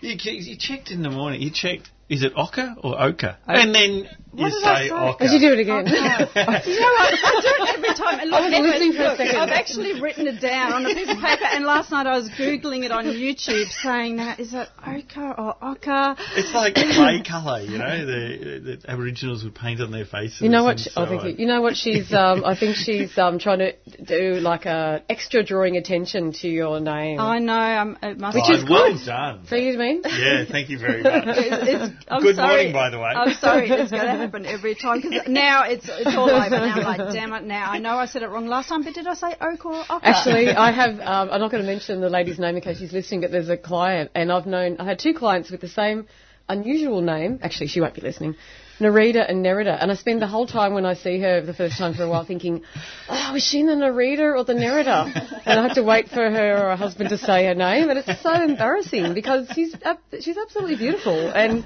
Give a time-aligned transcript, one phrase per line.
[0.00, 1.40] You, you checked in the morning.
[1.42, 3.38] You checked is it Oka or Oka?
[3.46, 5.24] And then you say, say Oka.
[5.24, 5.86] Did you do it again?
[5.86, 7.14] you know what?
[7.14, 8.20] I do it every time.
[8.20, 9.36] And look, I was listening for a second.
[9.36, 12.28] I've actually written it down on a piece of paper, and last night I was
[12.30, 17.60] googling it on YouTube, saying, "Now is it Oka or Oka?" It's like clay colour,
[17.60, 18.04] you know.
[18.04, 20.42] The, the, Aboriginals would paint on their faces.
[20.42, 20.80] You know what?
[20.80, 22.12] She, so I think you, you know what she's.
[22.12, 23.72] Um, I think she's um, trying to
[24.04, 27.20] do like a extra drawing attention to your name.
[27.20, 27.54] I know.
[27.54, 29.06] I'm, it must Which is well good.
[29.06, 29.46] done.
[29.46, 30.02] See what I mean?
[30.04, 30.44] Yeah.
[30.50, 31.24] Thank you very much.
[31.26, 32.48] it's, it's I'm Good sorry.
[32.48, 33.12] morning, by the way.
[33.14, 36.50] I'm sorry, it's going to happen every time because now it's it's all over.
[36.50, 37.44] Now I'm like, damn it!
[37.44, 39.80] Now I know I said it wrong last time, but did I say oak or
[39.88, 40.00] oka?
[40.02, 41.00] Actually, I have.
[41.00, 43.48] Um, I'm not going to mention the lady's name in case she's listening, but there's
[43.48, 46.06] a client, and I've known I had two clients with the same
[46.48, 47.38] unusual name.
[47.42, 48.34] Actually, she won't be listening.
[48.80, 49.76] Nerida and Nerida.
[49.80, 52.08] And I spend the whole time when I see her the first time for a
[52.08, 52.62] while thinking,
[53.08, 55.06] oh, is she in the Nerida or the Nerida?
[55.46, 57.90] and I have to wait for her or her husband to say her name.
[57.90, 59.74] And it's so embarrassing because she's,
[60.20, 61.30] she's absolutely beautiful.
[61.30, 61.64] And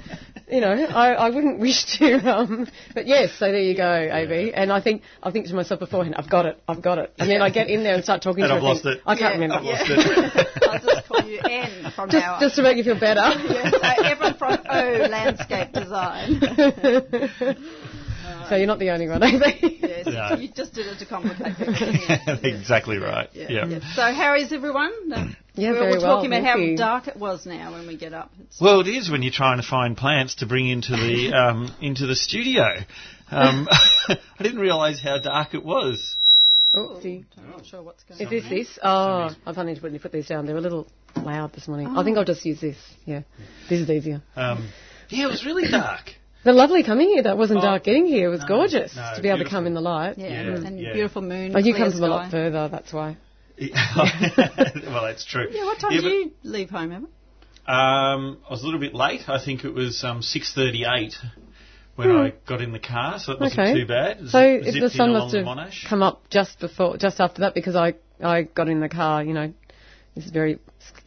[0.50, 2.18] you know, I, I wouldn't wish to.
[2.38, 4.52] Um, but yes, so there you go, AB.
[4.52, 7.12] And I think I think to myself beforehand, I've got it, I've got it.
[7.18, 8.68] And then I get in there and start talking and to I've her.
[8.68, 9.00] lost it.
[9.06, 9.54] I can't yeah, remember.
[9.56, 10.48] I've lost it.
[10.68, 12.40] I'll just call you N from just, now on.
[12.40, 13.20] Just to make you feel better.
[13.48, 16.40] yes, so everyone from O Landscape Design.
[18.48, 19.78] So you're not the only one, AB.
[19.82, 20.36] yes, no.
[20.36, 22.40] you just did it to complicate things.
[22.44, 23.28] exactly right.
[23.32, 23.46] Yeah.
[23.50, 23.66] Yeah.
[23.66, 23.94] yeah.
[23.94, 24.92] So how is everyone?
[25.54, 26.76] Yeah, we're, very we're talking well, about how you.
[26.76, 28.30] dark it was now when we get up.
[28.40, 31.74] It's well, it is when you're trying to find plants to bring into the um,
[31.80, 32.64] into the studio.
[33.30, 36.16] Um, I didn't realise how dark it was.
[36.72, 37.24] Oh, see.
[37.36, 38.32] I'm not sure what's going is on.
[38.32, 38.78] Is this this?
[38.82, 40.46] Oh, I finally need to put these down.
[40.46, 41.88] They're a little loud this morning.
[41.90, 42.00] Oh.
[42.00, 42.78] I think I'll just use this.
[43.04, 43.22] Yeah,
[43.68, 44.22] this is easier.
[44.36, 44.70] Um,
[45.10, 46.12] yeah, it was really dark.
[46.44, 47.24] The lovely coming here.
[47.24, 48.28] That wasn't oh, dark getting here.
[48.28, 50.18] It was no, gorgeous no, to be able to come in the light.
[50.18, 50.66] Yeah, yeah.
[50.66, 50.92] and yeah.
[50.92, 51.52] beautiful moon.
[51.54, 51.98] Oh, you come sky.
[51.98, 52.68] from a lot further.
[52.68, 53.16] That's why.
[53.60, 55.48] well, that's true.
[55.50, 57.08] Yeah, what time yeah, did you leave home, Emma?
[57.66, 59.28] Um, I was a little bit late.
[59.28, 61.14] I think it was um, six thirty-eight
[61.96, 62.16] when Hmm.
[62.16, 63.74] I got in the car, so it wasn't okay.
[63.74, 64.18] too bad.
[64.28, 65.86] So Zip, if the sun must have Monash.
[65.88, 69.24] come up just before, just after that, because I I got in the car.
[69.24, 69.52] You know,
[70.14, 70.60] this is very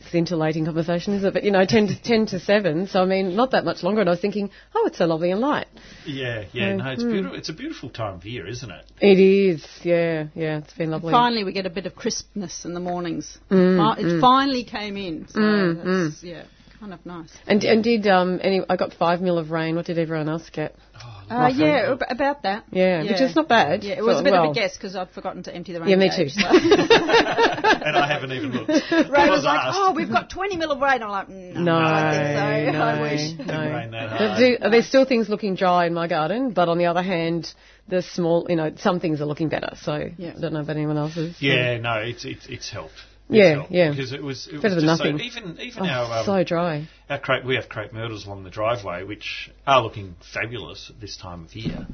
[0.09, 1.34] scintillating conversation, is it?
[1.34, 4.01] But you know, 10 to, 10 to 7, so I mean, not that much longer.
[4.01, 5.67] And I was thinking, oh, it's so lovely and light.
[6.06, 7.12] Yeah, yeah, So, no, it's hmm.
[7.12, 7.38] beautiful.
[7.38, 8.85] It's a beautiful time of year, isn't it?
[9.00, 10.59] It is, yeah, yeah.
[10.59, 11.12] It's been lovely.
[11.12, 13.38] Finally, we get a bit of crispness in the mornings.
[13.50, 14.22] Mm, it mm.
[14.22, 16.44] finally came in, so Mm, that's, yeah,
[16.81, 17.30] kind of nice.
[17.47, 18.62] And and did um any?
[18.68, 19.75] I got five mil of rain.
[19.75, 20.75] What did everyone else get?
[20.96, 22.66] Oh, Uh, yeah, ab- about that.
[22.72, 23.84] Yeah, which is not bad.
[23.86, 25.72] Yeah, it was for- a bit well, of a guess because I'd forgotten to empty
[25.74, 26.42] the rain Yeah, me gauge, too.
[26.42, 26.47] so.
[27.88, 28.69] and I haven't even looked.
[28.69, 29.78] Ray was like, asked.
[29.80, 32.72] "Oh, we've got 20 mil of rain." I'm like, "No, No, I think so.
[32.78, 33.59] no, I wish." Didn't no.
[33.78, 34.38] rain that hard.
[34.40, 37.53] do- there's still things looking dry in my garden, but on the other hand,
[37.88, 39.72] the small, you know, some things are looking better.
[39.81, 40.34] So Yeah.
[40.36, 41.36] I don't know about anyone else's.
[41.40, 43.00] Yeah, no, it's it's, it's helped.
[43.36, 43.92] Yeah, helped yeah.
[43.92, 45.19] Because it was it Better was than just so- nothing.
[45.22, 46.88] even even Oh, our um, so dry.
[47.09, 51.18] our crepe, we have crepe myrtles along the driveway, which are looking fabulous at this
[51.18, 51.88] time of year.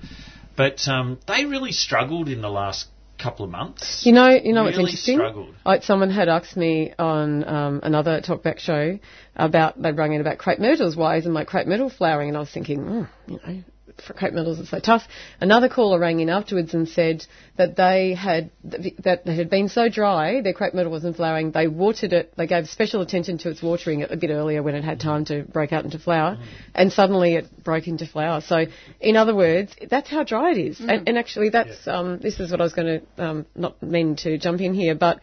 [0.56, 2.88] But um, they really struggled in the last
[3.20, 4.04] couple of months.
[4.06, 5.54] You know, you know what's interesting?
[5.66, 9.00] I, someone had asked me on um, another talkback show
[9.36, 10.96] about they rang in about crepe myrtles.
[10.96, 12.30] Why isn't my crepe myrtle flowering?
[12.30, 13.64] And I was thinking, mm, you know,
[14.06, 15.04] for crepe myrtles it's so tough.
[15.40, 17.26] Another caller rang in afterwards and said
[17.58, 21.52] that they had that it had been so dry, their crepe myrtle wasn't flowering.
[21.52, 22.34] They watered it.
[22.38, 25.44] They gave special attention to its watering a bit earlier when it had time to
[25.44, 26.38] break out into flower,
[26.76, 28.42] and suddenly it broke into flower.
[28.42, 28.66] So,
[29.00, 30.80] in other words, that's how dry it is.
[30.80, 34.16] And, and actually, that's um, this is what I was going to um, not mean
[34.18, 35.22] to jump in here, but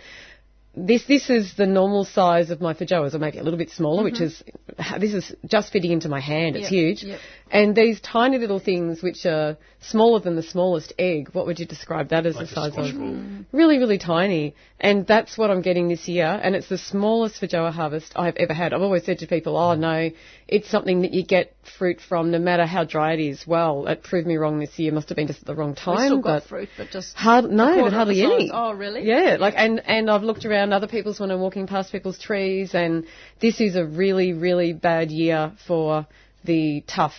[0.76, 3.14] this this is the normal size of my feijoas.
[3.14, 4.24] I make it a little bit smaller, which mm-hmm.
[4.24, 6.56] is this is just fitting into my hand.
[6.56, 7.02] It's Yep, huge.
[7.04, 7.20] yep.
[7.50, 11.66] And these tiny little things, which are smaller than the smallest egg, what would you
[11.66, 12.96] describe that as Like the a size squash of?
[12.98, 13.06] ball.
[13.06, 13.56] Mm-hmm.
[13.56, 14.54] Really, really tiny.
[14.80, 16.26] And that's what I'm getting this year.
[16.42, 18.72] And it's the smallest feijoa harvest I've ever had.
[18.72, 20.10] I've always said to people, oh no,
[20.48, 23.46] it's something that you get fruit from, no matter how dry it is.
[23.46, 24.92] Well, it proved me wrong this year.
[24.92, 25.96] Must have been just at the wrong time.
[25.96, 28.50] We still got but fruit, but just Hard, no, but hardly any.
[28.52, 29.06] Oh, really?
[29.06, 32.75] Yeah, like and and I've looked around other people's when I'm walking past people's trees,
[32.75, 33.06] and
[33.40, 36.06] this is a really really bad year for
[36.44, 37.14] the tough.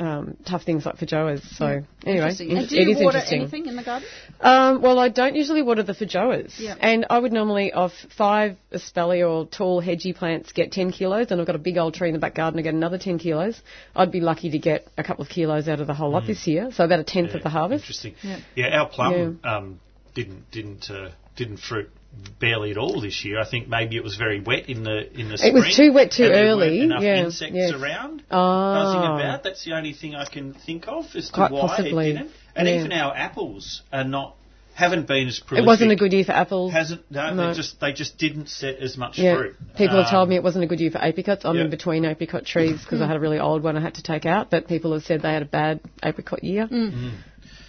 [0.00, 1.42] Um, tough things like feijoas.
[1.56, 2.50] So anyway, Interesting.
[2.52, 3.40] And it do you is water interesting.
[3.40, 4.06] anything in the garden?
[4.40, 6.54] Um, well, I don't usually water the feijoas.
[6.60, 6.76] Yeah.
[6.78, 11.40] And I would normally, of five espalier or tall hedgy plants, get 10 kilos, and
[11.40, 13.60] I've got a big old tree in the back garden, I get another 10 kilos.
[13.96, 16.46] I'd be lucky to get a couple of kilos out of the whole lot this
[16.46, 17.82] year, so about a tenth of the harvest.
[17.82, 18.14] Interesting.
[18.22, 18.38] Yeah.
[18.54, 19.80] Yeah, our plum Um,
[20.14, 21.90] didn't didn't uh, didn't fruit
[22.38, 23.40] barely at all this year.
[23.40, 25.56] I think maybe it was very wet in the in the spring.
[25.56, 27.72] It was too wet too and there weren't early, Enough yeah, insects yes.
[27.72, 28.22] around.
[28.30, 28.74] Ah.
[28.74, 29.42] Buzzing about.
[29.42, 32.30] That's the only thing I can think of as to Quite why possibly, it didn't.
[32.54, 32.78] And yeah.
[32.80, 34.36] even our apples are not
[34.74, 35.64] haven't been as prolific.
[35.64, 36.72] It wasn't a good year for apples.
[36.72, 37.48] Hasn't no, No.
[37.48, 39.36] They just they just didn't set as much yeah.
[39.36, 39.56] fruit.
[39.76, 41.44] People have told Um, me it wasn't a good year for apricots.
[41.44, 41.64] I'm yeah.
[41.64, 44.24] in between apricot trees because I had a really old one I had to take
[44.24, 46.68] out, but people have said they had a bad apricot year.
[46.68, 47.18] Mm.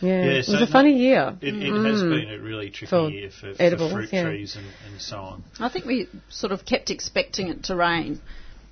[0.01, 1.37] Yeah, Yeah, it so was a funny year.
[1.41, 2.09] It, it has mm.
[2.09, 4.23] been a really tricky For year for, for fruit yeah.
[4.23, 5.43] trees and, and so on.
[5.59, 8.21] I think we sort of kept expecting it to rain,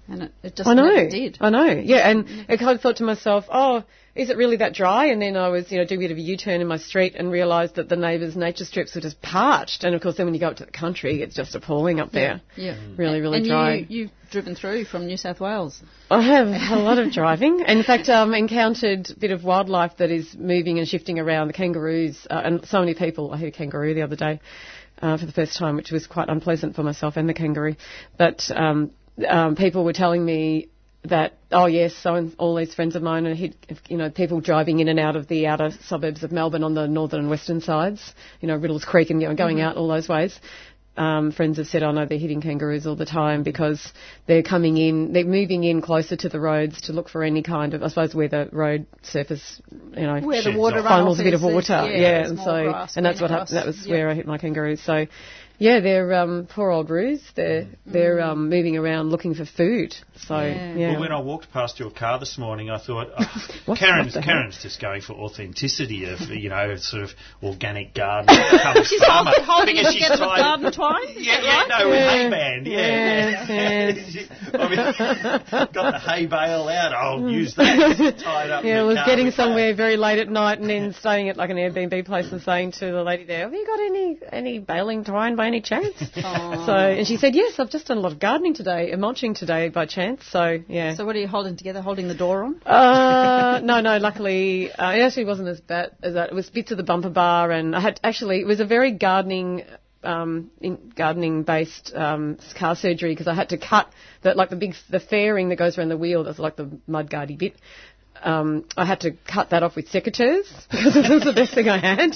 [0.10, 0.88] and it, it just I know.
[0.88, 1.38] never did.
[1.42, 1.66] I know.
[1.66, 3.84] Yeah, and I kind of thought to myself, oh,
[4.16, 5.08] is it really that dry?
[5.08, 7.16] And then I was, you know, doing a bit of a U-turn in my street
[7.16, 9.84] and realised that the neighbours' nature strips were just parched.
[9.84, 12.12] And of course, then when you go up to the country, it's just appalling up
[12.12, 12.42] there.
[12.56, 12.78] Yeah.
[12.98, 13.76] Really, really and dry.
[13.76, 15.82] you, you've driven through from New South Wales.
[16.10, 17.60] I have a lot of driving.
[17.68, 21.48] In fact, um, encountered a bit of wildlife that is moving and shifting around.
[21.48, 23.32] The kangaroos, uh, and so many people.
[23.32, 24.40] I hit a kangaroo the other day
[25.02, 27.76] uh, for the first time, which was quite unpleasant for myself and the kangaroo.
[28.18, 28.92] But um,
[29.28, 30.70] um, people were telling me
[31.04, 33.56] that, oh yes, so and all these friends of mine are hit,
[33.88, 36.88] you know, people driving in and out of the outer suburbs of Melbourne on the
[36.88, 40.10] northern and western sides, you know, Riddells Creek and you know, going out all those
[40.10, 40.38] ways
[40.98, 43.94] um, friends have said, oh no, they're hitting kangaroos all the time because
[44.26, 47.74] they're coming in, they're moving in closer to the roads to look for any kind
[47.76, 50.86] of, I suppose, where the road surface, you know, Where the water off.
[50.86, 51.88] funnels a bit of is, water.
[51.92, 53.58] Yeah, Yeah, and so, grass, and that's what happened.
[53.58, 53.94] That was Yeah.
[53.94, 54.82] where I hit my kangaroos.
[54.82, 55.06] So,
[55.60, 57.22] yeah, they're um, poor old roos.
[57.36, 59.96] They're they're um, moving around looking for food.
[60.16, 60.54] So, Yeah.
[60.54, 60.88] yeah.
[60.88, 60.92] Mm.
[60.94, 63.26] Well, when I walked past your car this morning, I thought, oh,
[63.66, 64.24] What- Karen's, what?
[64.24, 67.10] Karen's just going for authenticity of, you know, sort of
[67.44, 68.36] organic garden.
[68.84, 71.04] She's farmer, holding, holding because she's with tied- garden twine.
[71.16, 72.12] Yeah, yeah, no, with Yeah.
[72.12, 72.78] hay band, yeah.
[72.78, 74.60] Yes, yeah.
[74.60, 78.98] I mean, got the hay bale out, I'll use that, tied up Yeah, I was
[79.06, 82.32] getting with somewhere very late at night and then staying at like an Airbnb place
[82.32, 85.62] and saying to the lady there, have you got any, any baling twine by any
[85.62, 85.96] chance?
[86.68, 89.34] So, and she said, yes, I've just done a lot of gardening today, and mulching
[89.34, 90.24] today by chance.
[90.30, 90.96] So, yeah.
[90.96, 91.82] So what are you holding together?
[91.82, 92.62] Holding the door on?
[92.64, 93.98] Uh, no, no.
[93.98, 96.30] Luckily, uh, it actually wasn't as bad as that.
[96.30, 98.92] It was bits of the bumper bar, and I had actually it was a very
[98.92, 99.64] gardening,
[100.04, 103.90] um, in gardening based um, car surgery because I had to cut
[104.24, 106.26] the like the big the fairing that goes around the wheel.
[106.26, 107.56] That's like the mudguardy bit.
[108.24, 111.70] Um, I had to cut that off with secateurs because it was the best thing
[111.70, 112.12] I had.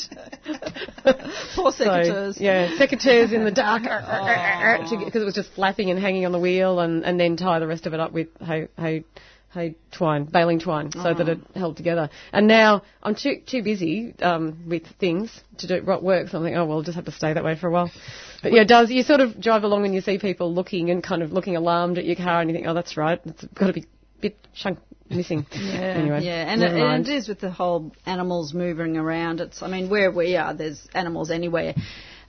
[1.56, 2.40] Poor So, secateurs.
[2.40, 3.84] yeah, secateurs in the dark
[5.06, 7.68] because it was just flapping and hanging on the wheel, and, and then tie the
[7.68, 9.04] rest of it up with hay, hay,
[9.54, 12.10] hay twine, baling twine, so that it held together.
[12.34, 16.44] And now I'm too too busy um, with things to do what work, so I'm
[16.44, 17.92] like, oh well, I'll just have to stay that way for a while.
[18.42, 18.90] But yeah, it does.
[18.90, 21.98] You sort of drive along and you see people looking and kind of looking alarmed
[21.98, 24.38] at your car, and you think, oh, that's right, it's got to be a bit
[24.56, 24.80] chunk
[25.12, 25.46] missing.
[25.56, 29.42] Yeah, anyway, yeah, and it, and it is with the whole animals moving around.
[29.42, 31.76] It's, I mean, where we are, there's animals anywhere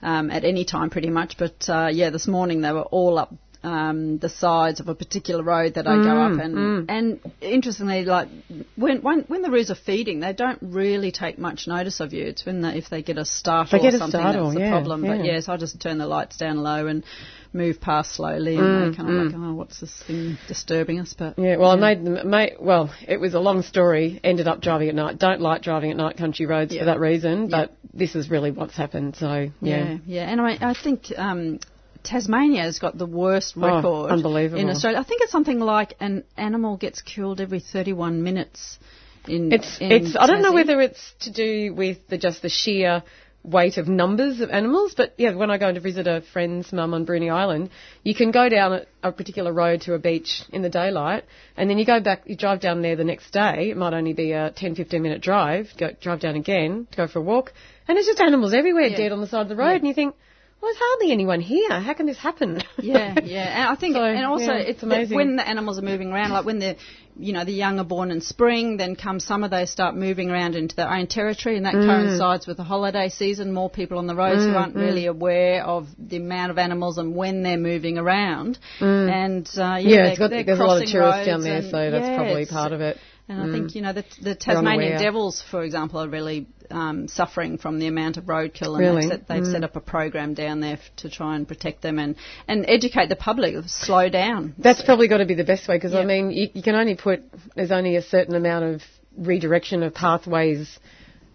[0.01, 1.37] um, at any time, pretty much.
[1.37, 5.43] But uh, yeah, this morning they were all up um, the sides of a particular
[5.43, 8.27] road that I go Mm, up, and and interestingly, like
[8.75, 12.25] when when when the roos are feeding, they don't really take much notice of you.
[12.25, 14.59] It's when they, if they get a startle get or a something startle, that's the
[14.61, 15.01] yeah, problem.
[15.01, 15.33] But yeah.
[15.33, 17.03] yes, I just turn the lights down low and
[17.53, 21.13] move past slowly, and Mm, they kind of like, oh, what's this thing disturbing us?
[21.17, 24.19] But Yeah, well, I made, them- made, well, it was a long story.
[24.23, 25.19] Ended up driving at night.
[25.19, 26.81] Don't like driving at night country roads Yeah.
[26.81, 27.67] for that reason, Yeah.
[27.67, 29.15] but this is really what's happened.
[29.15, 31.59] So yeah, Yeah, yeah, and I, I think um,
[32.03, 34.59] Tasmania has got the worst Oh, record unbelievable.
[34.61, 34.99] in Australia.
[34.99, 38.77] I think it's something like an animal gets killed every 31 minutes.
[39.27, 40.15] In it's in it's.
[40.17, 43.03] I don't know whether it's to do with the just the sheer
[43.45, 46.93] weight of numbers of animals, but yeah, when I go to visit a friend's mum
[46.93, 47.69] on Bruny Island,
[48.03, 51.23] you can go down a, a particular road to a beach in the daylight,
[51.57, 53.69] and then you go back, you drive down there the next day.
[53.69, 55.69] It might only be a 10, 15 minute drive.
[55.77, 57.53] Go drive down again to go for a walk,
[57.87, 58.97] and there's just animals everywhere Yeah.
[58.97, 60.15] dead on the side of the road, and you think.
[60.63, 61.69] Well, there's hardly anyone here.
[61.81, 62.61] How can this happen?
[62.81, 65.17] yeah, yeah, and I think, So, and also yeah, it's amazing.
[65.17, 66.77] when the animals are moving around, like when the,
[67.19, 70.55] you know, the young are born in spring, then come summer they start moving around
[70.55, 71.85] into their own territory, and that Mm.
[71.85, 73.51] coincides with the holiday season.
[73.53, 77.13] More people on the roads who aren't really aware of the amount of animals and
[77.13, 79.83] when they're moving around, and uh, yeah, Mm.
[79.89, 82.71] yeah, it's got, there's a lot of tourists down there, so that's yeah, probably part
[82.71, 82.97] of it.
[83.29, 84.35] And I think, you know, the, the.
[84.35, 88.75] Tasmanian Devils, for example, are really um, suffering from the amount of roadkill.
[88.75, 89.01] And Really?
[89.01, 91.99] they've, set, they've set up a program down there f- to try and protect them
[91.99, 92.17] and,
[92.49, 94.53] and educate the public, to slow down.
[94.57, 96.95] That's probably got to be the best way because I mean, you, you can only
[96.95, 97.23] put
[97.55, 98.81] there's only a certain amount of
[99.17, 100.79] redirection of pathways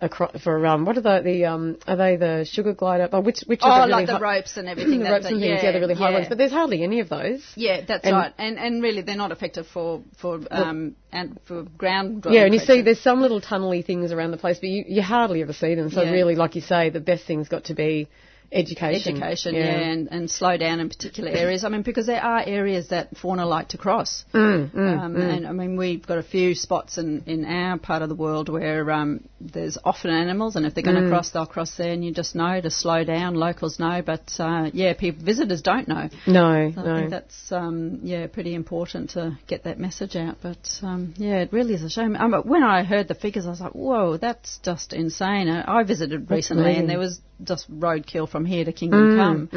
[0.01, 3.09] across for um what are the the um are they the sugar glider?
[3.13, 5.01] Oh, which which Oh, are the like really the ropes and everything.
[5.01, 6.17] the ropes and things, yeah, yeah, the really high yeah.
[6.17, 6.29] ones.
[6.29, 7.43] But there's hardly any of those.
[7.57, 8.33] Yeah, that's And- right.
[8.39, 12.27] And and really, they're not effective for for um and for ground.
[12.29, 15.03] Yeah, and you see there's some little tunnely things around the place, but you, you
[15.03, 15.91] hardly ever see them.
[15.91, 16.11] So Yeah.
[16.13, 18.09] really, like you say, the best thing's got to be
[18.51, 19.17] education.
[19.17, 21.65] education, yeah, and, and slow down in particular areas.
[21.65, 24.25] I mean, because there are areas that fauna like to cross.
[24.33, 28.09] Mm, um, And I mean, we've got a few spots in, in our part of
[28.09, 31.05] the world where um, there's often animals, and if they're going Mm.
[31.05, 33.35] to cross, they'll cross there, and you just know to slow down.
[33.35, 36.09] Locals know, but uh, yeah, people visitors don't know.
[36.27, 36.97] No, So I no.
[36.97, 40.39] think that's um, yeah pretty important to get that message out.
[40.43, 42.17] But um, yeah, it really is a shame.
[42.17, 45.49] Um, but when I heard the figures, I was like, whoa, that's just insane.
[45.49, 49.49] I visited recently, and there was just roadkill from here to Kingdom Come,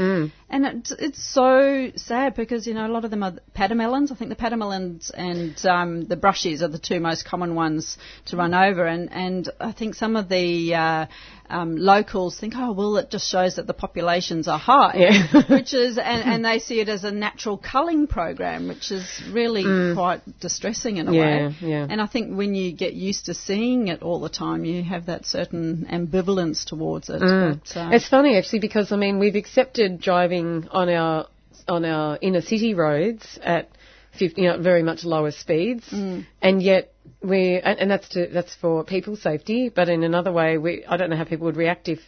[0.50, 4.12] and it's it's so sad because you know a lot of them are pademelons.
[4.12, 8.38] I think the pademelons and um, the brushies are the two most common ones to
[8.38, 11.06] run over, and and I think some of the uh,
[11.52, 15.44] um, locals think, oh well, it just shows that the populations are high, Yeah.
[15.50, 19.64] which is and, and they see it as a natural culling program, which is really
[19.94, 21.16] quite distressing in a Mm.
[21.16, 21.56] Yeah, way.
[21.62, 21.88] yeah.
[21.90, 25.06] And I think when you get used to seeing it all the time, you have
[25.08, 27.20] that certain ambivalence towards it.
[27.20, 31.28] But, uh, It's funny actually because I mean we've accepted driving on our
[31.68, 33.70] on our inner city roads at
[34.18, 36.91] 50, you know, very much lower speeds, and yet
[37.22, 39.70] we and, and that's to, that's for people's safety.
[39.70, 42.00] But in another way, we I don't know how people would react if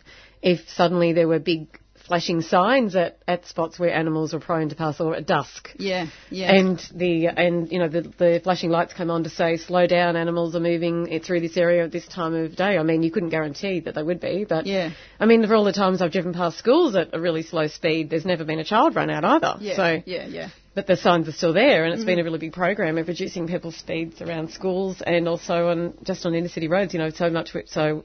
[0.42, 4.76] if suddenly there were big flashing signs at, at spots where animals were prone to
[4.76, 5.70] pass or at dusk.
[5.78, 6.54] yeah, yeah.
[6.54, 10.16] And the and you know the the flashing lights come on to say slow down,
[10.16, 12.78] animals are moving through this area at this time of day.
[12.78, 14.92] I mean, you couldn't guarantee that they would be, but Yeah.
[15.20, 18.10] I mean, for all the times I've driven past schools at a really slow speed,
[18.10, 19.56] there's never been a child run out either.
[19.62, 20.50] yeah, So, yeah, yeah.
[20.76, 22.08] but the signs are still there, and it's mm.
[22.08, 26.26] been a really big program of reducing people's speeds around schools and also on just
[26.26, 26.94] on inner city roads.
[26.94, 28.04] You know, so much so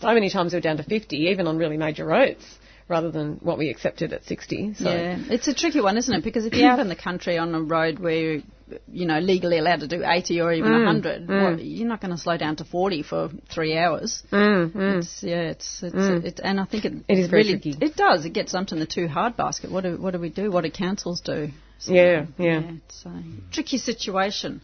[0.00, 2.44] so many times we're down to 50, even on really major roads,
[2.88, 4.74] rather than what we accepted at 60.
[4.74, 4.84] So.
[4.84, 6.22] Yeah, it's a tricky one, isn't it?
[6.22, 8.42] Because if you're out in the country on a road where you're,
[8.88, 11.50] you know, legally allowed to do 80 or even 100, mm, mm.
[11.52, 14.22] what, you're not going to slow down to 40 for three hours.
[14.30, 15.94] Mm, it's, yeah, it's, it's
[16.26, 17.78] it, and I think it, It is very really, tricky.
[17.80, 18.24] It does.
[18.24, 19.70] It gets dumped in the too hard basket.
[19.70, 20.50] What do what do we do?
[20.50, 21.50] What do councils do?
[21.84, 22.62] So, Yeah, yeah.
[22.88, 23.22] it's a
[23.52, 24.62] tricky situation.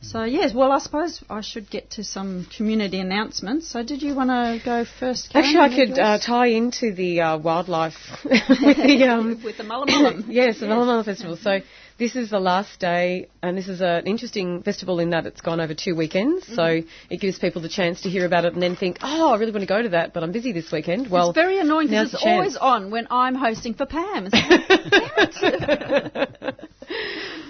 [0.00, 3.66] So yes, well, I suppose I should get to some community announcements.
[3.66, 5.32] So did you want to go first?
[5.32, 9.64] Karen, Actually, I could uh, tie into the uh, wildlife with the um, with the
[9.64, 10.24] Mullum Mullum.
[10.28, 11.36] yes, the Mullum Mullum Festival.
[11.36, 11.58] So
[11.98, 15.60] this is the last day, and this is an interesting festival in that it's gone
[15.60, 16.46] over two weekends.
[16.54, 19.38] So it gives people the chance to hear about it and then think, oh, I
[19.38, 21.10] really want to go to that, but I'm busy this weekend.
[21.10, 24.28] Well, it's very annoying because it's always on when I'm hosting for Pam.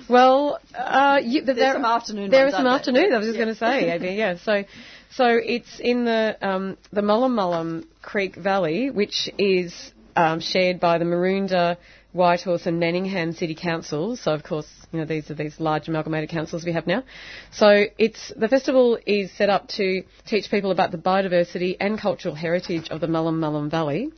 [0.08, 3.14] Well, uh, you, There's there, some afternoon There are some there?
[3.14, 4.36] I was just going to say, AB, yeah.
[4.36, 4.64] So,
[5.10, 10.98] so it's in the um, the Mullum Mullum Creek Valley, which is um, shared by
[10.98, 11.78] the Maroondah,
[12.12, 14.20] Whitehorse, and Manningham City Councils.
[14.20, 17.04] So, of course, you know these are these large amalgamated councils we have now.
[17.50, 22.34] So, it's the festival is set up to teach people about the biodiversity and cultural
[22.34, 24.12] heritage of the Mullum Mullum Valley.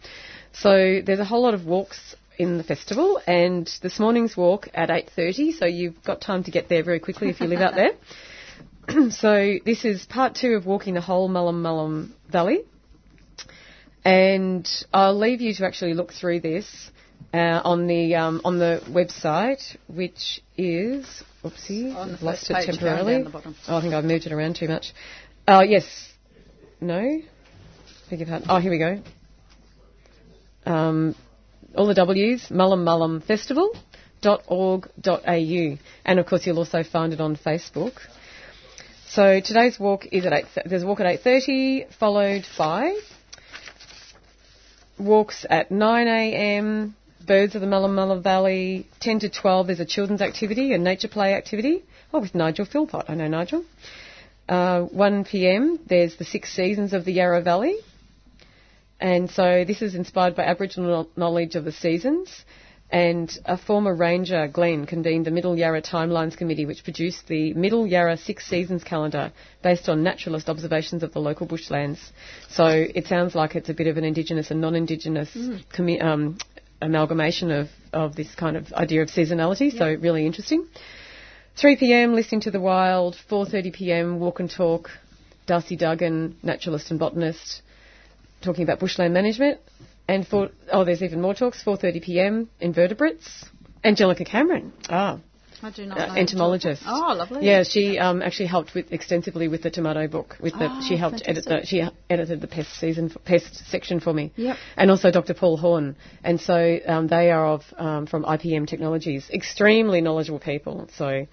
[0.52, 4.88] So, there's a whole lot of walks in the festival and this morning's walk at
[4.88, 7.92] 8.30 so you've got time to get there very quickly if you live out there
[9.10, 12.64] so this is part two of walking the whole Mullum Mullum Valley
[14.04, 16.90] and I'll leave you to actually look through this
[17.34, 23.24] uh, on the um, on the website which is oopsie I've lost it temporarily down
[23.24, 23.56] the bottom.
[23.68, 24.92] oh, I think I've moved it around too much
[25.46, 25.84] uh, yes
[26.80, 27.20] no
[28.08, 29.02] beg your pardon oh here we go
[30.66, 31.14] um,
[31.76, 33.74] all the W's, Mullum Mullum Festival
[34.24, 35.78] Festival.org.au.
[36.04, 37.94] And of course, you'll also find it on Facebook.
[39.06, 42.98] So today's walk is at 8, there's a walk at 8.30, followed by
[44.98, 46.94] walks at 9am,
[47.26, 51.08] Birds of the Mullum Mullum Valley, 10 to 12 there's a children's activity, a nature
[51.08, 53.64] play activity, oh, with Nigel Philpott, I know Nigel.
[54.48, 57.76] Uh, 1pm, there's the Six Seasons of the Yarra Valley,
[59.00, 62.44] and so this is inspired by Aboriginal knowledge of the seasons.
[62.90, 67.86] And a former ranger, Glenn, convened the Middle Yarra Timelines Committee, which produced the Middle
[67.86, 71.98] Yarra Six Seasons calendar based on naturalist observations of the local bushlands.
[72.50, 75.30] So it sounds like it's a bit of an Indigenous and non-Indigenous
[75.74, 76.38] commi- um,
[76.84, 79.76] amalgamation of, of this kind of idea of seasonality.
[79.76, 80.66] So really interesting.
[81.56, 82.14] 3 p.m.
[82.14, 83.16] listening to the wild.
[83.30, 84.20] 4:30 p.m.
[84.20, 84.90] walk and talk.
[85.46, 87.60] Darcy Duggan, naturalist and botanist,
[88.42, 89.60] talking about bushland management.
[90.08, 91.62] And for oh, there's even more talks.
[91.64, 92.50] 4:30 p.m.
[92.60, 93.46] Invertebrates.
[93.84, 94.72] Angelica Cameron.
[94.88, 95.20] Ah,
[95.62, 96.14] I do not uh, know.
[96.14, 96.82] entomologist.
[96.86, 97.46] Oh, lovely.
[97.46, 100.36] Yeah, she um, actually helped with extensively with the tomato book.
[100.40, 104.12] With the, Oh, she helped edit the she edited the pest season pest section for
[104.12, 104.32] me.
[104.36, 104.56] Yep.
[104.76, 105.34] And also Dr.
[105.34, 105.96] Paul Horne.
[106.22, 110.88] And so um, they are of um, from IPM Technologies, extremely knowledgeable people.
[110.96, 111.26] So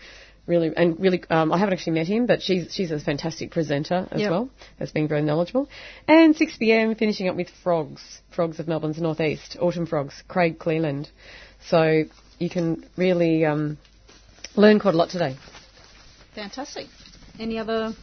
[0.48, 4.08] really and really, um, I haven't actually met him, but she's she's a fantastic presenter
[4.12, 4.32] as Yep.
[4.32, 4.50] well
[4.80, 5.70] as being very knowledgeable.
[6.08, 6.96] And 6 p.m.
[6.96, 8.02] finishing up with frogs,
[8.36, 11.10] frogs of Melbourne's northeast, autumn frogs, Craig Cleland.
[11.68, 12.04] So
[12.40, 13.78] you can really um,
[14.56, 15.36] learn quite a lot today.
[16.36, 16.88] Fantastic.
[17.40, 17.94] Any other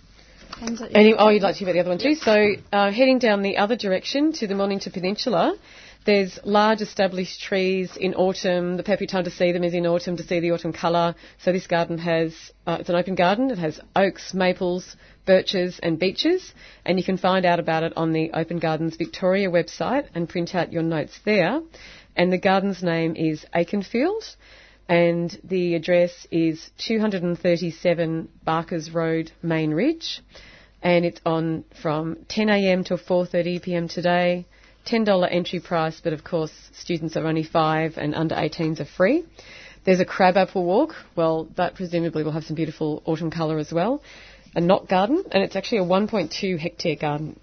[0.58, 2.14] things that you Any, oh, you'd like to hear about the other one too?
[2.14, 5.56] So, uh, heading down the other direction to the Mornington Peninsula,
[6.04, 8.76] there's large established trees in autumn.
[8.76, 11.14] The perfect time to see them is in autumn to see the autumn colour.
[11.38, 12.34] So this garden has,
[12.66, 13.50] uh, it's an open garden.
[13.50, 16.54] It has oaks, maples, birches and beeches.
[16.86, 20.54] And you can find out about it on the Open Gardens Victoria website and print
[20.54, 21.60] out your notes there.
[22.16, 24.34] And the garden's name is Aikenfield
[24.88, 30.20] and the address is 237 Barkers Road, Main Ridge,
[30.82, 34.46] and it's on from 10am till 4.30pm today.
[34.86, 39.24] $10 entry price, but of course students are only 5 and under 18s are free.
[39.84, 44.02] There's a crabapple walk, well that presumably will have some beautiful autumn colour as well.
[44.56, 47.38] A knot garden, and it's actually a 1.2 hectare garden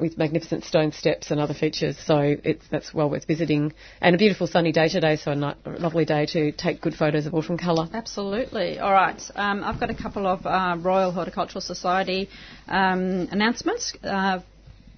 [0.00, 3.72] with magnificent stone steps and other features, so it's, that's well worth visiting.
[4.00, 7.26] And a beautiful sunny day today, so a, a lovely day to take good photos
[7.26, 7.88] of autumn colour.
[7.92, 8.78] Absolutely.
[8.78, 9.20] All right.
[9.34, 12.28] Um, I've got a couple of uh, Royal Horticultural Society
[12.68, 13.94] um, announcements.
[14.02, 14.40] Uh,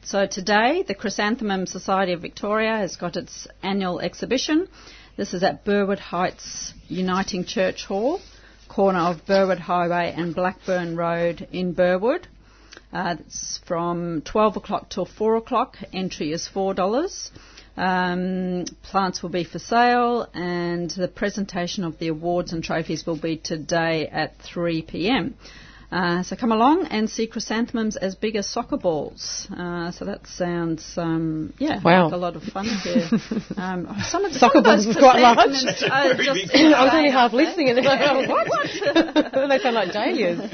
[0.05, 4.69] so today, the Chrysanthemum Society of Victoria has got its annual exhibition.
[5.17, 8.21] This is at Burwood Heights Uniting Church Hall,
[8.69, 12.29] corner of Burwood Highway and Blackburn Road in Burwood.
[12.93, 15.77] Uh, it's from 12 o'clock till 4 o'clock.
[15.93, 17.31] Entry is $4.
[17.77, 23.17] Um, plants will be for sale, and the presentation of the awards and trophies will
[23.21, 25.35] be today at 3 p.m.
[25.91, 29.49] Uh, so come along and see chrysanthemums as big as soccer balls.
[29.57, 32.05] Uh, so that sounds, um, yeah, Wow.
[32.05, 33.09] like a lot of fun here.
[33.57, 35.39] um, some of, the, Soccer balls those was quite large.
[35.39, 35.83] are just.
[35.83, 37.47] I was only half aren't they?
[37.47, 39.33] listening and like, what?
[39.49, 40.53] they sound like dahlias.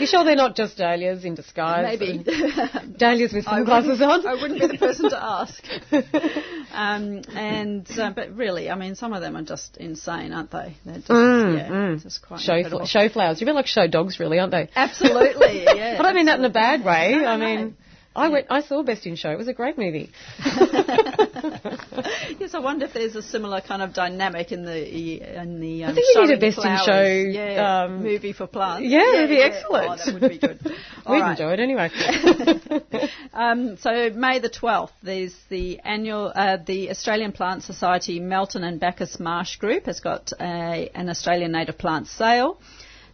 [0.00, 1.98] You sure they're not just dahlias in disguise?
[1.98, 2.22] Maybe.
[2.96, 4.26] Dahlias with sunglasses wouldn't- on?
[4.26, 5.64] I wouldn't be the person to ask.
[6.72, 10.76] um, and uh, but really, I mean, some of them are just insane, aren't they?
[10.84, 12.02] They're just, Mm, yeah, mm.
[12.02, 13.40] just quite Show, fl- show flowers.
[13.40, 14.68] You're a bit like show dogs, really, aren't they?
[14.76, 15.96] Absolutely, yeah.
[15.98, 17.12] I don't mean that in a bad way.
[17.12, 17.46] No, I no.
[17.46, 17.76] mean,
[18.14, 18.46] I went.
[18.50, 19.30] I saw Best in Show.
[19.30, 20.10] It was a great movie.
[22.38, 25.84] yes, I wonder if there's a similar kind of dynamic in the in the.
[25.84, 28.86] Um, think we need a Best in Show, yeah, um, movie for plants.
[28.86, 29.90] yeah, it'd be excellent.
[29.90, 30.60] Oh, that would be good.
[31.08, 31.30] We'd right.
[31.32, 31.90] enjoy it anyway.
[33.36, 38.80] Um, so May the 12th, there's the annual, uh, the Australian Plant Society Melton and
[38.80, 42.58] Bacchus Marsh Group has got a, an Australian native plant sale.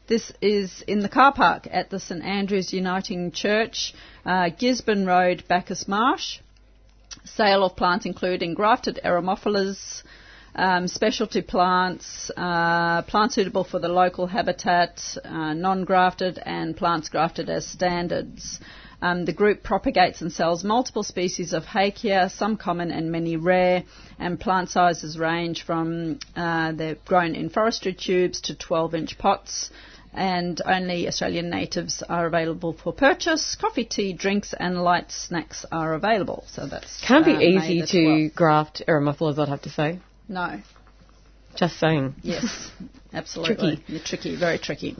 [0.08, 3.94] This is in the car park at the St Andrews Uniting Church,
[4.26, 6.40] uh, Gisborne Road, Bacchus Marsh.
[7.24, 10.02] Sale of plants including grafted Eremophilus,
[10.56, 17.48] um, specialty plants, uh, plants suitable for the local habitat, uh, non-grafted, and plants grafted
[17.48, 18.58] as standards.
[19.00, 23.84] Um, the group propagates and sells multiple species of Hakea, some common and many rare,
[24.18, 29.70] and plant sizes range from uh, they're grown in forestry tubes to 12-inch pots.
[30.14, 33.56] And only Australian natives are available for purchase.
[33.58, 36.44] Coffee, tea, drinks, and light snacks are available.
[36.48, 38.34] So that's Can't be uh, easy to 12th.
[38.34, 40.00] graft Eremophilus, I'd have to say.
[40.28, 40.60] No.
[41.54, 42.14] Just saying.
[42.22, 42.70] Yes,
[43.12, 43.76] absolutely.
[43.76, 43.92] Tricky.
[43.92, 44.96] You're tricky, very tricky.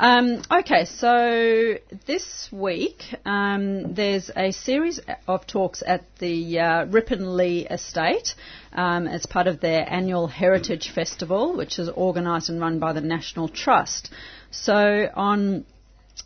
[0.00, 1.74] Um, okay, so
[2.06, 8.34] this week um, there's a series of talks at the uh, Ripponlea Estate.
[8.74, 13.02] Um, as part of their annual Heritage Festival, which is organised and run by the
[13.02, 14.10] National Trust.
[14.52, 15.64] So on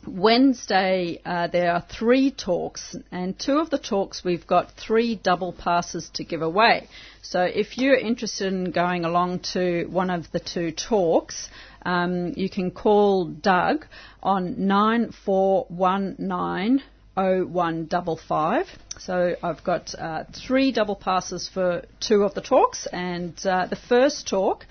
[0.04, 5.52] Wednesday, uh, there are three talks, and two of the talks we've got three double
[5.52, 6.88] passes to give away.
[7.22, 11.48] So if you're interested in going along to one of the two talks,
[11.84, 13.86] um, you can call Doug
[14.22, 16.82] on 9419
[17.14, 18.66] 0155.
[18.98, 23.76] So I've got uh, three double passes for two of the talks, and uh, the
[23.76, 24.66] first talk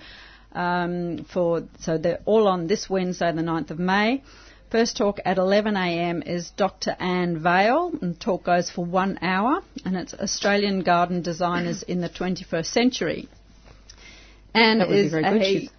[0.52, 4.22] um, for so they're all on this Wednesday, the 9th of May.
[4.70, 6.96] First talk at 11am is Dr.
[6.98, 12.08] Anne Vale, and talk goes for one hour, and it's Australian garden designers in the
[12.08, 13.28] 21st century.
[14.56, 15.22] Anne That would be is a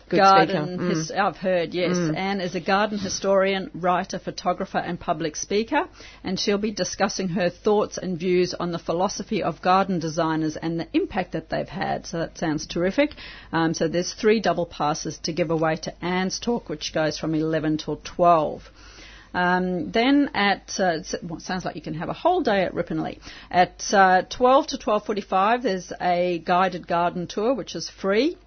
[0.09, 0.19] good.
[0.19, 0.77] Garden.
[0.77, 0.89] Mm.
[0.89, 1.97] His, I've heard, yes.
[2.15, 5.87] Anne is a garden historian, writer, photographer, and public speaker,
[6.23, 10.79] and she'll be discussing her thoughts and views on the philosophy of garden designers and
[10.79, 12.05] the impact that they've had.
[12.05, 13.11] So that sounds terrific.
[13.51, 17.35] Um, so there's three double passes to give away to Anne's talk, which goes from
[17.35, 18.63] 11 till 12.
[19.33, 23.19] Um, then at uh, well, sounds like you can have a whole day at Ripponlea.
[23.51, 28.37] At uh, 12 to 12:45, there's a guided garden tour, which is free.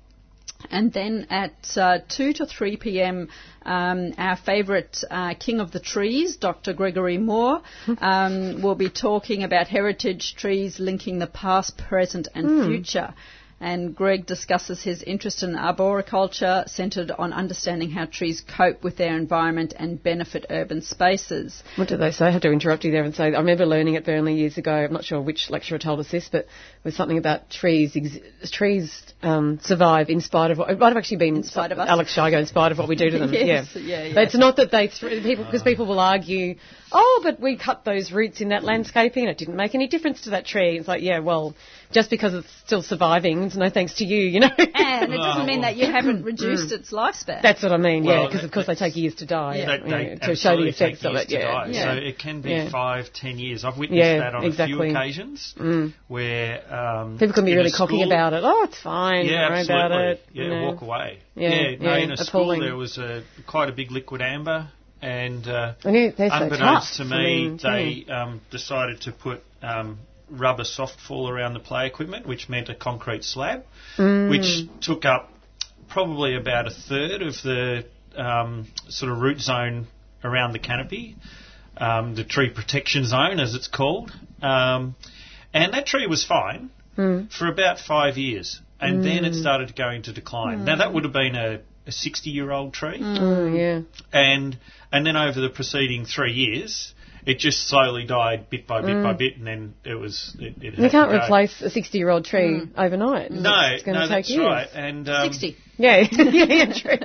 [0.70, 3.28] And then at uh, 2 to 3 p.m.,
[3.62, 6.72] um, our favourite uh, King of the Trees, Dr.
[6.72, 7.62] Gregory Moore,
[7.98, 13.14] um, will be talking about heritage trees linking the past, present, and future.
[13.62, 19.18] And Greg discusses his interest in arboriculture, centred on understanding how trees cope with their
[19.18, 21.62] environment and benefit urban spaces.
[21.76, 22.24] What do they say?
[22.24, 24.72] I have to interrupt you there and say, I remember learning at Burnley years ago,
[24.72, 26.48] I'm not sure which lecturer told us this, but it
[26.84, 30.96] was something about trees, ex- trees um, survive in spite of what, it might have
[30.96, 31.86] actually been in spite of us.
[31.86, 33.34] Alex Shigo, in spite of what we do to them.
[33.34, 33.82] Yes, yeah.
[33.82, 34.14] yeah, yeah.
[34.14, 36.54] But it's not that they, th- people, because people will argue,
[36.92, 40.22] oh, but we cut those roots in that landscaping and it didn't make any difference
[40.22, 40.78] to that tree.
[40.78, 41.54] It's like, yeah, well,
[41.92, 44.48] just because it's still surviving, it's no thanks to you, you know.
[44.56, 46.26] And it doesn't mean that you haven't Mm.
[46.32, 47.42] reduced its lifespan.
[47.42, 49.66] That's what I mean, yeah, Well, because of course they take years to die Yeah.
[49.66, 51.28] They, you know, they to show the effects take of years it.
[51.28, 51.50] to Yeah.
[51.52, 51.66] die.
[51.70, 51.84] Yeah.
[51.84, 52.70] So it can be Yeah.
[52.70, 53.64] five, ten years.
[53.64, 54.74] I've witnessed Yeah, that on exactly.
[54.74, 55.92] a few occasions Mm.
[56.08, 58.42] where um, People can be in a really cocky school- about it.
[58.44, 59.26] Oh, it's fine.
[59.26, 59.86] Yeah, don't worry absolutely.
[59.86, 60.24] about it.
[60.32, 60.62] Yeah, you know.
[60.66, 61.18] walk away.
[61.36, 62.26] Yeah, no, yeah, in a appalling.
[62.26, 64.68] school there was a quite a big liquidambar,
[65.02, 67.08] and uh, I so unbeknownst tough.
[67.08, 69.98] to I me, mean, they um, decided to put um,
[70.30, 73.64] rubber soft fall around the play equipment, which meant a concrete slab,
[73.96, 74.30] Mm.
[74.30, 75.32] which took up
[75.88, 77.84] probably about a third of the
[78.16, 79.86] um, sort of root zone
[80.24, 81.16] around the canopy,
[81.76, 84.12] um, the tree protection zone, as it's called.
[84.42, 84.94] Um,
[85.52, 87.32] and that tree was fine Mm.
[87.32, 90.64] for about five years, and then it started to go into decline.
[90.64, 93.82] Now that would have been a, a 60-year-old tree, Oh, yeah.
[94.12, 94.58] and
[94.92, 96.92] and then over the preceding three years,
[97.26, 100.36] it just slowly died bit by bit by bit, and then it was.
[100.38, 103.30] It, it You can't replace a 60 year old tree overnight.
[103.30, 104.44] No, it's going no, to take that's years.
[104.44, 104.68] right.
[104.74, 105.56] And um, 60.
[105.76, 106.96] Yeah, yeah, yeah, true.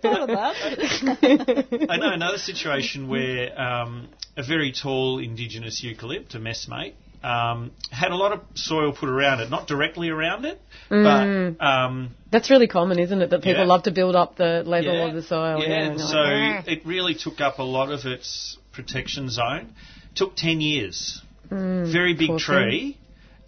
[0.00, 1.86] Thought of that.
[1.90, 6.94] I know another situation where um, a very tall indigenous eucalypt, a messmate,
[7.24, 11.56] um, had a lot of soil put around it, not directly around it, Mm.
[11.58, 13.30] but um, That's really common, isn't it?
[13.30, 13.68] That people Yeah.
[13.74, 15.60] love to build up the level yeah, of the soil.
[15.60, 16.22] Yeah, Yeah, and so
[16.70, 19.74] it really took up a lot of its protection zone.
[20.14, 21.20] Took ten years.
[21.50, 22.96] very big Mm, tree.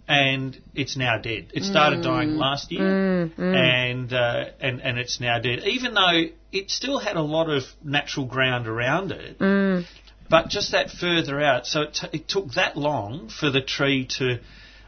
[0.07, 1.47] And it's now dead.
[1.53, 5.63] It started dying last year, Mm, and uh, and and it's now dead.
[5.65, 9.83] Even though it still had a lot of natural ground around it, Mm.
[10.29, 11.65] But just that further out.
[11.67, 14.39] So it, t- it took that long for the tree to,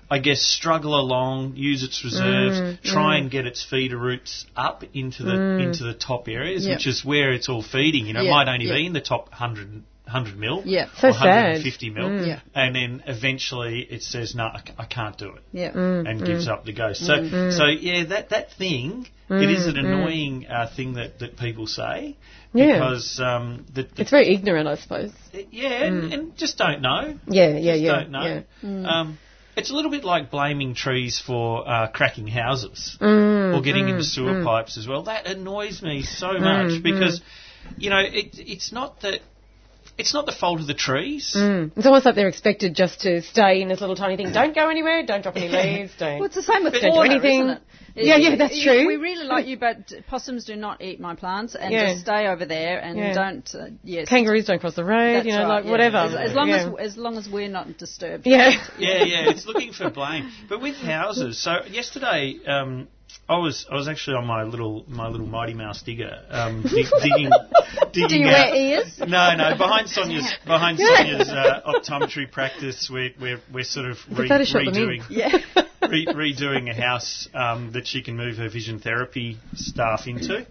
[0.10, 4.84] I guess, struggle along, use its reserves, Mm, try and get its feeder roots up
[4.94, 6.78] into the into the top areas, Yep.
[6.78, 8.08] which is where it's all feeding.
[8.08, 8.76] You know, it might only yeah.
[8.76, 10.64] be in the top 100, 100 mil.
[10.66, 10.88] Yeah.
[10.98, 11.62] So or sad.
[11.62, 12.10] 150 mil.
[12.10, 12.28] Mm.
[12.28, 12.40] Yeah.
[12.56, 15.44] And then eventually it says, no, I, c- I can't do it.
[15.52, 15.72] Yeah.
[15.74, 16.10] Mm.
[16.10, 17.06] And gives up the ghost.
[17.06, 17.16] So,
[17.52, 22.16] so yeah, that, that thing, it is an annoying uh, thing that, that people say.
[22.54, 22.74] Yeah.
[22.76, 25.12] Because um, the, the, It's very ignorant, I suppose.
[25.52, 27.18] yeah, and, and just don't know.
[27.28, 27.92] Yeah, yeah, Just yeah.
[28.00, 28.44] don't know.
[28.64, 29.00] yeah.
[29.00, 29.18] Um,
[29.58, 33.90] it's a little bit like blaming trees for uh, cracking houses Mm, or getting mm,
[33.92, 34.46] into sewer mm.
[34.46, 35.04] pipes as well.
[35.04, 37.22] That annoys me so much because,
[37.78, 39.20] you know, it, it's not that
[39.98, 41.34] it's not the fault of the trees.
[41.36, 41.72] Mm.
[41.76, 44.32] It's almost like they're expected just to stay in this little tiny thing.
[44.32, 45.04] Don't go anywhere.
[45.06, 45.94] Don't drop any leaves.
[45.98, 46.20] Don't.
[46.20, 47.58] Well, it's the same with Don't do anything.
[47.96, 48.86] Yeah, yeah, that's true.
[48.86, 51.90] We really like you, but possums do not eat my plants, and Yeah.
[51.94, 53.14] just stay over there and Yeah.
[53.14, 53.56] don't.
[53.56, 55.16] Uh, yes, Kangaroos don't cross the road.
[55.16, 55.72] That's you know, right, like yeah.
[55.72, 55.98] whatever.
[55.98, 56.70] As, as long yeah.
[56.80, 58.28] as as long as we're not disturbed.
[58.28, 58.52] yeah.
[58.78, 60.32] Yeah, yeah, it's looking for blame.
[60.48, 62.88] But with houses, so yesterday um,
[63.30, 66.86] I was I was actually on my little my little Mighty Mouse digger um, dig,
[67.02, 67.30] digging
[67.92, 68.52] digging Do you out.
[68.52, 69.00] wear ears?
[69.00, 69.58] No, no.
[69.58, 74.76] Behind Sonia's behind Sonia's uh, optometry practice, we're we're, we're sort of re- Photoshop them
[74.84, 75.02] in.
[75.02, 75.38] redoing Yeah.
[75.90, 80.46] re- redoing a house um, that she can move her vision therapy staff into.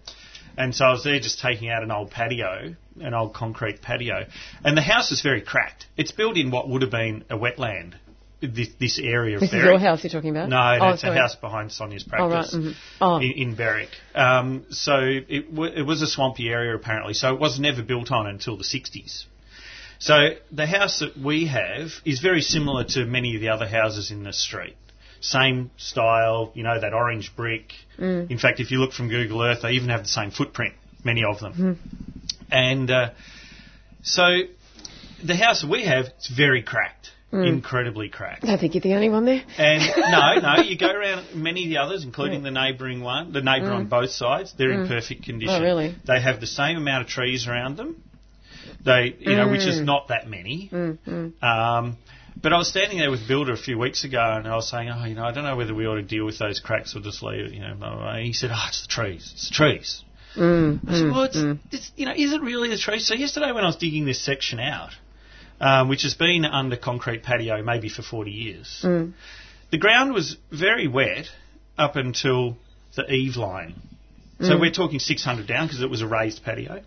[0.58, 4.24] And so I was there just taking out an old patio, an old concrete patio.
[4.64, 5.84] And the house is very cracked.
[5.98, 7.94] It's built in what would have been a wetland,
[8.40, 10.48] this, this area of This is your house you're talking about?
[10.48, 12.30] No, oh, that's a house behind Sonia's Oh, right.
[12.30, 12.74] practice mhm.
[13.00, 13.88] Oh, in, in Berwick.
[14.14, 18.10] Um, so it, w- it was a swampy area apparently, so it was never built
[18.10, 19.24] on until the 60s.
[19.98, 24.10] So the house that we have is very similar to many of the other houses
[24.10, 24.76] in the street.
[25.20, 27.72] Same style, you know, that orange brick.
[27.98, 28.30] Mm.
[28.30, 31.24] In fact, if you look from Google Earth, they even have the same footprint, many
[31.24, 31.52] of them.
[31.52, 31.72] Mm-hmm.
[32.50, 33.10] And uh,
[34.02, 34.40] so
[35.24, 37.10] the house that we have, it's very cracked.
[37.36, 37.48] Mm.
[37.48, 38.44] incredibly cracked.
[38.44, 39.42] I think you're the only one there.
[39.58, 43.42] And no, no, you go around many of the others, including the neighbouring one, the
[43.42, 43.90] neighbour on mm.
[43.90, 44.54] both sides.
[44.56, 44.88] They're in mm.
[44.88, 45.54] perfect oh, condition.
[45.54, 45.94] Oh, really?
[46.06, 48.02] They have the same amount of trees around them.
[48.84, 50.70] They, you know, which is not that many.
[50.72, 51.96] Um,
[52.40, 54.90] but I was standing there with builder a few weeks ago, and I was saying,
[54.90, 57.00] oh, you know, I don't know whether we ought to deal with those cracks or
[57.00, 57.74] just leave it, you know.
[57.74, 58.14] Blah, blah, blah.
[58.16, 59.30] And he said, oh, it's the trees.
[59.34, 60.04] It's the trees.
[60.86, 63.06] I said, well, it's, it's, you know, is it really the trees?
[63.06, 64.90] So yesterday when I was digging this section out,
[65.60, 69.12] um, which has been under concrete patio maybe for 40 years, mm.
[69.70, 71.26] the ground was very wet
[71.78, 72.56] up until
[72.94, 73.74] the eave line.
[74.40, 74.60] So mm.
[74.60, 76.82] we're talking 600 down because it was a raised patio.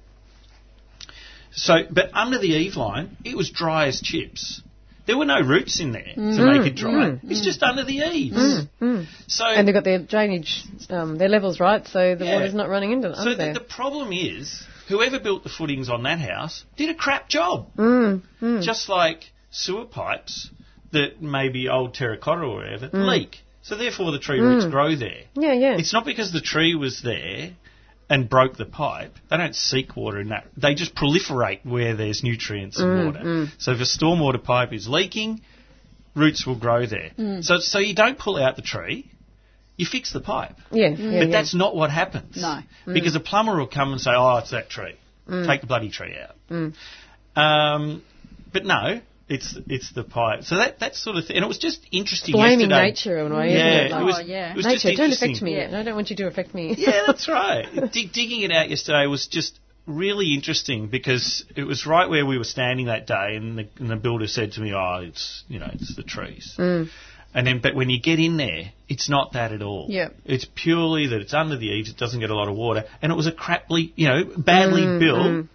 [1.52, 4.62] So, but under the eave line, it was dry as chips.
[5.08, 6.58] There were no roots in there to mm.
[6.58, 7.20] make it dry.
[7.24, 8.68] It's just under the eaves.
[9.28, 12.36] So, And they've got their drainage, um, their levels right, so the Yeah.
[12.36, 13.18] water's not running into them.
[13.18, 17.30] so the, the problem is, whoever built the footings on that house did a crap
[17.30, 17.70] job.
[17.78, 18.62] Mm, mm.
[18.62, 20.50] Just like sewer pipes
[20.92, 23.08] that maybe old terracotta or whatever mm.
[23.08, 23.38] leak.
[23.62, 25.24] So therefore the tree roots grow there.
[25.36, 25.78] yeah, yeah.
[25.78, 27.52] It's not because the tree was there
[28.10, 29.14] and broke the pipe.
[29.30, 30.48] They don't seek water in that.
[30.58, 33.48] They just proliferate where there's nutrients and water.
[33.60, 35.42] So if a stormwater pipe is leaking,
[36.16, 37.12] roots will grow there.
[37.44, 39.12] So so you don't pull out the tree.
[39.80, 40.56] You fix the pipe.
[40.72, 41.32] yeah, yeah, But yeah.
[41.32, 42.36] that's not what happens.
[42.36, 42.60] No.
[42.86, 44.96] Because a plumber will come and say, oh, it's that tree.
[45.48, 46.36] Take the bloody tree out.
[46.50, 46.74] Mm.
[47.36, 48.04] Um,
[48.52, 50.44] but no, it's it's the pipe.
[50.44, 51.36] So that, that sort of thing.
[51.38, 52.82] And it was just interesting blaming yesterday.
[52.90, 53.86] nature in a way, Yeah, isn't it?
[53.86, 54.52] it Like, was, Oh, yeah.
[54.52, 55.56] it was just nature, don't affect me.
[55.56, 55.80] Yeah.
[55.80, 56.76] I don't want you to affect me.
[56.78, 57.68] Yeah, that's right.
[57.94, 62.38] Dig, digging it out yesterday was just really interesting because it was right where we
[62.38, 65.60] were standing that day, and the, and the builder said to me, "Oh, it's you
[65.60, 66.90] know, it's the trees." Mm.
[67.34, 69.86] And then, but when you get in there, it's not that at all.
[69.90, 70.16] Yep.
[70.26, 73.12] It's purely that it's under the eaves, it doesn't get a lot of water, and
[73.12, 75.46] it was a craply, you know, badly Mm, built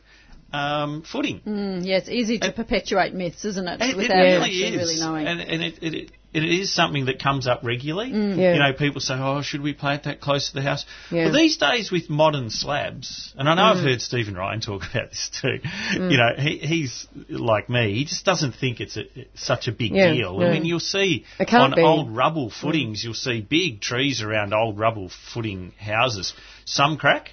[0.55, 1.41] um, footing.
[1.41, 3.81] Mm, yeah, it's easy to perpetuate myths, isn't it?
[3.81, 5.27] It, it really actually is, really knowing.
[5.27, 8.11] and, and it, it, it, it is something that comes up regularly.
[8.11, 8.55] Yeah.
[8.55, 11.25] You know, people say, "Oh, should we plant that close to the house?" Yeah.
[11.27, 15.11] Well, these days with modern slabs, and I know I've heard Stephen Ryan talk about
[15.11, 15.59] this too.
[15.95, 19.93] You know, he, he's like me; he just doesn't think it's a, such a big
[19.93, 20.39] Yeah, deal.
[20.41, 20.49] yeah.
[20.49, 21.83] I mean, you'll see on be.
[21.83, 26.33] old rubble footings, you'll see big trees around old rubble footing houses.
[26.65, 27.31] Some crack,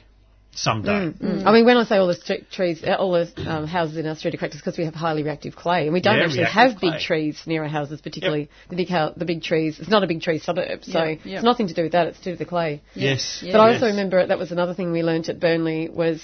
[0.54, 1.18] some don't.
[1.20, 1.46] Mm.
[1.46, 4.06] I mean, when I say all the street trees, uh, all the um, houses in
[4.06, 6.24] our street are cracked, it's because we have highly reactive clay, and we don't Yeah,
[6.26, 6.92] actually have clay.
[6.92, 9.80] big trees near our houses, particularly the big hou- the big trees.
[9.80, 11.36] It's not a big tree suburb, so Yeah, yeah.
[11.38, 12.08] it's nothing to do with that.
[12.08, 12.82] It's due to do with the clay.
[12.96, 13.54] Yes, Yeah.
[13.54, 13.76] But I Yes.
[13.82, 16.22] also remember that was another thing we learnt at Burnley was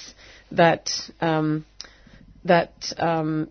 [0.51, 1.65] that um,
[2.45, 3.49] that um,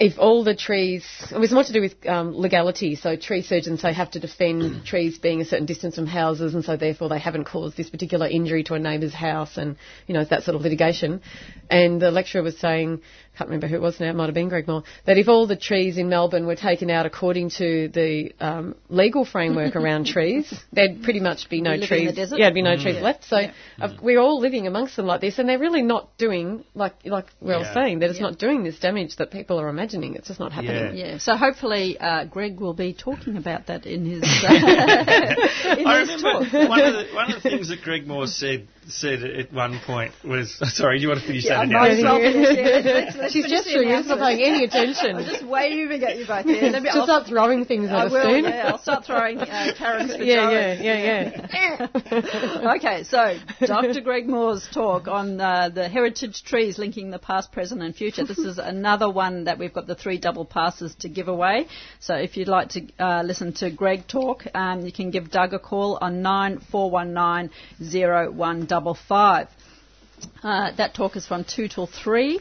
[0.00, 2.94] if all the trees, it was more to do with um, legality.
[2.94, 6.64] So tree surgeons say have to defend trees being a certain distance from houses, and
[6.64, 10.20] so therefore they haven't caused this particular injury to a neighbour's house, and you know
[10.20, 11.20] it's that sort of litigation.
[11.68, 13.02] And the lecturer was saying,
[13.38, 15.46] can't remember who it was now, it might have been Greg Moore, that if all
[15.46, 20.52] the trees in Melbourne were taken out according to the um, legal framework around trees,
[20.72, 22.14] there'd pretty much be no We in trees.
[22.14, 22.22] the?
[22.22, 23.02] Yeah, there'd be no trees Yeah.
[23.02, 23.24] left.
[23.24, 23.52] So Yeah.
[23.80, 27.26] uh, we're all living amongst them like this, and they're really not doing like like
[27.40, 27.74] we were Yeah.
[27.74, 28.00] saying.
[28.00, 28.26] that it's Yeah.
[28.26, 30.14] not doing this damage that people are imagining.
[30.16, 30.96] It's just not happening.
[30.96, 31.06] Yeah.
[31.12, 34.52] yeah, so hopefully uh, Greg will be talking about that in his, uh,
[35.78, 36.68] in I his remember talk.
[36.68, 40.12] one of the one of the things that Greg Moore said said at one point
[40.24, 40.98] was sorry.
[40.98, 41.72] Do you want to finish Yeah, I that?
[41.72, 43.50] might as announcement?
[43.50, 43.64] well finish it.
[43.64, 43.88] Let's- let's She's gesturing.
[43.88, 45.16] You're just not paying any attention.
[45.18, 46.62] I'm just waving at you both here.
[46.70, 48.44] Let Just I'll, start throwing things I at us will, soon.
[48.44, 49.46] yeah, I'll start throwing uh,
[49.78, 50.16] pajamas.
[50.20, 51.86] yeah, yeah, yeah,
[52.62, 52.72] yeah.
[52.76, 54.00] okay, so Dr.
[54.00, 58.24] Greg Moore's talk on uh, the heritage trees linking the past, present, and future.
[58.24, 61.66] This is another one that we've got the three double passes to give away.
[62.00, 65.52] So if you'd like to uh, listen to Greg talk, um, you can give Doug
[65.54, 67.50] a call on nine four one nine
[67.82, 69.48] zero one double five.
[70.42, 72.40] Uh, that talk is from 2 till 3.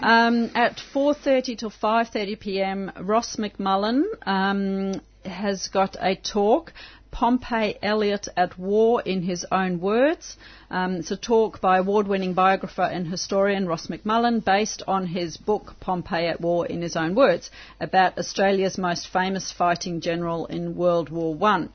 [0.00, 6.72] Um, at 4.30 till 5.30 p.m., Ross McMullin um, has got a talk,
[7.10, 10.36] Pompey Elliott at War in His Own Words.
[10.70, 15.76] Um, it's a talk by award-winning biographer and historian Ross McMullin based on his book
[15.80, 21.08] Pompey at War in His Own Words about Australia's most famous fighting general in World
[21.08, 21.70] War One.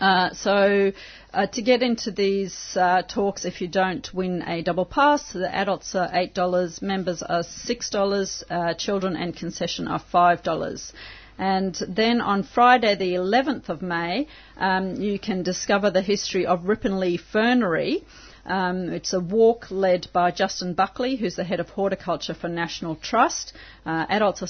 [0.00, 0.92] Uh, so,
[1.34, 5.54] uh, to get into these uh, talks, if you don't win a double pass, the
[5.54, 10.92] adults are eight dollars, members are six dollars, uh, children and concession are five dollars.
[11.38, 14.26] And then on Friday, the 11th of May,
[14.58, 18.04] um, you can discover the history of Ripponlea Fernery.
[18.46, 22.96] Um, it's a walk led by Justin Buckley, who's the head of horticulture for National
[22.96, 23.52] Trust.
[23.84, 24.46] Uh, adults are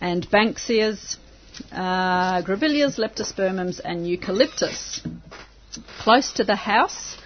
[0.00, 1.16] and banksias,
[1.72, 5.00] uh, grevilleas, leptospermums, and eucalyptus.
[5.98, 7.16] Close to the house,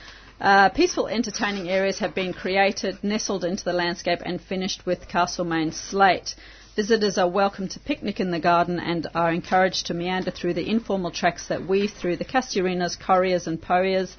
[0.41, 5.73] uh, peaceful entertaining areas have been created, nestled into the landscape, and finished with Castlemaine
[5.73, 6.35] slate.
[6.77, 10.71] Visitors are welcome to picnic in the garden and are encouraged to meander through the
[10.71, 14.15] informal tracks that weave through the casuarinas, correas, and poas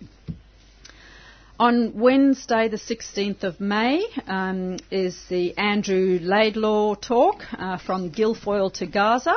[1.58, 8.70] On Wednesday, the 16th of May, um, is the Andrew Laidlaw talk uh, from Guilfoyle
[8.74, 9.36] to Gaza.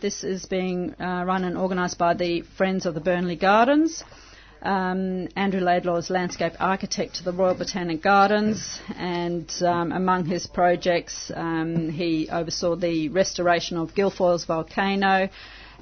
[0.00, 4.02] This is being uh, run and organised by the Friends of the Burnley Gardens.
[4.62, 10.48] Um, Andrew Laidlaw is landscape architect to the Royal Botanic Gardens, and um, among his
[10.48, 15.28] projects, um, he oversaw the restoration of Guilfoyle's volcano.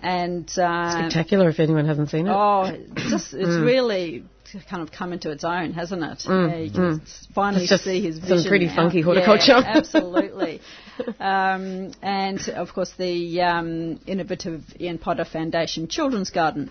[0.02, 2.30] And uh, Spectacular if anyone hasn't seen it.
[2.30, 4.24] Oh, just it's really
[4.68, 6.22] kind of come into its own, hasn't it?
[6.26, 7.02] Yeah, you can
[7.34, 8.40] finally just see his vision.
[8.40, 9.58] some pretty funky horticulture.
[9.58, 10.60] Yeah, absolutely.
[11.20, 16.70] um, and of course, the um, innovative Ian Potter Foundation Children's Garden.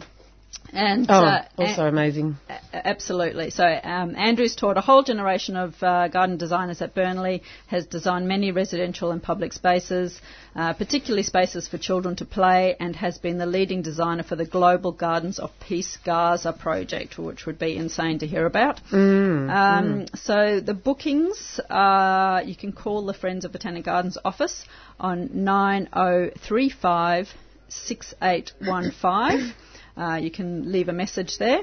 [0.74, 2.36] And Oh, uh, also amazing.
[2.50, 3.50] a- Absolutely.
[3.52, 8.28] So um, Andrew's taught a whole generation of uh, garden designers at Burnley, has designed
[8.28, 10.20] many residential and public spaces,
[10.56, 14.46] uh, particularly spaces for children to play, and has been the leading designer for the
[14.46, 18.80] Global Gardens of Peace Gaza project, which would be insane to hear about.
[18.92, 24.66] um, So the bookings, uh, you can call the Friends of Botanic Gardens office
[25.00, 27.30] on 9035
[27.70, 29.54] 6815.
[29.98, 31.62] Uh, you can leave a message there,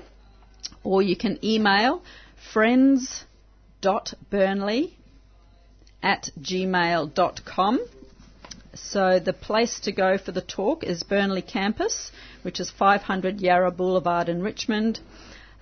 [0.83, 2.03] or you can email
[2.53, 4.97] friends.burnley
[6.03, 7.81] at gmail.com.
[8.75, 12.11] So the place to go for the talk is Burnley Campus,
[12.43, 14.99] which is 500 Yarra Boulevard in Richmond.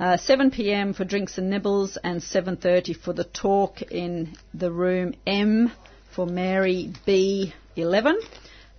[0.01, 0.95] Uh, 7 p.m.
[0.95, 5.71] for drinks and nibbles, and 7:30 for the talk in the room M
[6.17, 8.15] for Mary B11.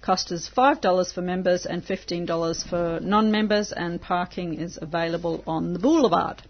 [0.03, 5.79] Cost is $5 for members and $15 for non-members, and parking is available on the
[5.79, 6.41] boulevard.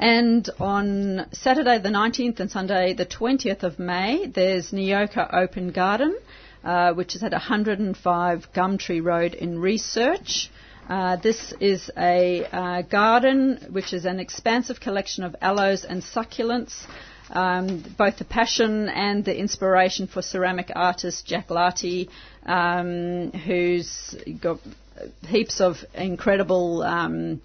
[0.00, 6.18] And on Saturday the 19th and Sunday the 20th of May, there's Nyoka Open Garden,
[6.64, 10.50] uh, which is at 105 Gumtree Road in Research.
[10.88, 16.86] Uh, this is a uh, garden which is an expansive collection of aloes and succulents.
[17.30, 22.08] Um, both the passion and the inspiration for ceramic artist Jack Larty,
[22.44, 24.58] um, who's got
[25.26, 27.40] heaps of incredible um,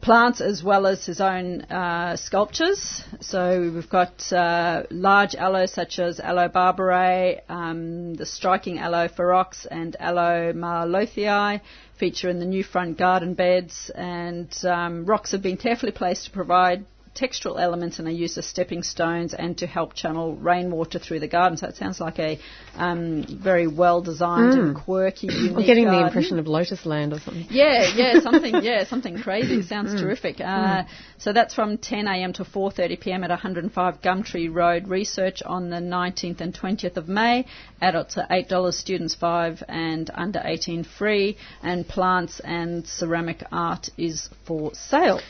[0.00, 3.02] plants as well as his own uh, sculptures.
[3.20, 9.66] So we've got uh, large aloes such as Aloe barbarae, um, the striking Aloe ferox
[9.70, 11.60] and Aloe marlothii
[11.98, 16.30] feature in the new front garden beds and um, rocks have been carefully placed to
[16.30, 16.84] provide
[17.18, 21.28] textural elements and are used as stepping stones and to help channel rainwater through the
[21.28, 21.56] garden.
[21.58, 22.38] So it sounds like a
[22.76, 26.00] um, very well designed and quirky, I'm getting garden.
[26.00, 27.46] the impression of Lotus Land or something.
[27.50, 29.62] Yeah, yeah, something, yeah, something crazy.
[29.74, 30.00] Sounds Mm.
[30.00, 30.40] terrific.
[30.40, 30.84] Uh,
[31.18, 32.32] so that's from 10 a.m.
[32.34, 33.24] to 4:30 p.m.
[33.24, 34.86] at 105 Gumtree Road.
[34.88, 37.46] Research on the 19th and 20th of May.
[37.80, 41.36] Adults are eight dollars, students five, and under 18 free.
[41.62, 45.20] And plants and ceramic art is for sale.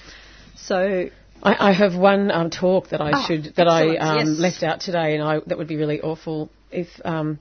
[0.57, 1.09] So
[1.43, 4.39] I, I have one um, talk that I Ah, should that I um, yes.
[4.39, 7.39] left out today, and I, that would be really awful if um,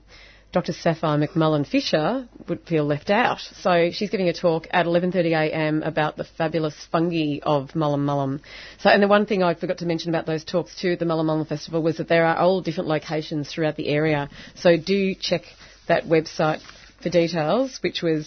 [0.52, 0.72] Dr.
[0.72, 3.40] Sapphire McMullan Fisher would feel left out.
[3.40, 5.82] So she's giving a talk at 11:30 a.m.
[5.82, 8.40] about the fabulous fungi of Mullum Mullum.
[8.78, 11.26] So, and the one thing I forgot to mention about those talks too the Mullum
[11.26, 14.30] Mullum Festival was that there are all different locations throughout the area.
[14.54, 15.42] So do check
[15.88, 16.60] that website
[17.02, 18.26] for details, which was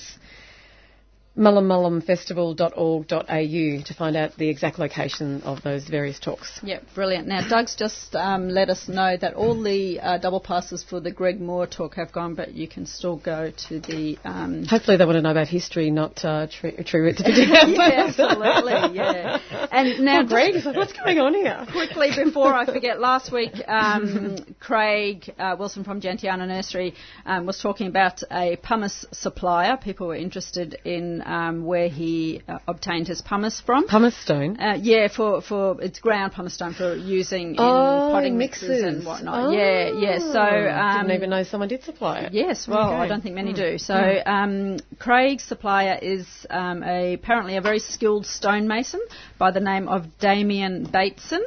[1.38, 6.60] mullummullumfestival.org.au to find out the exact location of those various talks.
[6.62, 7.28] Yeah, brilliant.
[7.28, 11.12] Now, Doug's just um, let us know that all the uh, double passes for the
[11.12, 14.18] Greg Moore talk have gone, but you can still go to the.
[14.26, 18.96] Um, Hopefully they want to know about history, not uh, true, true roots yeah, absolutely,
[18.98, 19.40] yeah.
[19.72, 21.66] And now, Now, Greg is like, what's going on here?
[21.72, 26.94] quickly before I forget, last week um, Craig uh, Wilson from Gentiana Nursery
[27.26, 29.78] um, was talking about a pumice supplier.
[29.78, 33.88] People were interested in um, where he uh, obtained his pumice from.
[33.88, 34.60] Pumice stone.
[34.60, 38.70] Uh, yeah, for, for it's ground pumice stone for using in Oh, potting mixes.
[38.70, 38.84] mixes.
[38.84, 39.46] and whatnot.
[39.46, 40.20] Oh, Yeah, yeah.
[40.20, 42.34] So um, didn't even know someone did supply it.
[42.34, 43.78] Yes, well, I don't think many do.
[43.78, 43.96] So,
[44.26, 49.02] um, Craig's supplier is um, a, apparently a very skilled stonemason
[49.38, 51.44] by the name of Damien Bateson,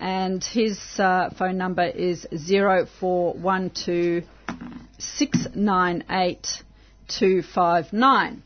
[0.00, 4.22] and his uh, phone number is zero four one two
[4.98, 6.46] six nine eight
[7.08, 8.42] two five nine.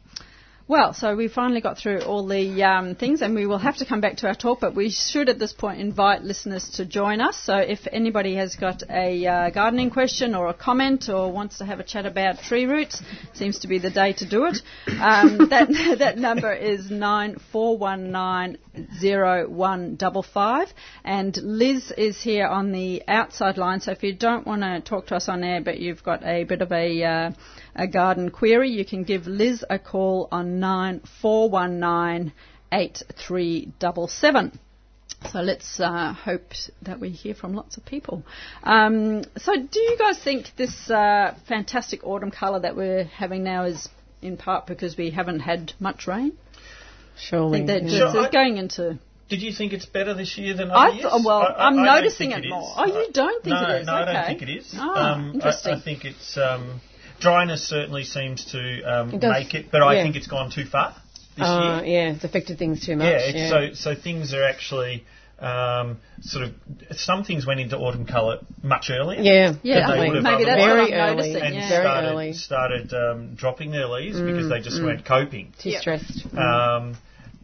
[0.69, 3.87] Well, so we finally got through all the um, things, and we will have to
[3.87, 7.23] come back to our talk, but we should at this point invite listeners to join
[7.23, 7.43] us.
[7.43, 11.65] So if anybody has got a uh, gardening question or a comment or wants to
[11.65, 13.03] have a chat about tree roots,
[13.33, 14.59] seems to be the day to do it.
[15.01, 18.59] Um, that, that number is nine four one nine
[19.01, 20.69] zero one double five,
[21.03, 23.81] and Liz is here on the outside line.
[23.81, 26.45] So if you don't want to talk to us on air, but you've got a
[26.45, 27.31] bit of a uh,
[27.75, 32.33] a garden query, you can give Liz a call on nine four one nine
[32.73, 34.59] eight three double seven.
[35.33, 36.53] So let's uh, hope
[36.83, 38.23] that we hear from lots of people.
[38.63, 43.65] Um, so, do you guys think this uh, fantastic autumn colour that we're having now
[43.65, 43.89] is
[44.23, 46.33] in part because we haven't had much rain?
[46.55, 46.59] I
[47.17, 47.59] Surely.
[47.59, 47.99] think that yeah.
[47.99, 48.99] just Sure, I- going into.
[49.29, 51.23] Did you think it's better this year than I other th- years?
[51.23, 52.73] well, I, I, I'm noticing think it more.
[52.77, 53.87] Oh, you don't think no, it is?
[53.87, 54.75] No, I don't think it is.
[54.75, 55.75] Ah, um, interesting.
[55.75, 56.81] I, I think it's um,
[57.21, 60.95] dryness certainly seems to um, It make it, but I think it's gone too far
[61.37, 61.95] this Uh, year.
[62.09, 63.07] yeah, it's affected things too much.
[63.07, 65.05] Yeah, it's, so so things are actually
[65.41, 66.53] um, sort of
[66.97, 69.21] some things went into autumn colour much earlier.
[69.21, 71.33] yeah, Yeah, Than they would have maybe that's Very I'm early.
[71.33, 71.43] noticing.
[71.43, 71.69] and yeah.
[71.69, 72.33] Very started early.
[72.33, 75.53] started um, dropping their leaves because they just weren't coping.
[75.63, 75.81] too Yeah.
[75.81, 76.27] stressed.
[76.37, 76.97] Um,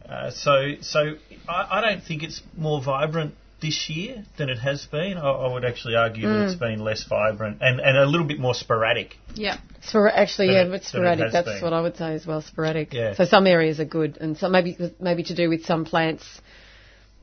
[0.09, 1.13] uh, so, so
[1.47, 3.33] I, I don't think it's more vibrant
[3.65, 5.17] this year than it has been.
[5.17, 8.39] I, I would actually argue that it's been less vibrant and, and a little bit
[8.39, 9.15] more sporadic.
[9.33, 9.57] yeah.
[9.81, 11.25] Spor- actually, yeah, it- but sporadic.
[11.25, 11.61] has That's been.
[11.63, 12.41] what I would say as well.
[12.41, 12.93] Sporadic.
[12.93, 13.13] Yeah.
[13.15, 16.25] So some areas are good, and some maybe maybe to do with some plants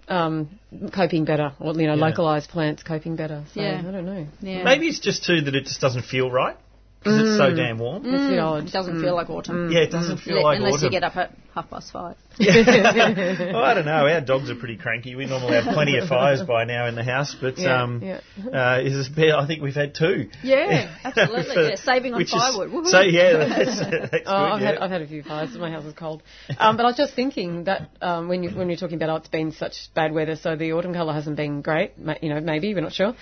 [0.09, 0.59] um,
[0.95, 2.07] coping better, or you know, Yeah.
[2.09, 3.45] localized plants coping better.
[3.55, 3.79] So Yeah.
[3.87, 4.27] I don't know.
[4.41, 4.63] Yeah.
[4.65, 6.57] Maybe it's just too that it just doesn't feel right
[7.03, 8.05] because it's so damn warm.
[8.05, 8.65] It's a bit odd.
[8.65, 9.71] It doesn't feel like autumn.
[9.71, 10.79] Yeah, it doesn't feel Unless like unless autumn.
[10.79, 12.17] Unless you get up at half past five.
[12.39, 14.07] well, I don't know.
[14.07, 15.15] Our dogs are pretty cranky.
[15.15, 18.21] We normally have plenty of fires by now in the house, but Yeah, um, yeah.
[18.51, 19.37] Uh, is this bear?
[19.37, 20.31] I think we've had two.
[20.43, 21.55] Yeah, absolutely.
[21.55, 22.71] For- yeah, saving on which is- firewood.
[22.71, 22.89] Woohoo.
[22.89, 24.53] so yeah, that's, that's Oh, good.
[24.53, 24.67] I've, yeah.
[24.67, 25.57] had, I've had a few fires.
[25.57, 26.23] My house is cold.
[26.59, 29.17] Um, but I was just thinking that um, when, you, when you're talking about oh,
[29.17, 31.93] it's been such bad weather, so the autumn colour hasn't been great.
[32.23, 33.15] You know, maybe we're not sure.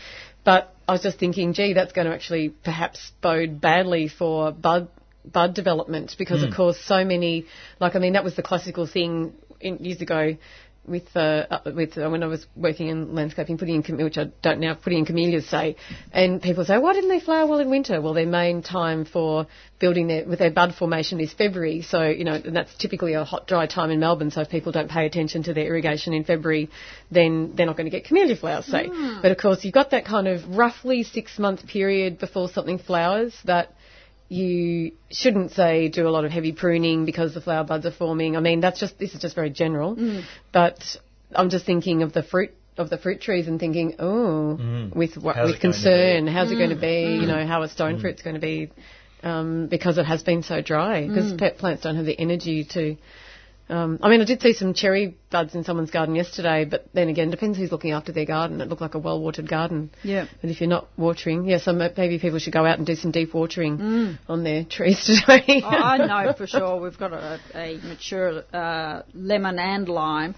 [0.45, 4.89] But I was just thinking, gee, that's going to actually perhaps bode badly for bud
[5.31, 6.47] bud development because, Hmm.
[6.47, 7.45] of course, so many.
[7.79, 10.37] Like, I mean, that was the classical thing in, years ago.
[10.91, 14.25] With uh, uh, with uh, when I was working in landscaping, putting in which I
[14.43, 15.77] don't now, putting in camellias, say,
[16.13, 18.01] and people say, why didn't they flower well in winter?
[18.01, 19.47] Well, their main time for
[19.79, 23.25] building their with their bud formation is February, so you know and that's typically a
[23.25, 24.31] hot, dry time in Melbourne.
[24.31, 26.69] So if people don't pay attention to their irrigation in February,
[27.11, 28.89] then they're not going to get camellia flowers, say.
[29.23, 33.35] But of course, you've got that kind of roughly six month period before something flowers
[33.45, 33.73] that
[34.31, 38.37] you shouldn't say do a lot of heavy pruning because the flower buds are forming.
[38.37, 40.23] I mean, that's just this is just very general, mm.
[40.53, 40.79] but
[41.35, 45.35] I'm just thinking of the fruit of the fruit trees and thinking, oh, with what,
[45.35, 46.33] How's with it going to concern, be?
[46.33, 46.81] how's it going to mm.
[46.81, 47.21] be?
[47.21, 48.71] You know, how a stone fruit's going to be
[49.25, 51.07] um, because it has been so dry.
[51.09, 52.97] Because pet plants don't have the energy to.
[53.71, 57.09] Um, I mean, I did see some cherry buds in someone's garden yesterday, but then
[57.09, 58.61] again, depends who's looking after their garden.
[58.61, 59.91] It looked like a well-watered garden.
[60.03, 60.27] Yeah.
[60.41, 63.13] But if you're not watering, yeah, so maybe people should go out and do some
[63.13, 65.63] deep watering on their trees today.
[65.65, 66.81] Oh, I know for sure.
[66.81, 70.35] We've got a, a mature uh, lemon and lime,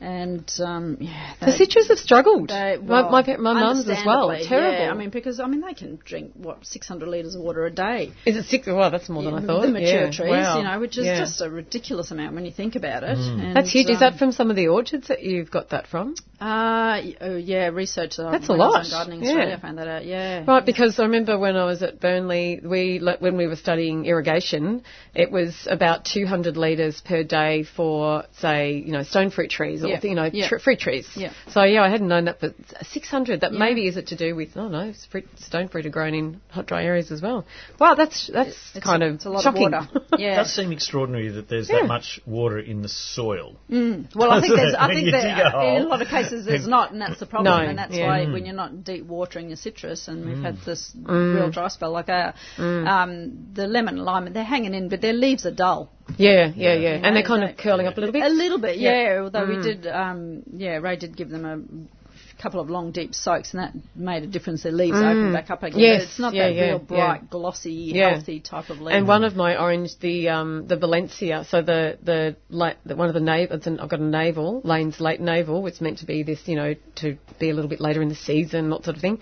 [0.00, 2.48] and um, yeah, the citrus have struggled.
[2.50, 4.28] they- my well, my, pa- my mum's as well.
[4.28, 4.78] Terrible.
[4.78, 7.70] Yeah, I mean, because I mean they can drink what 600 litres of water a
[7.70, 8.12] day.
[8.26, 8.66] is it six?
[8.66, 9.62] Well, that's more than I thought.
[9.62, 10.10] The mature yeah.
[10.10, 10.58] trees, Wow.
[10.58, 13.18] you know, which is just a ridiculous amount when you think about it.
[13.18, 13.88] And, That's huge.
[13.88, 16.14] Is um, that from some of the orchards that you've got that from?
[16.40, 18.18] Uh, oh, yeah, research.
[18.18, 19.56] Uh, That's a when I was lot, Gardening yeah.
[19.56, 20.04] I found that out.
[20.04, 20.44] Yeah.
[20.46, 24.82] Right, because I remember when I was at Burnley, we when we were studying irrigation,
[25.14, 29.90] it was about 200 litres per day for, say, you know, stone fruit trees or
[29.90, 30.48] Yeah, you know, yeah.
[30.48, 31.08] tr- fruit trees.
[31.16, 31.32] Yeah.
[31.50, 33.40] So yeah, I hadn't known that, but 600.
[33.40, 33.58] That Yeah.
[33.58, 34.56] maybe is it to do with?
[34.56, 37.46] Oh no, fruit, stone fruit are grown in hot, dry areas as well.
[37.80, 39.72] Wow, that's that's It's kind a, of it's a lot shocking.
[39.74, 40.06] of water.
[40.18, 41.80] It does seem extraordinary that there's Yeah.
[41.82, 43.56] that much water in the soil.
[43.70, 44.14] Mm.
[44.14, 45.76] Well, I think there's, I think you that a hole.
[45.76, 47.54] in a lot of cases there's not, and that's the problem.
[47.56, 48.06] No, and that's yeah.
[48.06, 48.32] why Mm.
[48.32, 50.64] when you're not deep watering your citrus, and we've had mm.
[50.64, 51.34] this mm.
[51.36, 55.12] real dry spell like our, um, the lemon and lime, they're hanging in, but their
[55.12, 55.90] leaves are dull.
[56.16, 58.22] Yeah, yeah, yeah, You and they're kind of curling up a little bit.
[58.22, 59.14] A little bit, Yeah.
[59.14, 59.20] yeah.
[59.22, 63.54] Although we did, um, yeah, Ray did give them a couple of long, deep soaks,
[63.54, 64.62] and that made a difference.
[64.62, 65.78] Their leaves opened back up again.
[65.80, 68.10] Yes, but it's not yeah, that yeah, real bright, glossy, Yeah.
[68.10, 68.94] healthy type of leaf.
[68.94, 73.08] And one of my orange, the um, the Valencia, so the the, la- the one
[73.08, 76.06] of the navel, it's an, I've got a navel, Lane's late navel, which meant to
[76.06, 78.96] be this, you know, to be a little bit later in the season, that sort
[78.96, 79.18] of thing.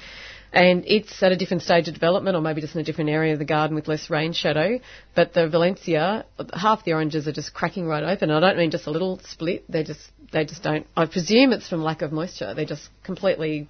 [0.54, 3.32] And it's at a different stage of development, or maybe just in a different area
[3.32, 4.78] of the garden with less rain shadow.
[5.14, 8.30] But the Valencia, half the oranges are just cracking right open.
[8.30, 10.00] I don't mean just a little split; they just
[10.32, 10.86] they just don't.
[10.96, 12.54] I presume it's from lack of moisture.
[12.54, 13.68] They're just completely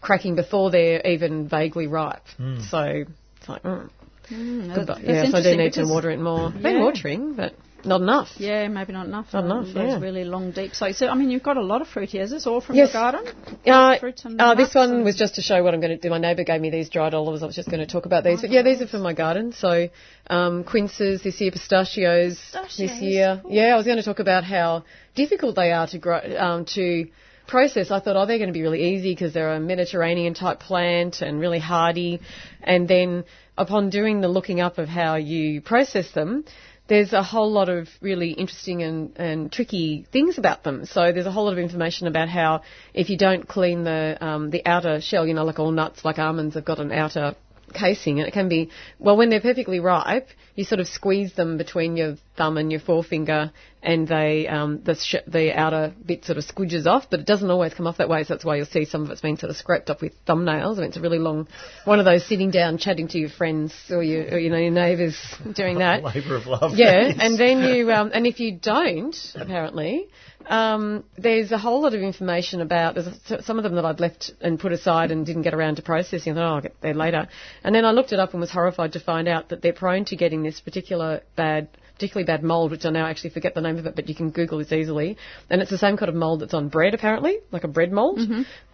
[0.00, 2.26] cracking before they're even vaguely ripe.
[2.70, 3.04] So
[3.38, 3.62] it's like.
[3.62, 3.90] Mm.
[4.30, 6.50] Mm, Good, that's but yes, I do need to water it more.
[6.50, 6.82] Been Yeah.
[6.82, 7.54] watering, but
[7.86, 8.28] not enough.
[8.38, 9.32] Yeah, maybe not enough.
[9.32, 9.98] Not um, enough, Those yeah.
[10.00, 10.98] really long, deep soaks.
[10.98, 12.22] So, I mean, you've got a lot of fruit here.
[12.22, 12.92] Is this all from Yes.
[12.92, 13.26] your garden?
[13.66, 16.10] Uh, and uh, this one and- was just to show what I'm going to do.
[16.10, 17.42] My neighbour gave me these dried olives.
[17.42, 18.40] I was just going to talk about these.
[18.40, 19.52] But yeah, these are from my garden.
[19.52, 19.88] So
[20.28, 23.42] um, quinces this year, pistachios, this Pistachios, year.
[23.48, 24.84] Yeah, I was going to talk about how
[25.14, 27.08] difficult they are to grow, um, to
[27.46, 27.90] process.
[27.90, 31.20] I thought, oh, they're going to be really easy because they're a Mediterranean type plant
[31.22, 32.20] and really hardy.
[32.62, 33.24] And then
[33.56, 36.44] upon doing the looking up of how you process them,
[36.88, 40.84] there's a whole lot of really interesting and, and tricky things about them.
[40.86, 42.62] So there's a whole lot of information about how
[42.94, 46.18] if you don't clean the um, the outer shell, you know, like all nuts, like
[46.18, 47.34] almonds have got an outer
[47.74, 51.58] casing, and it can be well when they're perfectly ripe, you sort of squeeze them
[51.58, 53.52] between your thumb and your forefinger,
[53.86, 57.48] and they um, the sh- the outer bit sort of squidges off, but it doesn't
[57.48, 58.24] always come off that way.
[58.24, 60.76] So that's why you'll see some of it's been sort of scraped up with thumbnails.
[60.76, 61.46] I mean, it's a really long
[61.84, 64.72] one of those sitting down chatting to your friends or your or, you know your
[64.72, 65.16] neighbours
[65.54, 66.02] doing that.
[66.02, 66.72] Labour of love.
[66.74, 70.08] Yeah, and then you, um, and if you don't, apparently,
[70.46, 72.96] um, there's a whole lot of information about.
[72.96, 75.76] There's a, some of them that I'd left and put aside and didn't get around
[75.76, 76.32] to processing.
[76.32, 77.28] I thought, oh, I'll get there later.
[77.62, 80.04] And then I looked it up and was horrified to find out that they're prone
[80.06, 81.68] to getting this particular bad.
[81.96, 84.30] Particularly bad mould, which I now actually forget the name of it, but you can
[84.30, 85.16] Google this easily.
[85.48, 88.18] And it's the same kind of mould that's on bread, apparently, like a bread mold.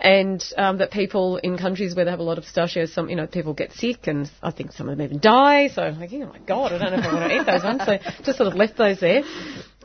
[0.00, 3.16] And um, that people in countries where they have a lot of pistachios, some you
[3.16, 5.68] know people get sick, and I think some of them even die.
[5.68, 7.62] So I'm like, oh my god, I don't know if I want to eat those
[7.62, 7.82] ones.
[7.86, 9.22] So just sort of left those there.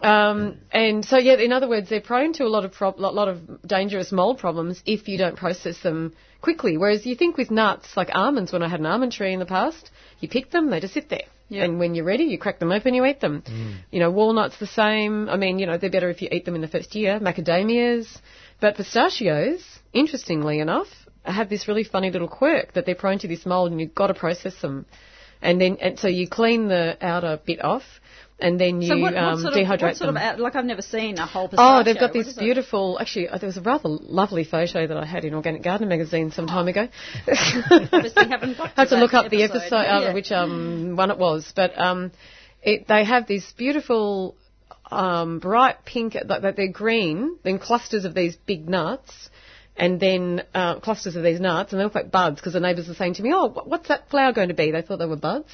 [0.01, 3.27] Um, and so yeah, in other words, they're prone to a lot of lot lot
[3.27, 6.77] of dangerous mold problems if you don't process them quickly.
[6.77, 9.45] Whereas you think with nuts like almonds, when I had an almond tree in the
[9.45, 11.25] past, you pick them, they just sit there.
[11.49, 11.63] Yeah.
[11.63, 13.41] And when you're ready, you crack them open, you eat them.
[13.41, 13.75] Mm.
[13.91, 15.29] You know, walnuts the same.
[15.29, 17.19] I mean, you know, they're better if you eat them in the first year.
[17.19, 18.07] Macadamias,
[18.59, 20.87] but pistachios, interestingly enough,
[21.23, 24.07] have this really funny little quirk that they're prone to this mold, and you've got
[24.07, 24.85] to process them.
[25.41, 27.83] And then, and so you clean the outer bit off,
[28.39, 30.17] and then you so what, what um, sort of, dehydrate what sort them.
[30.17, 31.79] of out, like I've never seen a whole pistachio.
[31.79, 32.41] Oh, they've got these this is it?
[32.41, 32.97] beautiful.
[32.99, 36.31] Actually, uh, there was a rather lovely photo that I had in Organic Garden magazine
[36.31, 36.87] some time ago.
[37.27, 39.75] I had to look up the episode.
[39.75, 40.13] uh, Yeah.
[40.13, 42.11] which um, one it was, but um,
[42.61, 44.35] it, they have these beautiful.
[44.91, 49.29] um, bright pink, like like they're green, then clusters of these big nuts,
[49.75, 52.87] and then uh, clusters of these nuts, and they look like buds because the neighbours
[52.87, 55.17] are saying to me, "Oh, what's that flower going to be?" They thought they were
[55.17, 55.51] buds.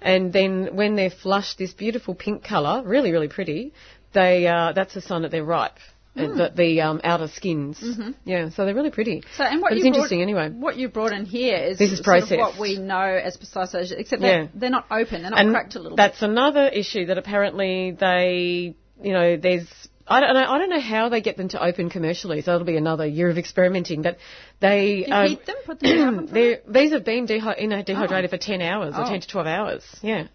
[0.00, 3.72] And then when they're flushed, this beautiful pink colour, really, really pretty,
[4.12, 5.78] they uh, that's a sign that they're ripe.
[6.16, 7.82] uh, The, the um, outer skins,
[8.24, 9.22] yeah, so they're really pretty.
[9.36, 10.50] So, and what But you it's interesting brought, anyway.
[10.50, 13.92] What you brought in here is This is sort of what we know as pistachios,
[13.92, 14.46] except Yeah.
[14.54, 18.74] they're not open, they're not and cracked a little that's another issue that apparently they,
[19.02, 19.68] you know, there's.
[20.08, 20.44] I don't know.
[20.50, 22.40] I don't know how they get them to open commercially.
[22.42, 24.02] So that'll be another year of experimenting.
[24.02, 24.18] But
[24.60, 25.04] they.
[25.06, 27.82] You um, heat them, put them in the oven these have been dehy- you know,
[27.82, 29.08] dehydrated for ten hours or Oh.
[29.08, 29.84] ten to twelve hours.
[30.02, 30.28] Yeah,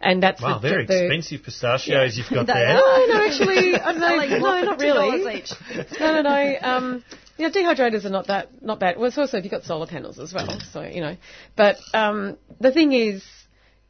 [0.00, 2.76] and that's Wow, the, very the, expensive pistachios you've got They there.
[2.78, 3.06] are.
[3.06, 4.08] No, no, actually, I don't know.
[4.08, 5.34] Selling no, not really.
[5.38, 5.52] each.
[6.00, 6.56] No, no, no.
[6.62, 7.04] Um,
[7.36, 8.96] yeah, dehydrators are not that not bad.
[8.96, 11.16] Well, it's also if you've got solar panels as well, so you know.
[11.56, 13.22] But um, the thing is,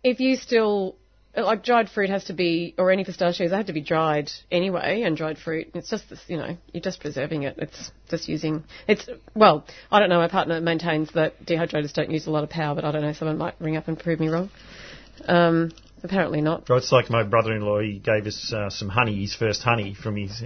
[0.03, 0.97] if you still
[1.45, 5.03] like dried fruit has to be, or any pistachios, they have to be dried anyway,
[5.03, 5.71] and dried fruit.
[5.75, 7.57] It's just this, you know, you're just preserving it.
[7.59, 8.65] It's just using.
[8.87, 10.19] It's well, I don't know.
[10.19, 13.13] My partner maintains that dehydrators don't use a lot of power, but I don't know.
[13.13, 14.51] Someone might ring up and prove me wrong.
[15.27, 15.73] Um,
[16.03, 16.65] apparently not.
[16.71, 17.81] It's like my brother-in-law.
[17.81, 20.43] He gave us uh, some honey, his first honey from his,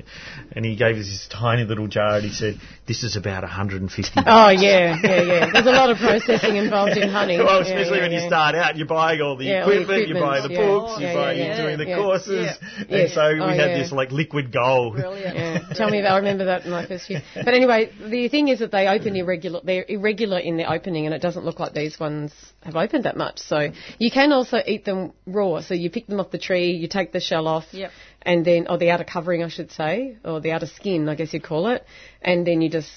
[0.52, 4.20] and he gave us this tiny little jar, and he said, "This is about 150."
[4.26, 5.50] Oh yeah, yeah, yeah.
[5.52, 7.38] There's a lot of processing involved in honey.
[7.38, 9.82] Well, Yeah, especially yeah, when you start out, you're buying all the, Yeah, all the
[9.82, 10.66] equipment, you buy the equipment, yeah.
[10.66, 11.62] books, Yeah, you buy, yeah, you're yeah.
[11.62, 11.96] doing the Yeah.
[11.96, 12.46] courses,
[12.88, 12.96] Yeah.
[12.98, 13.78] and so we Oh, had yeah.
[13.78, 14.94] this like liquid gold.
[14.96, 15.36] Brilliant.
[15.36, 16.12] Yeah, tell me about.
[16.12, 17.22] I remember that in my first year.
[17.34, 19.60] But anyway, the thing is that they open irregular.
[19.64, 22.32] They're irregular in their opening, and it doesn't look like these ones
[22.62, 23.38] have opened that much.
[23.38, 25.41] So you can also eat them raw.
[25.62, 27.90] So you pick them off the tree, you take the shell off, Yep.
[28.22, 31.32] and then or the outer covering, I should say, or the outer skin, I guess
[31.32, 31.84] you'd call it,
[32.20, 32.90] and then you just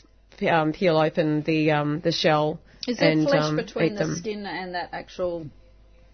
[0.49, 2.59] um, peel open the um, the shell.
[2.87, 5.47] Is there and, flesh um, between the skin and that actual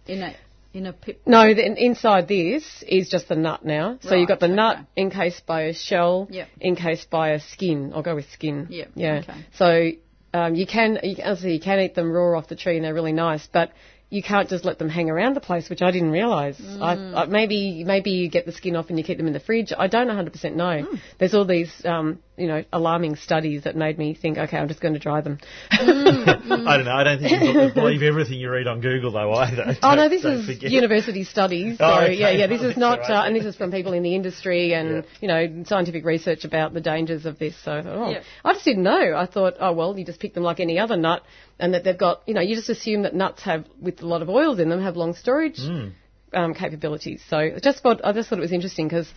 [0.07, 0.33] inner
[0.73, 1.21] inner pip?
[1.25, 3.97] No, the, inside this is just the nut now.
[4.01, 6.47] So you've got the Right, nut encased by a shell, Yep.
[6.61, 7.91] encased by a skin.
[7.93, 8.67] I'll go with skin.
[8.69, 9.21] Yep, Yeah.
[9.23, 9.45] okay.
[9.55, 9.91] So
[10.33, 12.93] um, you can, you, obviously you can eat them raw off the tree and they're
[12.93, 13.71] really nice, but
[14.11, 16.61] you can't just let them hang around the place, which I didn't realise.
[16.81, 19.39] I, I, maybe maybe you get the skin off and you keep them in the
[19.39, 19.71] fridge.
[19.75, 20.85] I don't 100% know.
[21.17, 24.81] There's all these, um, you know, alarming studies that made me think, okay, I'm just
[24.81, 25.39] going to dry them.
[25.71, 26.91] I don't know.
[26.91, 29.77] I don't think you've to believe everything you read on Google though either.
[29.81, 30.71] Oh no, Don't- this don't is forget.
[30.71, 31.77] university studies.
[31.77, 32.13] So Oh, okay.
[32.15, 34.73] yeah, yeah, this is not, That's uh, and this is from people in the industry
[34.73, 35.01] and Yeah.
[35.21, 37.55] you know scientific research about the dangers of this.
[37.63, 38.23] So I thought, oh, Yeah.
[38.43, 39.15] I just didn't know.
[39.15, 41.23] I thought, oh well, you just pick them like any other nut,
[41.61, 44.23] and that they've got, you know, you just assume that nuts have with a lot
[44.23, 45.59] of oils in them have long storage.
[45.59, 45.93] Mm.
[46.33, 47.21] Um, capabilities.
[47.29, 49.11] So just thought, I just thought it was interesting because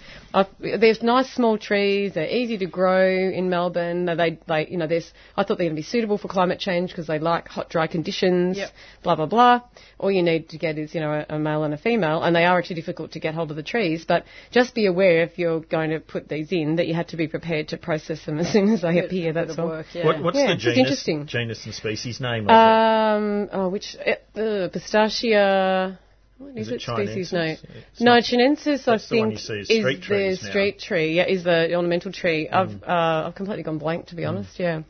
[0.58, 2.14] there's nice small trees.
[2.14, 4.06] They're easy to grow in Melbourne.
[4.06, 5.12] They, they, you know, there's.
[5.36, 7.86] I thought they're going to be suitable for climate change because they like hot, dry
[7.86, 8.56] conditions.
[8.56, 8.70] Yep.
[9.04, 9.60] Blah blah blah.
[9.98, 12.34] All you need to get is, you know, a, a male and a female, and
[12.34, 14.04] they are actually difficult to get hold of the trees.
[14.04, 17.16] But just be aware if you're going to put these in that you had to
[17.16, 19.32] be prepared to process them as soon as they appear.
[19.32, 19.68] That's all.
[19.68, 20.04] work, yeah.
[20.04, 21.26] What, what's Yeah, the genus, interesting.
[21.26, 25.98] genus and species name of Um, oh, which uh, uh, pistacia?
[26.44, 27.32] What Is is, it it species chinensis?
[27.32, 27.56] name?
[27.92, 28.86] It's No, chinensis.
[28.88, 30.50] I that's the one think you see is street trees the now.
[30.50, 31.16] street tree.
[31.16, 32.48] Yeah, is the ornamental tree.
[32.48, 34.58] I've uh, I've completely gone blank to be honest.
[34.58, 34.82] Yeah.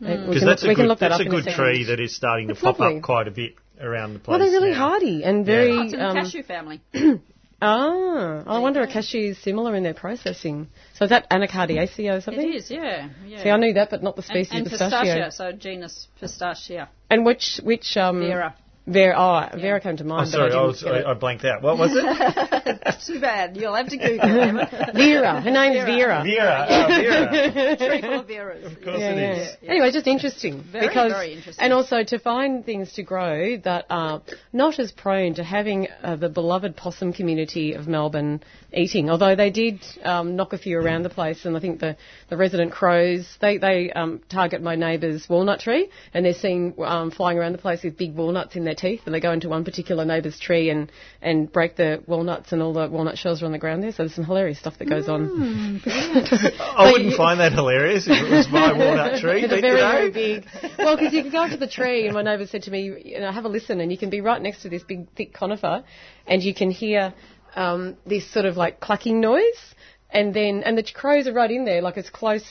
[0.00, 1.58] Because can, that's we a can good, look that that's up a good second.
[1.64, 2.98] tree that is starting to pop lovely.
[2.98, 4.28] up quite a bit around the place.
[4.28, 4.88] Well, they're really now.
[4.88, 5.72] hardy and very.
[5.76, 6.80] Oh, it's in the um, cashew family.
[7.62, 10.68] ah, I wonder if cashew is similar in their processing.
[10.94, 12.52] So is that Anacardiaceae or something?
[12.52, 13.10] is, yeah.
[13.26, 13.42] yeah.
[13.42, 15.00] See, I knew that, but not the species and pistachio.
[15.00, 16.88] pistacia, so genus pistacia.
[17.10, 18.54] And which which um Vera.
[18.86, 20.28] Vera, oh, Vera came to Oh, mind.
[20.28, 21.62] sorry, I, I was, didn't I, I blanked out.
[21.62, 22.80] What was it?
[23.06, 23.56] Too bad.
[23.56, 24.68] You'll have to Google it.
[24.72, 24.94] it.
[24.94, 25.40] Vera.
[25.40, 26.22] Her name's Vera.
[26.24, 26.66] Vera.
[26.68, 27.76] Oh, Vera.
[27.76, 28.64] Tree full of Veras.
[28.66, 29.42] Of course Yeah, it yeah.
[29.42, 29.56] is.
[29.66, 31.62] Anyway, just interesting Very, because, very interesting.
[31.62, 34.22] and also to find things to grow that are
[34.52, 39.08] not as prone to having uh, the beloved possum community of Melbourne eating.
[39.10, 41.96] Although they did um, knock a few around the place, and I think the,
[42.28, 47.10] the resident crows they they um, target my neighbour's walnut tree, and they're seen um,
[47.10, 49.64] flying around the place with big walnuts in their teeth, and they go into one
[49.64, 50.90] particular neighbour's tree and
[51.20, 53.92] and break the walnuts, and all the walnut shells are on the ground there.
[53.92, 55.80] So there's some hilarious stuff that goes on.
[55.86, 59.42] I wouldn't find that hilarious if it was my walnut tree.
[59.42, 60.46] It's but, very, you know, very big.
[60.78, 62.92] Well, because you can go up to the tree, and my neighbour said to me,
[63.04, 65.32] you know, have a listen, and you can be right next to this big, thick
[65.32, 65.84] conifer,
[66.26, 67.14] and you can hear
[67.56, 69.74] um, this sort of like clucking noise,
[70.10, 72.44] and then and the crows are right in there, like as close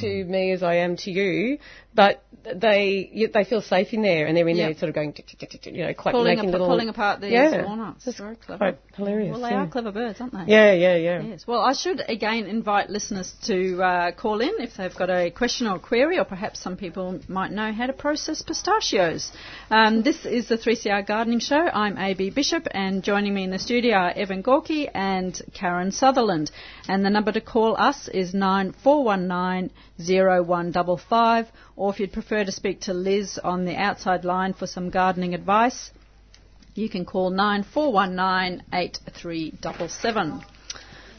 [0.00, 1.58] to me as I am to you,
[1.94, 4.68] but they they feel safe in there, and they're in Yep.
[4.68, 6.52] there sort of going, tick, tick, tick, tick, tick, you know, quite Pulling, making ap-
[6.52, 8.04] little pulling apart these yeah, walnuts.
[8.04, 8.76] That's Very clever.
[8.96, 9.30] hilarious.
[9.32, 9.62] Well, they yeah.
[9.62, 10.44] are clever birds, aren't they?
[10.48, 11.22] Yeah, yeah, yeah.
[11.22, 11.46] Yes.
[11.46, 15.68] Well, I should again invite listeners to uh, call in if they've got a question
[15.68, 19.30] or query, or perhaps some people might know how to process pistachios.
[19.70, 21.60] Um, this is the 3CR Gardening Show.
[21.60, 26.50] I'm AB Bishop, and joining me in the studio are Evan Gorky and Karen Sutherland.
[26.88, 31.46] And the number to call us is 9419 0155,
[31.76, 35.34] or if you'd prefer to speak to Liz on the outside line for some gardening
[35.34, 35.90] advice,
[36.74, 40.42] you can call 9419 8377.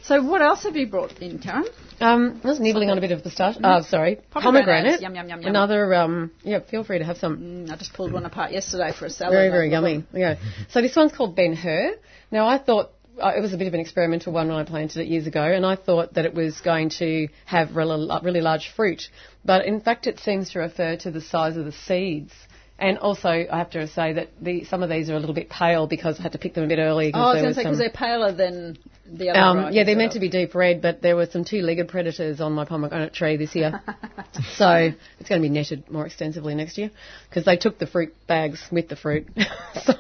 [0.04, 1.66] So what else have you brought in, Karen?
[2.01, 3.62] Um, I was nibbling on a bit of pistachio.
[3.64, 4.99] Oh, sorry, pomegranate.
[5.01, 5.49] Yum, yum, yum, yum.
[5.49, 5.93] Another.
[5.93, 7.38] Um, yeah, feel free to have some.
[7.38, 9.34] Mm, I just pulled one apart yesterday for a salad.
[9.34, 10.04] Very, very yummy.
[10.12, 10.20] it.
[10.20, 10.36] Yeah.
[10.72, 11.95] So this one's called Ben Hur.
[12.32, 15.07] Now I thought it was a bit of an experimental one when I planted it
[15.07, 19.09] years ago, and I thought that it was going to have really, really large fruit,
[19.45, 22.34] but in fact it seems to refer to the size of the seeds.
[22.80, 25.47] And also, I have to say that the, some of these are a little bit
[25.47, 27.11] pale because I had to pick them a bit early.
[27.14, 29.84] Oh, I was going to say some- because they're paler than the other um, yeah,
[29.84, 32.66] they're that meant to be deep red, but there were some two-legged predators on my
[32.66, 33.80] pomegranate tree this year.
[34.55, 36.89] so it's going to be netted more extensively next year
[37.30, 39.30] because they took the fruit bags with the fruit.
[39.84, 39.93] so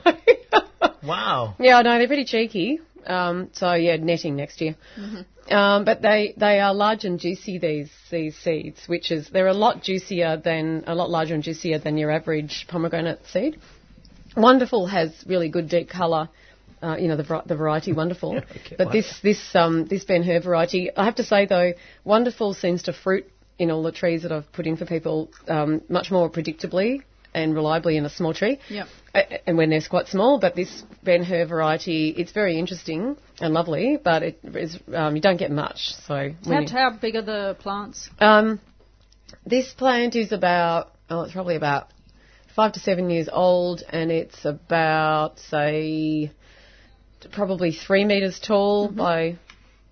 [1.05, 1.55] Wow.
[1.59, 2.79] yeah, I know they're pretty cheeky.
[3.05, 4.75] Um, so yeah, netting next year.
[5.49, 9.53] Um, but they, they are large and juicy these these seeds, which is they're a
[9.53, 13.59] lot juicier than a lot larger and juicier than your average pomegranate seed.
[14.37, 16.29] Wonderful has really good deep colour.
[16.81, 20.41] Uh, you know the the variety Wonderful, okay, but this this um, this Ben Hur
[20.41, 21.73] variety, I have to say though,
[22.03, 23.29] Wonderful seems to fruit
[23.59, 27.55] in all the trees that I've put in for people um, much more predictably and
[27.55, 28.59] reliably in a small tree.
[28.69, 28.87] Yep.
[29.47, 33.97] And when they're quite small, but this Ben Hur variety, it's very interesting and lovely,
[34.03, 35.93] but it is, um, you don't get much.
[36.07, 38.09] So How, you- how big are the plants?
[38.19, 38.59] um,
[39.45, 41.89] this plant is about, oh, it's probably about
[42.55, 46.31] five to seven years old, and it's about, say,
[47.31, 49.37] probably three metres tall by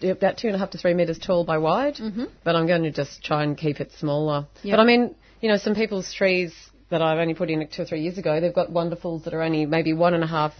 [0.03, 1.95] about two and a half to three metres tall by wide.
[1.95, 2.25] Mm-hmm.
[2.43, 4.47] But I'm going to just try and keep it smaller.
[4.63, 4.73] Yep.
[4.73, 6.53] But I mean, you know, some people's trees
[6.91, 9.41] that I've only put in two or three years ago, they've got wonderfuls that are
[9.41, 10.53] only maybe one and a half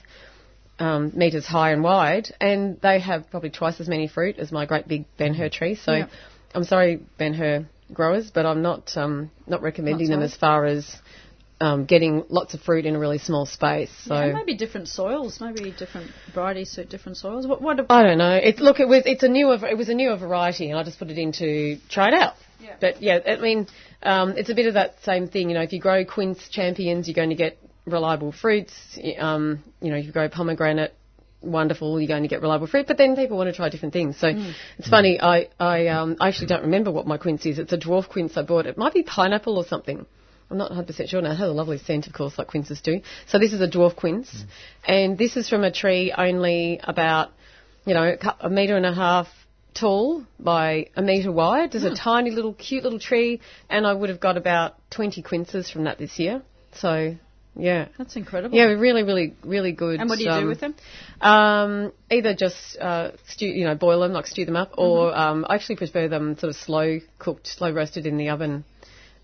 [0.80, 4.66] um, metres high and wide, and they have probably twice as many fruit as my
[4.66, 5.76] great big Ben Hur tree.
[5.76, 6.10] So Yep.
[6.56, 10.66] I'm sorry, Ben Hur growers, but I'm not um, not recommending Not them as far
[10.66, 10.96] as
[11.62, 13.92] um, getting lots of fruit in a really small space.
[14.06, 17.46] So Yeah, maybe different soils, maybe different varieties suit different soils.
[17.46, 17.62] What?
[17.62, 17.86] What?
[17.90, 18.34] I don't know.
[18.34, 20.98] It, look, it was it's a newer it was a newer variety, and I just
[20.98, 22.34] put it in to try it out.
[22.60, 22.76] Yeah.
[22.80, 23.68] But yeah, I mean,
[24.04, 25.50] um, it's a bit of that same thing.
[25.50, 28.74] You know, if you grow quince champions, you're going to get reliable fruits.
[29.20, 30.94] Um, you know, if you grow pomegranate,
[31.42, 32.88] wonderful, you're going to get reliable fruit.
[32.88, 34.18] But then people want to try different things.
[34.18, 34.32] So
[34.78, 35.20] it's funny.
[35.22, 37.60] I I, um, I actually don't remember what my quince is.
[37.60, 38.66] It's a dwarf quince I bought.
[38.66, 40.06] It might be pineapple or something.
[40.52, 41.32] I'm not 100% sure now.
[41.32, 43.02] It has a lovely scent, of course, like quinces do.
[43.28, 44.44] So this is a dwarf quince.
[44.86, 47.32] And this is from a tree only about,
[47.86, 49.28] you know, a metre and a half
[49.74, 51.72] tall by a metre wide.
[51.72, 53.40] There's a tiny little, cute little tree.
[53.70, 56.42] And I would have got about 20 quinces from that this year.
[56.74, 57.16] So,
[57.56, 57.88] yeah.
[57.98, 58.58] That's incredible.
[58.58, 60.02] Yeah, really, really, really good.
[60.02, 60.76] And what do you do um, with them?
[61.22, 65.46] Um, either just uh, stew, you know, boil them, like stew them up, or um,
[65.48, 68.66] I actually prefer them sort of slow cooked, slow roasted in the oven,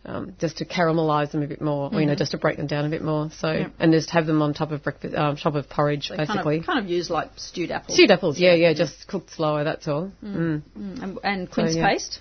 [0.08, 2.66] um, just to caramelise them a bit more, or you know, just to break them
[2.68, 3.30] down a bit more.
[3.40, 3.70] So, Yeah.
[3.78, 6.44] and just have them on top of breakfast, um, top of porridge, They basically.
[6.44, 7.96] kind of, kind of use like stewed apples.
[7.96, 9.66] Stewed apples, yeah, yeah, just cooked slower.
[9.66, 10.12] That's all.
[10.24, 10.62] Mm.
[10.78, 11.88] Mm, and, and quince yeah.
[11.90, 12.20] paste.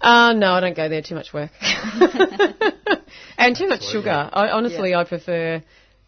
[0.00, 1.02] Uh, no, I don't go there.
[1.02, 1.50] Too much work.
[3.38, 4.30] and too much sugar.
[4.32, 5.62] I, honestly, I prefer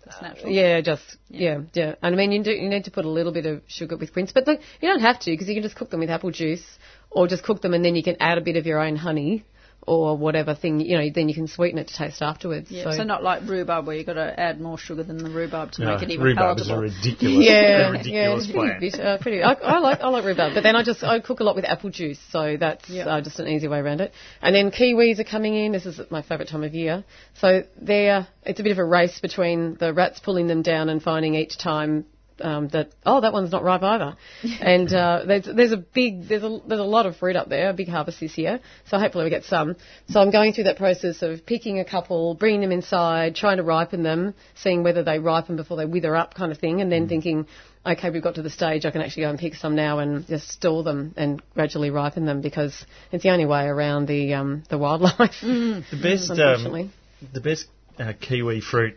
[0.04, 0.52] That's natural.
[0.52, 1.62] Yeah, just yeah.
[1.72, 3.96] yeah, And I mean, you do you need to put a little bit of sugar
[3.96, 6.10] with quince, but look, you don't have to because you can just cook them with
[6.10, 6.64] apple juice,
[7.10, 9.44] or just cook them and then you can add a bit of your own honey
[9.88, 11.08] or whatever thing you know.
[11.14, 12.70] Then you can sweeten it to taste afterwards.
[12.70, 15.72] Yeah, so, not like rhubarb where you've got to add more sugar than the rhubarb
[15.72, 16.82] to No, make it even rhubarb is a palatable.
[17.02, 18.78] ridiculous, yeah, a ridiculous yeah, plant.
[18.78, 19.42] Pretty, bit, uh, pretty.
[19.42, 21.64] I, I like I like rhubarb, but then I just I cook a lot with
[21.64, 23.06] apple juice, so that's Yeah.
[23.06, 24.12] uh, just an easy way around it.
[24.42, 25.72] And then kiwis are coming in.
[25.72, 27.04] This is my favourite time of year.
[27.40, 31.02] So they're it's a bit of a race between the rats pulling them down and
[31.02, 32.04] finding each time.
[32.40, 34.16] Um, that oh that one's not ripe either,
[34.60, 37.70] and uh, there's there's a big there's a there's a lot of fruit up there,
[37.70, 38.60] a big harvest this year.
[38.86, 39.76] So hopefully we get some.
[40.08, 43.62] So I'm going through that process of picking a couple, bringing them inside, trying to
[43.62, 47.08] ripen them, seeing whether they ripen before they wither up, kind of thing, and then
[47.08, 47.46] thinking,
[47.84, 50.26] okay, we've got to the stage I can actually go and pick some now and
[50.26, 54.62] just store them and gradually ripen them because it's the only way around the um,
[54.68, 55.40] the wildlife.
[55.42, 56.82] The best, Unfortunately.
[56.82, 56.92] um,
[57.32, 57.66] the best
[57.98, 58.96] uh, kiwi fruit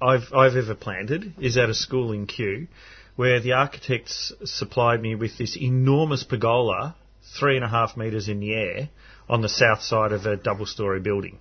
[0.00, 2.68] I've I've ever planted is at a school in Kew,
[3.16, 6.96] where the architects supplied me with this enormous pergola,
[7.38, 8.88] three and a half metres in the air,
[9.28, 11.38] on the south side of a double-storey building.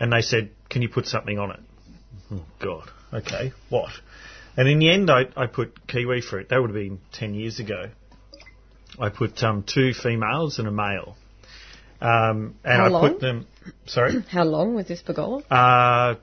[0.00, 1.60] and they said, "Can you put something on it?"
[2.32, 3.90] Oh God, okay, what?
[4.56, 6.48] And in the end, I, I put kiwi fruit.
[6.50, 7.90] That would have been ten years ago.
[8.98, 11.16] I put um, two females and a male,
[12.00, 13.10] um, and How I long?
[13.10, 13.46] put them.
[13.86, 15.42] Sorry, How long was this pergola?
[15.50, 16.14] uh,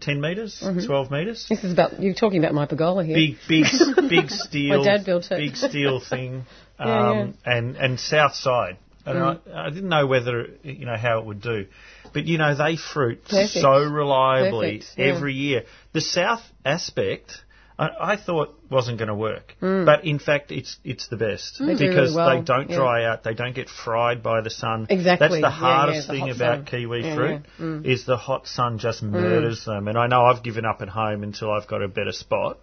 [0.00, 0.86] ten meters, Mm-hmm.
[0.86, 1.46] twelve meters.
[1.48, 3.16] This is about you're talking about my pergola here.
[3.16, 3.64] Big, big,
[4.08, 4.78] big steel.
[4.78, 5.36] My dad built it.
[5.38, 6.44] Big steel thing,
[6.80, 7.22] Yeah, Mm.
[7.22, 8.76] um, and and south side.
[9.06, 11.66] And I, I didn't know whether you know how it would do,
[12.12, 13.52] but you know they fruit Perfect.
[13.52, 15.04] so reliably Perfect, yeah.
[15.06, 15.62] every year.
[15.94, 17.32] The south aspect.
[17.78, 19.86] I, I thought wasn't going to work, Mm.
[19.86, 22.76] but in fact it's it's the best They do because really well, they don't yeah.
[22.76, 24.86] dry out, they don't get fried by the sun.
[24.90, 26.64] Exactly, That's the yeah, yeah, hardest the thing about sun.
[26.66, 27.64] kiwi Yeah, fruit yeah.
[27.64, 27.86] Mm.
[27.86, 29.86] is the hot sun just murders them.
[29.88, 32.58] And I know I've given up at home until I've got a better spot.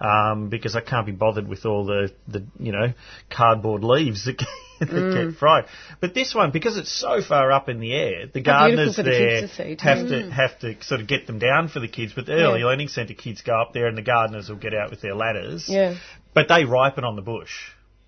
[0.00, 2.92] Um, because I can't be bothered with all the, the you know
[3.30, 4.40] cardboard leaves that,
[4.86, 5.30] that Mm.
[5.30, 5.64] get fried.
[6.00, 9.40] But this one, because it's so far up in the air, the gardeners the there
[9.76, 12.12] to have to have to sort of get them down for the kids.
[12.14, 12.66] But the early Yeah.
[12.66, 15.68] learning centre kids go up there, and the gardeners will get out with their ladders.
[15.68, 15.94] Yeah.
[16.34, 17.50] But they ripen on the bush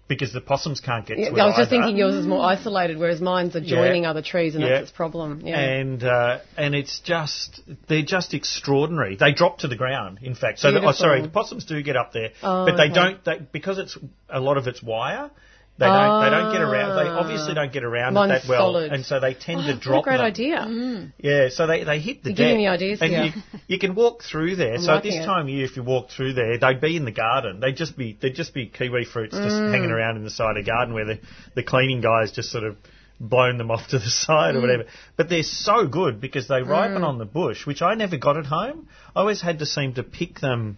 [0.07, 1.41] because the possums can't get Yeah, to it.
[1.41, 1.83] I was just either.
[1.83, 4.71] thinking yours is more isolated, whereas mine's are joining other trees, and Yeah.
[4.71, 5.41] that's its problem.
[5.45, 5.59] Yeah.
[5.59, 9.15] and uh, and it's just they're just extraordinary.
[9.17, 10.19] They drop to the ground.
[10.23, 12.85] In fact, so the, oh, sorry, the possums do get up there, Oh, but they
[12.85, 12.93] okay.
[12.95, 13.25] don't.
[13.25, 13.97] They, because it's
[14.29, 15.31] a lot of it's wire.
[15.81, 16.23] They don't.
[16.23, 16.97] They don't get around.
[17.03, 17.19] They Ah.
[17.21, 18.93] obviously don't get around Mine's that well, solid.
[18.93, 20.05] and so they tend to drop.
[20.07, 20.35] What a drop.
[20.35, 20.63] great them.
[20.69, 21.13] idea.
[21.19, 22.45] Yeah, so they, they hit the You're deck.
[22.47, 23.25] giving me ideas and here.
[23.25, 23.33] You,
[23.67, 24.79] you can walk through there.
[24.79, 25.25] so at this it.
[25.25, 27.61] time of year, if you walk through there, they'd be in the garden.
[27.61, 29.73] They'd just be they'd just be kiwi fruits just Mm.
[29.73, 31.19] hanging around in the side of the garden where the
[31.55, 32.77] the cleaning guys just sort of
[33.19, 34.59] blown them off to the side Mm.
[34.59, 34.85] or whatever.
[35.17, 38.47] But they're so good because they ripen on the bush, which I never got at
[38.47, 38.89] home.
[39.17, 40.77] I always had to seem to pick them.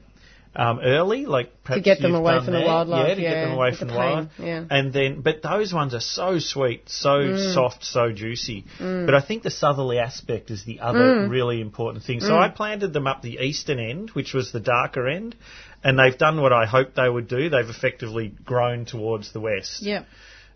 [0.55, 3.75] Um, early, like perhaps get them away from the wildlife, yeah, to get them away
[3.75, 4.33] from the the wildlife.
[4.39, 4.65] yeah.
[4.69, 7.55] And then, but those ones are so sweet, so mm.
[7.55, 8.67] soft, so juicy.
[8.79, 9.07] Mm.
[9.07, 11.31] But I think the southerly aspect is the other mm.
[11.31, 12.21] really important thing.
[12.21, 15.37] So I planted them up the eastern end, which was the darker end,
[15.83, 17.49] and they've done what I hoped they would do.
[17.49, 20.05] They've effectively grown towards the west Yeah.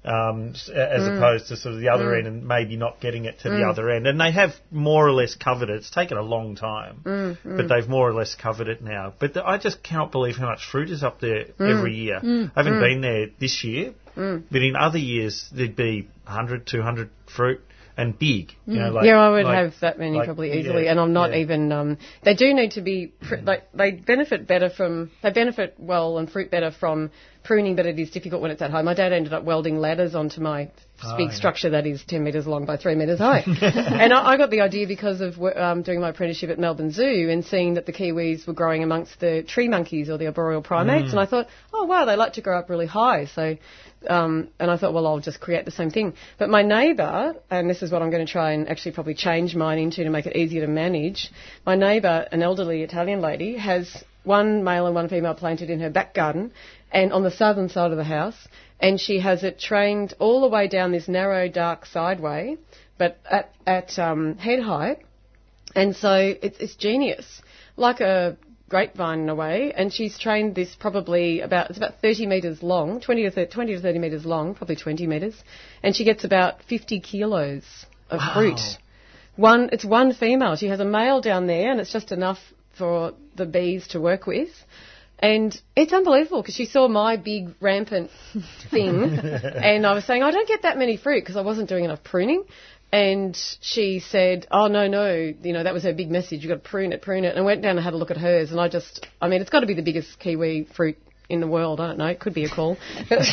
[0.06, 1.16] Um, as mm.
[1.16, 2.18] opposed to sort of the other mm.
[2.18, 3.70] end and maybe not getting it to the mm.
[3.70, 4.06] other end.
[4.06, 5.76] And they have more or less covered it.
[5.76, 9.12] It's taken a long time, but they've more or less covered it now.
[9.18, 12.20] But the, I just cannot believe how much fruit is up there every year.
[12.22, 17.60] I haven't been there this year, but in other years there'd be 100, 200 fruit
[17.96, 18.52] and big.
[18.66, 21.00] You know, like, yeah, I would like- have that many like- probably easily, yeah, and
[21.00, 21.38] I'm not yeah.
[21.38, 21.72] even.
[21.72, 23.06] Um, they do need to be.
[23.06, 25.10] Pr- like they benefit better from.
[25.22, 27.10] They benefit well and fruit better from
[27.46, 28.84] pruning, but it is difficult when it's at home.
[28.84, 30.70] My dad ended up welding ladders onto my
[31.04, 31.34] Oh, big yeah.
[31.34, 33.42] structure that is 10 metres long by 3 metres high.
[33.46, 37.28] and I, I got the idea because of um, doing my apprenticeship at Melbourne Zoo
[37.30, 41.10] and seeing that the kiwis were growing amongst the tree monkeys or the arboreal primates.
[41.10, 43.26] And I thought, oh wow, they like to grow up really high.
[43.26, 43.56] So,
[44.08, 46.14] um, and I thought, well, I'll just create the same thing.
[46.38, 49.54] But my neighbour, and this is what I'm going to try and actually probably change
[49.54, 51.30] mine into to make it easier to manage.
[51.66, 55.90] My neighbour, an elderly Italian lady, has one male and one female planted in her
[55.90, 56.50] back garden
[56.92, 58.48] and on the southern side of the house
[58.80, 62.56] and she has it trained all the way down this narrow, dark sideway,
[62.98, 64.98] but at, at um, head height.
[65.74, 67.42] And so it's, it's genius,
[67.76, 68.36] like a
[68.68, 69.72] grapevine in a way.
[69.74, 73.74] And she's trained this probably about it's about 30 metres long, 20 to 30, 20
[73.76, 75.42] to 30 metres long, probably 20 metres,
[75.82, 77.64] and she gets about 50 kilos
[78.10, 78.60] of fruit.
[79.36, 80.56] One, it's one female.
[80.56, 82.38] She has a male down there, and it's just enough
[82.76, 84.50] for the bees to work with.
[85.18, 88.10] And it's unbelievable because she saw my big rampant
[88.70, 91.84] thing, and I was saying I don't get that many fruit because I wasn't doing
[91.84, 92.44] enough pruning.
[92.92, 96.42] And she said, "Oh no, no, you know that was her big message.
[96.42, 98.10] You got to prune it, prune it." And I went down and had a look
[98.10, 100.98] at hers, and I just, I mean, it's got to be the biggest kiwi fruit
[101.28, 101.80] in the world.
[101.80, 102.06] I don't know.
[102.06, 102.76] It could be a call,
[103.08, 103.24] but,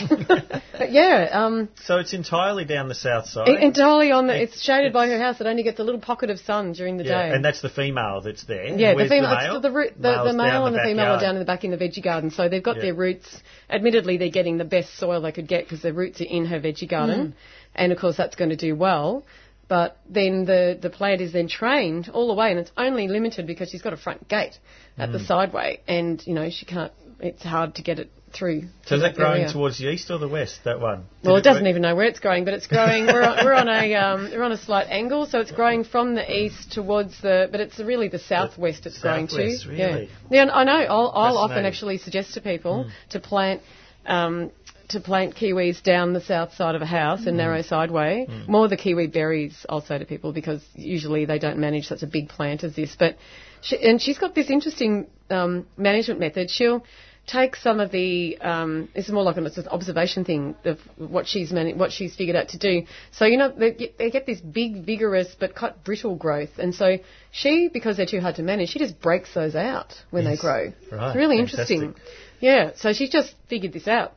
[0.77, 3.47] but yeah, um, So it's entirely down the south side.
[3.49, 4.35] it- entirely on the.
[4.35, 5.39] It- It's shaded by her house.
[5.41, 7.35] It only gets a little pocket of sun during the yeah, day.
[7.35, 8.65] and that's the female that's there.
[8.65, 10.85] Yeah, Where's the female, the it's male, the, root, the, the male and the the
[10.85, 12.81] female are down in the back in the veggie garden, so they've got Yeah.
[12.83, 13.41] their roots.
[13.69, 16.59] Admittedly, they're getting the best soil they could get because their roots are in her
[16.59, 17.33] veggie garden, Mm.
[17.75, 19.23] and of course that's going to do well.
[19.69, 23.47] But then the the plant is then trained all the way, and it's only limited
[23.47, 24.57] because she's got a front gate
[24.97, 25.13] at Mm.
[25.13, 26.91] the sideway, and you know she can't.
[27.23, 28.63] It's hard to get it through.
[28.85, 29.53] So is that growing area.
[29.53, 30.59] towards the east or the west?
[30.65, 31.05] That one.
[31.21, 31.69] Did Well, it doesn't work?
[31.69, 33.05] even know where it's growing, but it's growing.
[33.05, 36.15] We're on, we're on a um, we're on a slight angle, so it's growing from
[36.15, 39.69] the east towards the, but it's really the southwest it's growing southwest, to.
[39.69, 40.09] really?
[40.29, 40.51] Yeah, yeah.
[40.51, 40.71] I know.
[40.73, 43.61] I'll, I'll often actually suggest to people to plant.
[44.05, 44.51] Um,
[44.89, 48.27] to plant kiwis down the south side of a house in narrow sideway.
[48.47, 52.07] More the kiwi berries, I'll say to people, because usually they don't manage such a
[52.07, 52.95] big plant as this.
[52.99, 53.17] But
[53.61, 56.51] she, and she's got this interesting um, management method.
[56.51, 56.83] She'll
[57.27, 58.37] take some of the.
[58.39, 62.15] Um, it's more like an, it's an observation thing of what she's mani- what she's
[62.15, 62.83] figured out to do.
[63.11, 66.73] So you know they get, they get this big, vigorous but quite brittle growth, and
[66.75, 66.97] so
[67.31, 70.37] she, because they're too hard to manage, she just breaks those out when Yes.
[70.37, 70.73] they grow.
[70.91, 71.77] Right, It's really fantastic.
[71.81, 71.95] interesting.
[72.39, 72.71] Yeah.
[72.75, 74.13] So she just figured this out,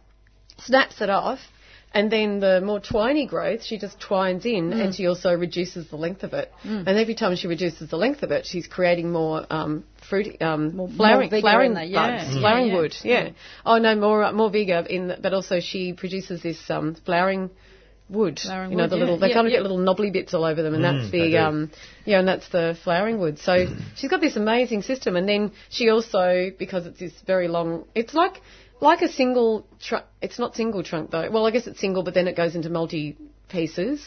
[0.59, 1.39] snaps it off.
[1.99, 4.80] And then the more twiny growth, she just twines in, Mm.
[4.82, 6.49] and she also reduces the length of it.
[6.62, 9.72] And every time she reduces the length of it, she's creating more um,
[10.09, 12.07] fruit, um, More- flowering, more flowering in there, yeah.
[12.18, 12.40] buds, Mm.
[12.40, 12.80] flowering Yeah, yeah.
[12.80, 12.94] wood.
[13.14, 13.28] Yeah.
[13.70, 17.44] Oh no, more uh, more vigor in, the, but also she produces this um, flowering
[18.09, 18.38] wood.
[18.38, 19.59] Flowering you know wood, the yeah, little they yeah, kind of yeah.
[19.59, 21.70] get little knobbly bits all over them, and that's the um,
[22.05, 23.38] yeah, and that's the flowering wood.
[23.38, 23.55] So
[23.97, 28.14] she's got this amazing system, and then she also because it's this very long, it's
[28.14, 28.36] like
[28.81, 30.05] like a single trunk.
[30.20, 31.31] It's not single trunk though.
[31.31, 33.16] Well, I guess it's single, but then it goes into multi
[33.49, 34.07] pieces.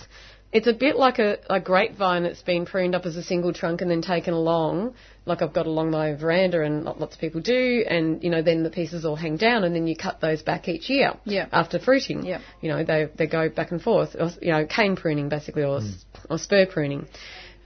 [0.52, 3.82] It's a bit like a, a grapevine that's been pruned up as a single trunk
[3.82, 4.96] and then taken along,
[5.28, 8.64] like I've got along my veranda and lots of people do, and you know then
[8.64, 11.46] the pieces all hang down and then you cut those back each year Yeah.
[11.52, 12.26] after fruiting.
[12.26, 12.40] Yeah.
[12.62, 15.78] You know they they go back and forth, or, you know cane pruning basically, or
[15.78, 17.06] s or spur pruning.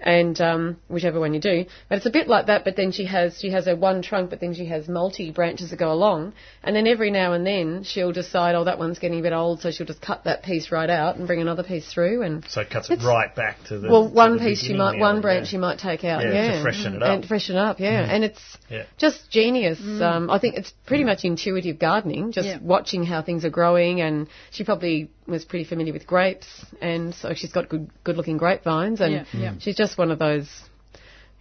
[0.06, 2.66] And um, whichever one you do, but it's a bit like that.
[2.66, 5.70] But then she has she has a one trunk, but then she has multi branches
[5.70, 6.34] that go along.
[6.62, 9.62] And then every now and then she'll decide, oh, that one's getting a bit old,
[9.62, 12.22] so she'll just cut that piece right out and bring another piece through.
[12.24, 13.88] And So it cuts it right back to the.
[13.89, 15.51] well, one the piece she might, one branch yeah.
[15.51, 17.10] she might take out, Yeah, yeah, to freshen it up.
[17.10, 18.01] and freshen up, yeah.
[18.14, 18.84] And it's Yeah.
[18.97, 19.80] just genius.
[19.82, 22.58] Um, I think it's pretty much intuitive gardening, just Yeah.
[22.62, 24.01] watching how things are growing.
[24.01, 26.47] And she probably was pretty familiar with grapes,
[26.82, 29.53] and so she's got good, good-looking grapevines, and Yeah, yeah.
[29.59, 30.49] she's just one of those,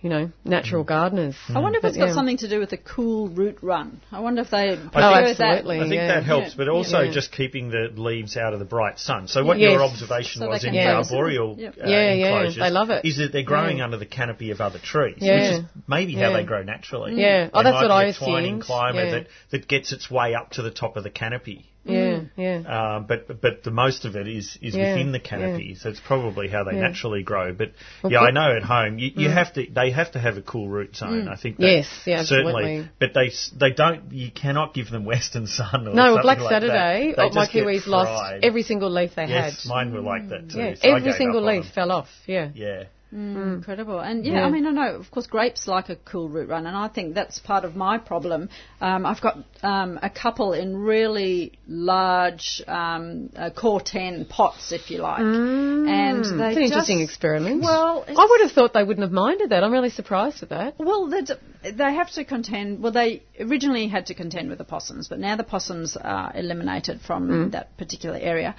[0.00, 1.36] you know, natural gardeners.
[1.48, 2.14] I wonder if But, it's got yeah.
[2.14, 4.00] something to do with the cool root run.
[4.10, 5.78] I wonder if they Oh, absolutely.
[5.78, 5.84] that.
[5.84, 6.06] I think yeah.
[6.14, 6.54] that helps, Yeah.
[6.56, 7.10] but also Yeah.
[7.12, 9.28] just keeping the leaves out of the bright sun.
[9.28, 9.70] So what Yes.
[9.72, 11.74] your observation So was in can the arboreal Yep.
[11.78, 13.04] uh, Yeah, yeah, enclosures they love it.
[13.04, 13.84] is that they're growing Yeah.
[13.84, 15.34] under the canopy of other trees, Yeah.
[15.34, 16.36] which is maybe how Yeah.
[16.36, 17.14] they grow naturally.
[17.20, 17.48] Yeah.
[17.54, 19.10] Oh, There that's might what be I a twining climber Yeah.
[19.12, 21.66] that, that gets its way up to the top of the canopy.
[21.84, 22.30] Yeah, mm.
[22.36, 22.58] yeah.
[22.68, 26.00] Uh, but but the most of it is is Yeah, within the canopy, so it's
[26.00, 26.80] probably how they Yeah.
[26.82, 27.52] naturally grow.
[27.52, 27.72] But
[28.02, 29.32] Well, yeah, I know at home you, you mm.
[29.32, 31.24] have to they have to have a cool root zone.
[31.26, 31.32] Mm.
[31.32, 32.52] I think that Yes, yeah, certainly.
[32.54, 32.88] absolutely.
[33.00, 36.50] But they they don't you cannot give them Western sun or No, something Black like
[36.50, 37.22] Saturday, that.
[37.22, 39.68] Oh, my kiwis lost every single leaf they Yes, had.
[39.68, 40.58] mine were like that too.
[40.58, 42.08] Yeah, so every single leaf fell off.
[42.26, 42.50] Yeah.
[42.54, 42.84] Yeah.
[43.12, 44.00] Incredible.
[44.00, 44.46] And yeah, Yeah.
[44.46, 47.14] I mean, I know, of course, grapes like a cool root run, and I think
[47.14, 48.48] that's part of my problem.
[48.80, 54.98] Um, I've got um, a couple in really large um, uh, Corten pots, if you
[54.98, 55.20] like.
[55.20, 57.62] and they It's an interesting experiment.
[57.62, 59.62] Well, I would have thought they wouldn't have minded that.
[59.62, 60.74] I'm really surprised at that.
[60.78, 62.82] Well, that's- they have to contend.
[62.82, 67.00] Well, they originally had to contend with the possums, but now the possums are eliminated
[67.00, 67.50] from Mm.
[67.52, 68.54] that particular area.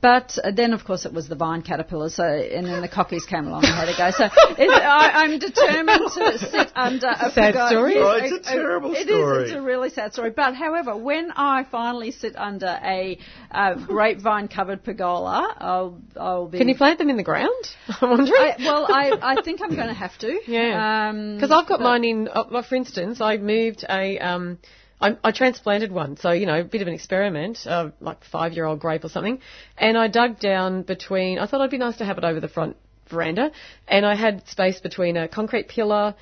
[0.00, 3.26] But uh, then, of course, it was the vine caterpillars, so and then the cockies
[3.26, 4.10] came along and had a go.
[4.10, 4.24] So
[4.64, 7.94] it, I, I'm determined to sit under a Sad pagoda- story.
[7.98, 9.42] Oh, it's a terrible it is, story.
[9.42, 10.30] it's It's a really sad story.
[10.30, 13.18] But however, when I finally sit under a
[13.50, 16.58] uh, grapevine-covered pergola, I'll, I'll be.
[16.58, 17.50] Can you plant them in the ground?
[18.00, 18.32] I'm wondering.
[18.40, 20.38] I, well, I, I think I'm going to have to.
[20.48, 21.08] Yeah.
[21.10, 24.58] Um, Because I've got but- mine in, uh, like, for instance, I moved a, um,
[25.00, 28.52] I, I transplanted one, so, you know, a bit of an experiment, uh, like five
[28.52, 29.40] year old grape or something,
[29.76, 32.48] and I dug down between, I thought it'd be nice to have it over the
[32.48, 32.76] front
[33.08, 33.52] veranda,
[33.86, 36.14] and I had space between a concrete pillar,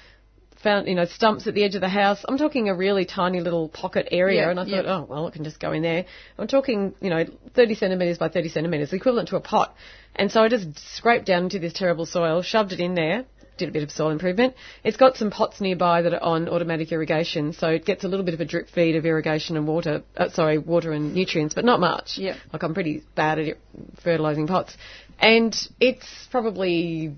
[0.62, 2.24] found, you know, stumps at the edge of the house.
[2.28, 4.82] I'm talking a really tiny little pocket area, Yeah, and I yeah.
[4.82, 6.04] thought, oh, well, it can just go in there.
[6.38, 7.24] I'm talking, you know,
[7.54, 9.74] 30 centimetres by 30 centimetres, equivalent to a pot.
[10.14, 13.68] And so I just scraped down into this terrible soil, shoved it in there, did
[13.68, 14.54] a bit of soil improvement.
[14.84, 18.24] It's got some pots nearby that are on automatic irrigation, so it gets a little
[18.24, 21.64] bit of a drip feed of irrigation and water, uh, sorry, water and nutrients, but
[21.64, 22.18] not much.
[22.18, 22.36] Yeah.
[22.52, 23.56] Like I'm pretty bad at
[24.02, 24.76] fertilising pots.
[25.18, 27.14] And it's probably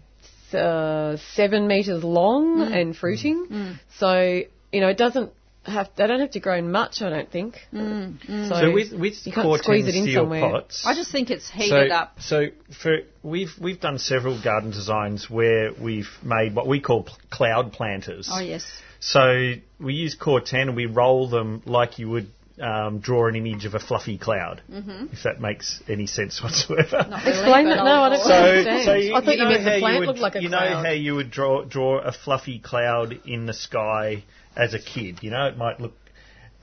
[0.52, 2.80] uh, seven metres long Mm.
[2.80, 3.78] and fruiting.
[3.98, 5.32] So, you know, it doesn't
[5.64, 7.56] have, they don't have to grow much, I don't think.
[7.72, 10.40] Mm, So, So with with you can't squeeze it in steel somewhere.
[10.40, 10.86] pots.
[10.86, 12.20] I just think it's heated so, up.
[12.20, 12.46] So
[12.82, 18.28] for we've we've done several garden designs where we've made what we call cloud planters.
[18.32, 18.64] Oh yes.
[19.00, 22.30] So we use Corten and we roll them like you would
[22.60, 27.06] um, draw an image of a fluffy cloud, if that makes any sense whatsoever.
[27.08, 27.84] Not really, Explain but that.
[27.84, 28.84] No, I'll- don't So, understand.
[28.84, 30.70] so you, I thought you, know meant the plant would, looked like a you cloud.
[30.70, 34.24] know how you would draw draw a fluffy cloud in the sky
[34.56, 35.18] as a kid.
[35.22, 35.94] You know, it might look.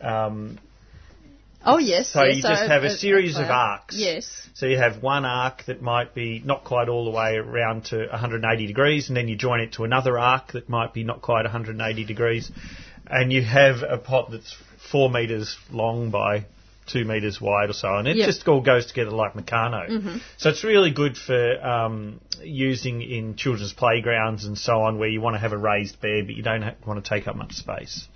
[0.01, 0.59] Um,
[1.67, 2.09] Oh yes.
[2.11, 3.95] so yes, you just have a series of arcs.
[3.97, 4.47] Yes.
[4.53, 8.05] So you have one arc that might be not quite all the way around to
[8.07, 11.41] 180 degrees, and then you join it to another arc that might be not quite
[11.43, 12.51] 180 degrees,
[13.07, 14.55] and you have a pot that's
[14.91, 16.45] four metres long by
[16.87, 18.27] two metres wide or so, and it Yep.
[18.27, 20.19] just all goes together like Meccano.
[20.37, 25.19] So it's really good for um, using in children's playgrounds and so on, where you
[25.19, 27.53] want to have a raised bed, but you don't ha- want to take up much
[27.53, 28.07] space.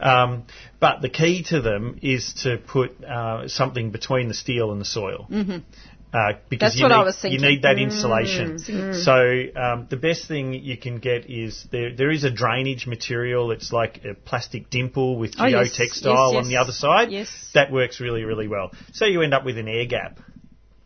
[0.00, 0.44] Um,
[0.78, 4.84] but the key to them is to put uh, something between the steel and the
[4.84, 5.26] soil.
[5.28, 5.58] Mm-hmm.
[6.12, 7.38] Uh, because That's you what need, I was you.
[7.38, 7.42] Mm.
[7.42, 8.58] need that insulation.
[8.94, 11.94] So um, the best thing you can get is there.
[11.94, 13.50] There is a drainage material.
[13.50, 15.76] It's like a plastic dimple with Oh, yes.
[15.78, 17.10] geotextile Yes, on the other side.
[17.12, 17.28] Yes.
[17.52, 18.70] That works really, really well.
[18.92, 20.18] So you end up with an air gap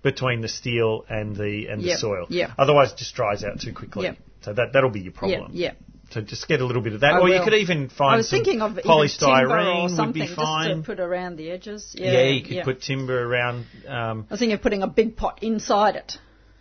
[0.03, 2.27] between the steel and the and Yep, the soil.
[2.29, 2.51] yep.
[2.59, 4.05] Otherwise, it just dries out too quickly.
[4.07, 4.17] Yep.
[4.41, 5.51] So that that'll be your problem.
[5.55, 5.73] yeah.
[6.13, 8.17] So just get a little bit of that, I or you could even find I
[8.19, 10.77] was some thinking of polystyrene timber or would something be just fine.
[10.77, 11.95] to put around the edges.
[11.99, 12.65] Yeah, yeah, you could yeah.
[12.65, 13.67] put timber around.
[13.89, 16.19] Um, I was thinking of putting a big pot inside it.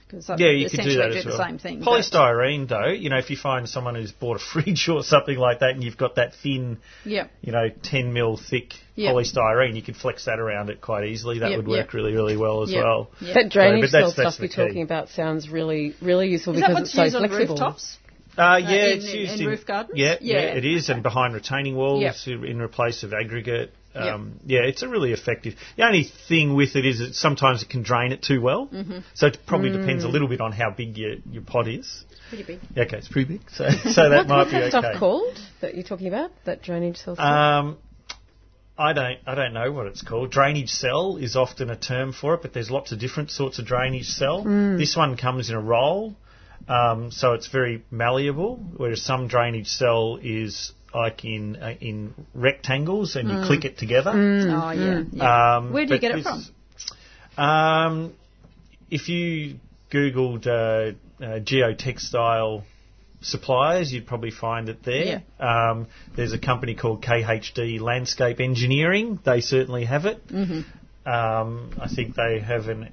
[0.09, 1.37] Cause I yeah, you could essentially do that as well.
[1.37, 1.79] the same thing.
[1.79, 5.37] but- Polystyrene, though, you know, if you find someone who's bought a fridge or something
[5.37, 7.27] like that, and you've got that thin, Yeah.
[7.39, 9.11] you know, 10 mil thick Yeah.
[9.11, 11.39] polystyrene, you could flex that around it quite easily.
[11.39, 11.93] That Yep, would work yep.
[11.93, 13.11] really, really well as Yep, well.
[13.21, 13.33] yep.
[13.35, 16.59] That drainage but that's- cell that's stuff you're talking about sounds really, really useful Is
[16.59, 17.55] because that it's what's so used on flexible.
[17.55, 17.97] rooftops?
[18.37, 19.97] Uh, yeah, in- it's in- used in roof gardens?
[19.97, 20.55] Yeah, yeah, Yeah.
[20.55, 22.43] it is, and behind retaining walls Yep.
[22.45, 23.73] in replace of aggregate.
[23.93, 25.55] Um, Yeah, it's a really effective.
[25.75, 28.67] The only thing with it is that sometimes it can drain it too well.
[28.67, 28.99] Mm-hmm.
[29.15, 32.05] So it probably depends a little bit on how big your, your pot is.
[32.29, 32.59] Pretty big.
[32.77, 34.59] Okay, it's pretty big, so so that might be okay.
[34.61, 34.79] What's be that okay.
[34.91, 36.31] stuff called that you're talking about?
[36.45, 37.25] That drainage cell stuff?
[37.27, 37.77] Um,
[38.77, 40.31] I don't I don't know what it's called.
[40.31, 43.65] Drainage cell is often a term for it, but there's lots of different sorts of
[43.65, 44.43] drainage cell.
[44.77, 46.15] This one comes in a roll,
[46.67, 48.57] um, so it's very malleable.
[48.77, 54.11] Whereas some drainage cell is like in uh, in rectangles, and you click it together.
[54.13, 55.03] Oh, yeah.
[55.11, 55.57] yeah.
[55.57, 56.45] Um, Where do you get it from?
[57.37, 58.13] Um,
[58.89, 59.57] if you
[59.91, 62.63] googled uh, uh, geotextile
[63.21, 65.23] suppliers, you'd probably find it there.
[65.39, 69.19] Um, there's a company called KHD Landscape Engineering.
[69.23, 70.27] They certainly have it.
[70.27, 71.09] Mm-hmm.
[71.09, 72.89] Um, I think they have an.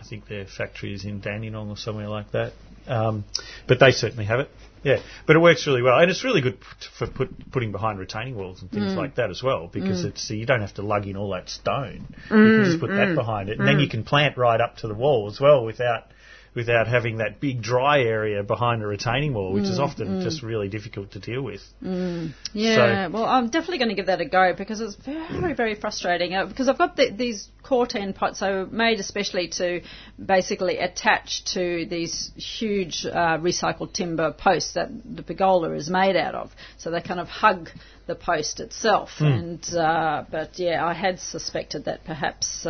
[0.00, 2.52] I think their factory is in Dandenong or somewhere like that.
[2.86, 3.24] Um,
[3.66, 4.50] but they certainly have it.
[4.82, 7.98] Yeah, but it works really well, and it's really good p- for put, putting behind
[7.98, 8.96] retaining walls and things mm.
[8.96, 10.10] like that as well, because mm.
[10.10, 12.06] it's you don't have to lug in all that stone.
[12.24, 14.76] You can mm, just put that behind it, and then you can plant right up
[14.78, 16.04] to the wall as well without
[16.54, 20.68] without having that big dry area behind a retaining wall, which is often just really
[20.68, 21.60] difficult to deal with.
[22.52, 26.34] Yeah, well, I'm definitely going to give that a go because it's very, very frustrating.
[26.34, 29.82] Uh, because I've got the, these Corten pots, so made especially to
[30.24, 36.34] basically attach to these huge uh, recycled timber posts that the pergola is made out
[36.34, 36.50] of.
[36.78, 37.68] So they kind of hug
[38.06, 39.10] the post itself.
[39.20, 42.66] And uh, but yeah, I had suspected that perhaps.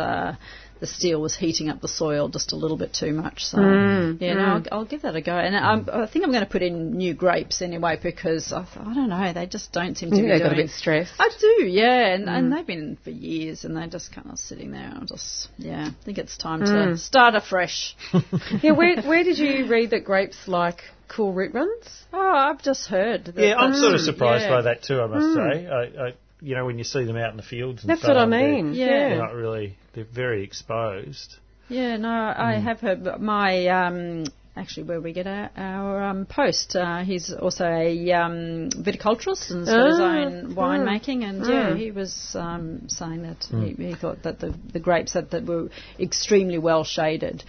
[0.79, 3.45] The steel was heating up the soil just a little bit too much.
[3.45, 4.47] So mm, yeah, no, mm.
[4.71, 5.35] I'll, I'll give that a go.
[5.37, 8.93] And I'm, I think I'm going to put in new grapes anyway because I, I
[8.93, 10.67] don't know, they just don't seem to You be think they got a doing.
[10.67, 11.13] bit stressed.
[11.19, 12.55] I do, yeah, and, and mm.
[12.55, 14.91] they've been for years, and they're just kind of sitting there.
[14.95, 17.95] I'm just, yeah, I think it's time to start afresh.
[18.61, 22.03] yeah, where, where did you read that grapes like cool root runs?
[22.13, 23.25] oh, I've just heard.
[23.25, 24.49] That Yeah, I'm sort of Mm, surprised yeah.
[24.49, 24.99] by that too.
[25.01, 27.81] I must say, I, I, you know, when you see them out in the fields,
[27.83, 28.73] and That's so what I on, they're- mean.
[28.73, 29.09] Yeah.
[29.09, 29.77] They're not really.
[29.93, 31.35] They're very exposed.
[31.67, 32.63] Yeah, no, I Mm.
[32.63, 34.25] have heard my um,
[34.55, 36.75] actually where we get our, our um, post.
[36.75, 41.91] Uh, he's also a um, viticulturist and has got his own winemaking, and yeah, he
[41.91, 43.77] was um, saying that Mm.
[43.77, 45.69] he, he thought that the, the grapes that, that were
[45.99, 47.43] extremely well shaded,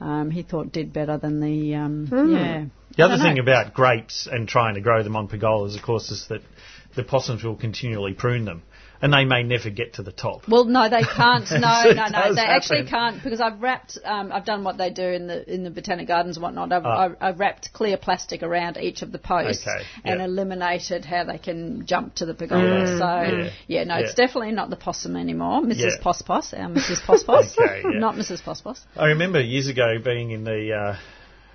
[0.00, 2.64] um, he thought did better than the um, yeah.
[2.96, 3.42] The other thing know.
[3.42, 6.40] about grapes and trying to grow them on pergolas, of course, is that
[6.96, 8.62] the possums will continually prune them,
[9.02, 10.48] and they may never get to the top.
[10.48, 11.44] Well, no, they can't.
[11.50, 12.34] No, It no, no.
[12.34, 13.98] They actually can't because I've wrapped.
[14.04, 16.72] Um, I've done what they do in the in the botanic gardens and whatnot.
[16.72, 16.98] I've, Ah.
[17.04, 20.24] I've, I've wrapped clear plastic around each of the posts Okay, and yeah.
[20.24, 22.62] eliminated how they can jump to the pergola.
[22.62, 25.78] Mm, so yeah, yeah, no, it's definitely not the possum anymore, Mrs.
[25.78, 26.02] Yeah.
[26.02, 27.00] Poss, our Mrs.
[27.06, 27.98] Pospos, Okay, yeah.
[27.98, 28.42] not Mrs.
[28.42, 28.80] Poss.
[28.96, 30.96] I remember years ago being in the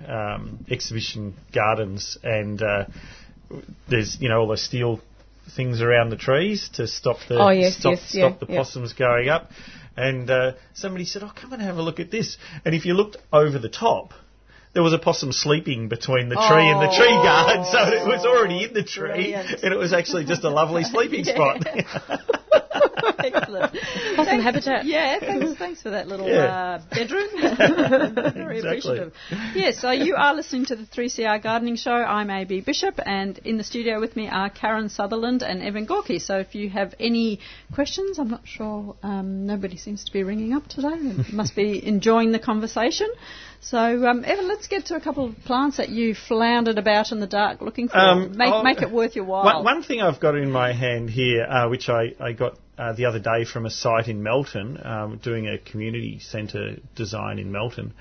[0.08, 2.84] uh, um, exhibition gardens, and uh,
[3.88, 5.00] there's you know all the steel
[5.56, 8.58] things around the trees to stop the Oh, yes, stop, yes, yeah, stop the yeah.
[8.58, 9.50] possums going up.
[9.96, 12.94] And uh, somebody said, "Oh, come and have a look at this." And if you
[12.94, 14.12] looked over the top.
[14.74, 18.24] There was a possum sleeping between the tree and the tree guard, so it was
[18.24, 19.62] already in the tree, Brilliant.
[19.62, 21.62] and it was actually just a lovely sleeping spot.
[23.24, 23.72] Excellent.
[24.16, 24.84] Possum habitat.
[24.84, 26.80] Yeah, thanks, thanks for that little Yeah.
[26.80, 27.28] uh, bedroom.
[28.34, 28.98] Very Exactly.
[28.98, 29.12] appreciative.
[29.54, 31.92] Yeah, so you are listening to the 3CR Gardening Show.
[31.92, 36.18] I'm AB Bishop, and in the studio with me are Karen Sutherland and Evan Gorky.
[36.18, 37.40] So if you have any
[37.74, 40.96] questions, I'm not sure, um, nobody seems to be ringing up today.
[41.00, 43.08] They must be enjoying the conversation.
[43.60, 47.20] So, um, Evan, let's get to a couple of plants that you floundered about in
[47.20, 47.96] the dark looking for.
[47.96, 49.44] Um, make, make it worth your while.
[49.44, 52.92] One, one thing I've got in my hand here, uh, which I, I got uh,
[52.92, 57.52] the other day from a site in Melton, um, doing a community centre design in
[57.52, 57.94] Melton,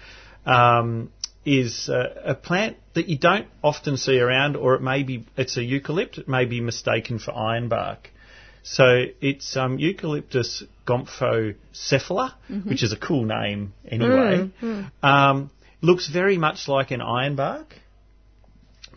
[0.46, 1.12] um,
[1.46, 5.58] is uh, a plant that you don't often see around, or it may be it's
[5.58, 6.18] a eucalypt.
[6.18, 7.98] It may be mistaken for ironbark.
[8.64, 12.34] So it's um, Eucalyptus gomphocephala,
[12.68, 14.52] which is a cool name anyway.
[15.02, 15.50] Um,
[15.82, 17.66] looks very much like an ironbark,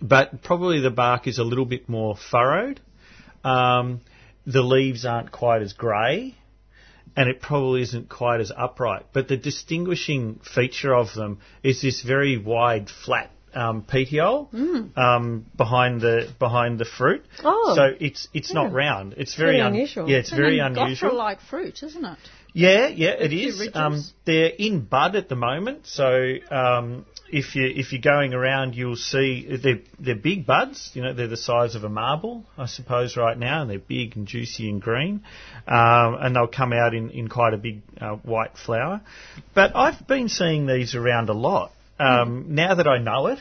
[0.03, 2.81] but probably the bark is a little bit more furrowed.
[3.43, 4.01] Um,
[4.47, 6.35] the leaves aren't quite as grey,
[7.16, 9.07] and it probably isn't quite as upright.
[9.12, 14.51] But the distinguishing feature of them is this very wide, flat um, petiole
[14.97, 17.25] um, behind the behind the fruit.
[17.43, 17.75] Oh.
[17.77, 19.15] so it's it's not round.
[19.16, 20.09] It's very very un- unusual.
[20.09, 21.15] Yeah, it's very and unusual.
[21.15, 22.19] like fruit, isn't it?
[22.53, 23.69] Yeah, yeah, it is.
[23.75, 27.05] Um, they're in bud at the moment, so um,
[27.35, 30.93] if you if you're going around, you'll see they're they're big buds.
[30.94, 34.16] You know, they're the size of a marble, I suppose, right now, and they're big
[34.16, 35.24] and juicy and green,
[35.66, 39.01] um, and they'll come out in in quite a big uh, white flower.
[39.52, 41.73] But I've been seeing these around a lot.
[41.98, 43.40] Um, Now that I know it,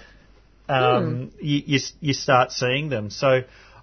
[0.67, 3.11] um, you, you you start seeing them.
[3.11, 3.41] So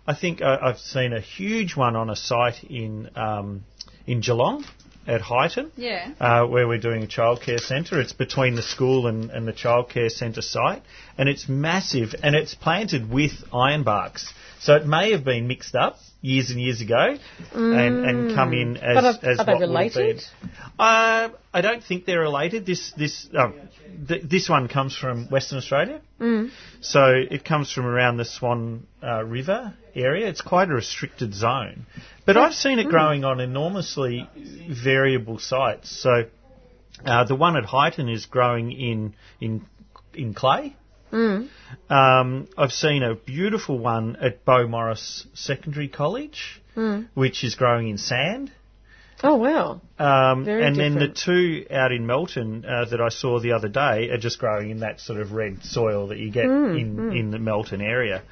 [0.08, 3.64] I think I, I've seen a huge one on a site in um,
[4.08, 4.64] in Geelong
[5.06, 5.70] at Highton.
[5.76, 6.12] Yeah.
[6.20, 8.00] Uh, where we're doing a childcare centre.
[8.00, 10.82] It's between the school and, and the childcare centre site,
[11.18, 14.32] and it's massive, and it's planted with ironbarks.
[14.60, 17.16] So it may have been mixed up years and years ago,
[17.54, 19.68] and, and come in as, But are- as are they what been.
[19.70, 20.22] related?
[20.78, 22.66] Uh, I don't think they're related.
[22.66, 23.52] This this uh,
[24.06, 26.50] th- this one comes from Western Australia, mm.
[26.82, 30.28] so it comes from around the Swan uh, River area.
[30.28, 31.86] It's quite a restricted zone,
[32.26, 34.28] but I've seen it growing on enormously
[34.68, 35.90] variable sites.
[35.90, 36.24] So
[37.04, 39.66] uh, the one at Highton is growing in in
[40.14, 40.76] in clay.
[41.88, 46.60] Um, I've seen a beautiful one at Beaumaris Secondary College,
[47.14, 48.52] which is growing in sand.
[49.22, 49.82] Oh wow.
[49.98, 54.08] Um, and then the two out in Melton uh, that I saw the other day
[54.08, 57.38] are just growing in that sort of red soil that you get in, in the
[57.38, 58.22] Melton area.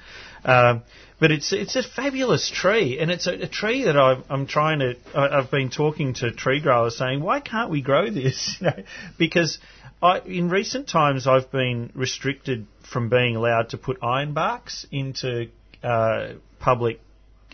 [0.44, 0.82] Um,
[1.20, 4.78] but it's it's a fabulous tree, and it's a, a tree that I've, I'm trying
[4.78, 4.95] to.
[5.15, 8.57] I've been talking to tree growers saying, why can't we grow this?
[8.61, 8.82] You know,
[9.19, 9.59] because
[10.03, 15.49] I, in recent times I've been restricted from being allowed to put ironbarks into
[15.82, 17.01] uh, public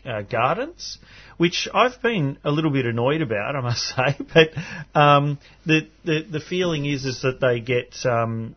[0.05, 0.99] uh, gardens,
[1.39, 4.17] which I've been a little bit annoyed about, I must say.
[4.33, 4.51] But
[4.99, 8.55] um, the, the the feeling is is that they get um,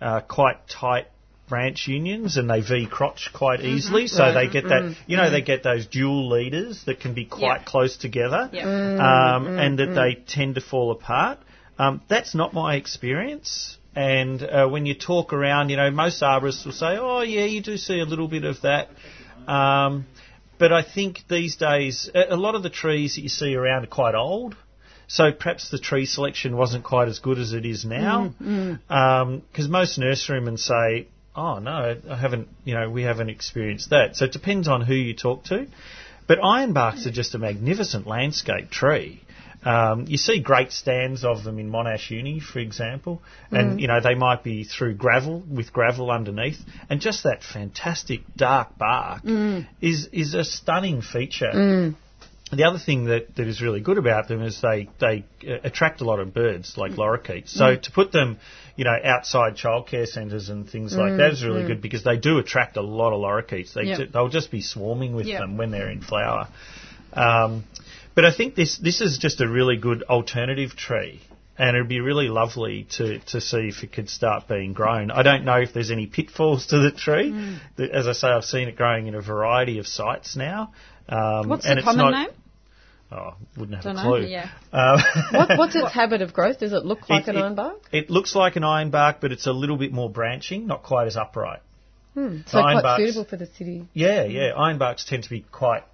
[0.00, 1.06] uh, quite tight
[1.52, 3.76] branch unions and they V crotch quite mm-hmm.
[3.76, 4.52] easily, so they mm-hmm.
[4.52, 4.82] get that.
[4.82, 5.10] Mm-hmm.
[5.10, 7.72] You know, they get those dual leaders that can be quite Yeah.
[7.72, 8.64] close together, Yeah.
[9.10, 11.38] um, and that they tend to fall apart.
[11.78, 13.76] Um, that's not my experience.
[13.94, 17.60] And uh, when you talk around, you know, most arborists will say, "Oh, yeah, you
[17.60, 18.88] do see a little bit of that."
[19.46, 20.06] Um,
[20.56, 23.84] but I think these days, a a lot of the trees that you see around
[23.84, 24.56] are quite old.
[25.18, 28.32] So perhaps the tree selection wasn't quite as good as it is now.
[29.00, 34.16] Um, because most nurserymen say, oh, no, I haven't, you know, we haven't experienced that.
[34.16, 35.66] So it depends on who you talk to.
[36.26, 39.22] But ironbarks are just a magnificent landscape tree.
[39.64, 43.22] Um, you see great stands of them in Monash Uni, for example,
[43.52, 43.80] and mm.
[43.80, 46.58] you know they might be through gravel with gravel underneath,
[46.90, 49.66] and just that fantastic dark bark mm.
[49.80, 51.52] is is a stunning feature.
[51.54, 51.94] Mm.
[52.52, 56.00] The other thing that, that is really good about them is they they uh, attract
[56.00, 57.50] a lot of birds like lorikeets.
[57.50, 58.38] So to put them,
[58.76, 62.38] you know, outside childcare centres and things like that is really good because they do
[62.38, 63.72] attract a lot of lorikeets.
[63.74, 63.98] They Yep.
[63.98, 65.40] ju- they'll just be swarming with Yep.
[65.40, 66.48] them when they're in flower.
[67.12, 67.64] Um,
[68.14, 71.20] but I think this this is just a really good alternative tree.
[71.58, 75.10] And it'd be really lovely to, to see if it could start being grown.
[75.10, 77.30] I don't know if there's any pitfalls to the tree.
[77.76, 80.72] The- As I say, I've seen it growing in a variety of sites now.
[81.10, 82.28] Um, What's the common not, name?
[83.14, 84.26] Oh, wouldn't have Don't a know, clue.
[84.26, 84.48] yeah.
[84.72, 84.98] Um,
[85.32, 86.60] What, what's its habit of growth?
[86.60, 87.80] Does it look like It- an it- ironbark?
[87.92, 91.16] It looks like an ironbark, but it's a little bit more branching, not quite as
[91.16, 91.60] upright.
[92.14, 92.20] So
[92.50, 93.86] quite ironbarks- suitable for the city.
[93.92, 94.52] Yeah, yeah.
[94.56, 95.84] Ironbarks tend to be quite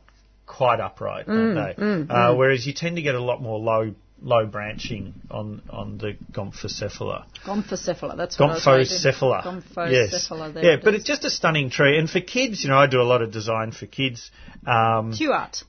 [0.47, 2.15] quite upright, Mm, don't they?
[2.15, 6.17] uh, Whereas you tend to get a lot more low low branching on on the
[6.33, 7.25] Gomphocephala.
[7.45, 8.87] Gomphocephala, that's what I was reading.
[8.87, 9.43] Gomphocephala.
[9.45, 10.29] Gomphocephala, Yes.
[10.55, 11.99] there Yeah, it but it's just a stunning tree.
[11.99, 14.31] And for kids, you know, I do a lot of design for kids.
[14.67, 15.63] Um, Tuart.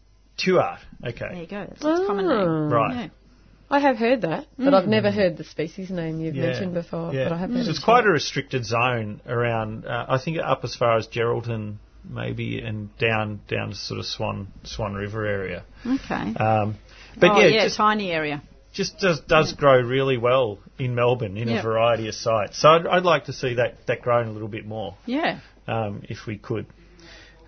[0.43, 0.79] Tuart.
[1.01, 1.27] There Okay.
[1.31, 1.65] There you go.
[1.67, 2.47] That's its common name.
[2.47, 2.69] Oh.
[2.69, 2.95] Right.
[2.95, 3.07] Yeah.
[3.71, 6.37] I have heard that, but I've never heard the species name you've Mm.
[6.37, 6.45] Yeah.
[6.47, 7.13] mentioned before.
[7.13, 7.25] Yeah.
[7.25, 9.85] But I have So it's quite a restricted zone around.
[9.85, 14.07] Uh, I think up as far as Geraldton, maybe, and down down to sort of
[14.07, 15.63] Swan Swan River area.
[15.85, 16.33] Okay.
[16.35, 16.77] Um,
[17.19, 18.41] but oh, yeah, yeah, just, tiny area.
[18.73, 21.59] just does does grow really well in Melbourne in Yeah.
[21.59, 22.59] a variety of sites.
[22.59, 25.41] So I'd, I'd like to see that that grown a little bit more Yeah.
[25.67, 26.65] um, if we could.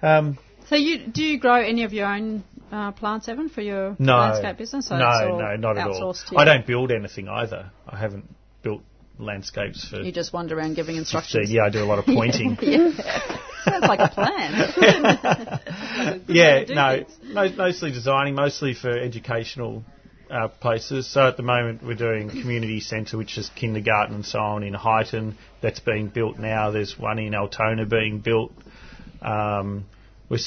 [0.03, 0.37] Um,
[0.69, 4.17] So you do you grow any of your own uh, plants, Evan, for your no,
[4.17, 4.87] landscape business?
[4.87, 6.01] So no, no, not at all.
[6.01, 6.37] outsourced to you?
[6.39, 7.71] I don't build anything either.
[7.87, 8.25] I haven't
[8.63, 8.81] built
[9.19, 10.01] landscapes for.
[10.01, 10.99] You just wander around giving 15.
[10.99, 11.51] instructions.
[11.51, 12.55] Yeah, I do a lot of pointing.
[13.65, 14.53] Sounds like a plan.
[16.27, 19.83] yeah, no, mo- mostly designing, mostly for educational
[20.31, 21.11] uh, places.
[21.11, 24.73] So at the moment we're doing community centre, which is kindergarten and so on in
[24.73, 25.37] Highton.
[25.61, 26.71] That's being built now.
[26.71, 28.51] There's one in Altona being built.
[29.21, 29.85] Um,
[30.29, 30.39] we're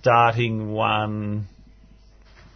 [0.00, 1.48] starting one.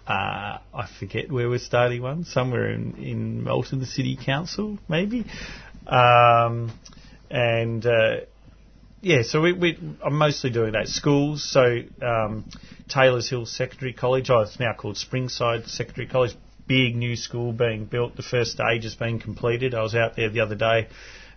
[0.06, 2.24] Uh, I forget where we're starting one.
[2.24, 5.24] Somewhere in, in Melton, the city council, maybe.
[5.86, 6.70] Um,
[7.28, 8.20] and uh,
[9.00, 10.86] yeah, so we, we, I'm mostly doing that.
[10.86, 12.44] Schools, so um,
[12.88, 16.36] Taylor's Hill Secondary College, oh, it's now called Springside Secondary College,
[16.68, 18.16] big new school being built.
[18.16, 19.74] The first stage has been completed.
[19.74, 20.88] I was out there the other day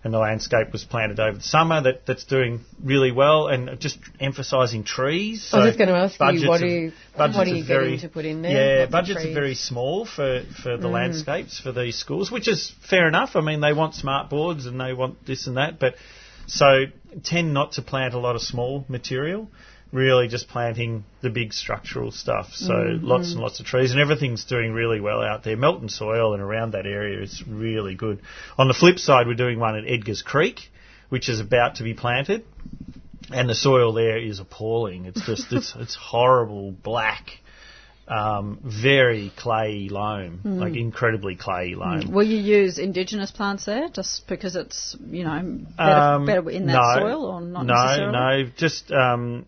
[0.04, 1.82] and the landscape was planted over the summer.
[1.82, 5.50] That, that's doing really well and just emphasising trees.
[5.54, 7.56] I was just going to ask budgets you, what are- are you, budgets what are
[7.56, 8.80] you very- getting to put in there?
[8.80, 10.92] Yeah, budgets are very small for, for the mm.
[10.92, 13.36] landscapes for these schools, which is fair enough.
[13.36, 15.96] I mean, they want smart boards and they want this and that, but
[16.48, 16.86] so
[17.24, 19.50] tend not to plant a lot of small material.
[19.92, 22.50] Really, just planting the big structural stuff.
[22.54, 25.58] So lots and lots of trees, and everything's doing really well out there.
[25.58, 28.22] Melton soil and around that area is really good.
[28.58, 30.60] On the flip side, we're doing one at Edgar's Creek,
[31.10, 32.46] which is about to be planted
[33.32, 35.06] and the soil there is appalling.
[35.06, 37.32] It's just it's it's horrible black,
[38.08, 42.12] um, very clayey loam, like incredibly clayey loam.
[42.12, 46.66] Will you use indigenous plants there, just because it's you know better, Um, better in
[46.68, 48.44] that no, soil, or not no, necessarily?
[48.44, 49.46] no, just um,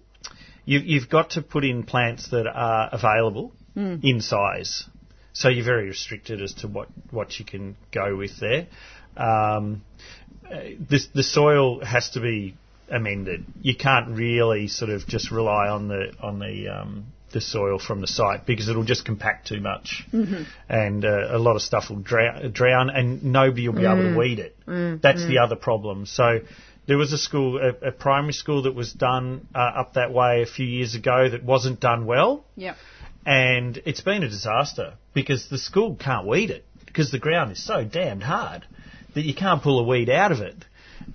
[0.66, 3.96] you, you've got to put in plants that are available Hmm.
[4.04, 4.84] in size.
[5.32, 8.68] So you're very restricted as to what, what you can go with there.
[9.16, 9.84] Um,
[10.46, 12.56] uh, this, the soil has to be
[12.90, 13.46] amended.
[13.62, 18.02] You can't really sort of just rely on the on the um, the soil from
[18.02, 20.04] the site because it'll just compact too much,
[20.68, 24.18] and uh, a lot of stuff will drown, drown, and nobody will be able to
[24.18, 24.58] weed it.
[25.02, 26.06] That's the other problem.
[26.06, 26.40] So.
[26.92, 30.42] There was a school, a, a primary school that was done uh, up that way
[30.42, 32.76] a few years ago that wasn't done well, Yep.
[33.26, 37.64] and it's been a disaster because the school can't weed it because the ground is
[37.66, 38.66] so damned hard
[39.16, 40.66] that you can't pull a weed out of it.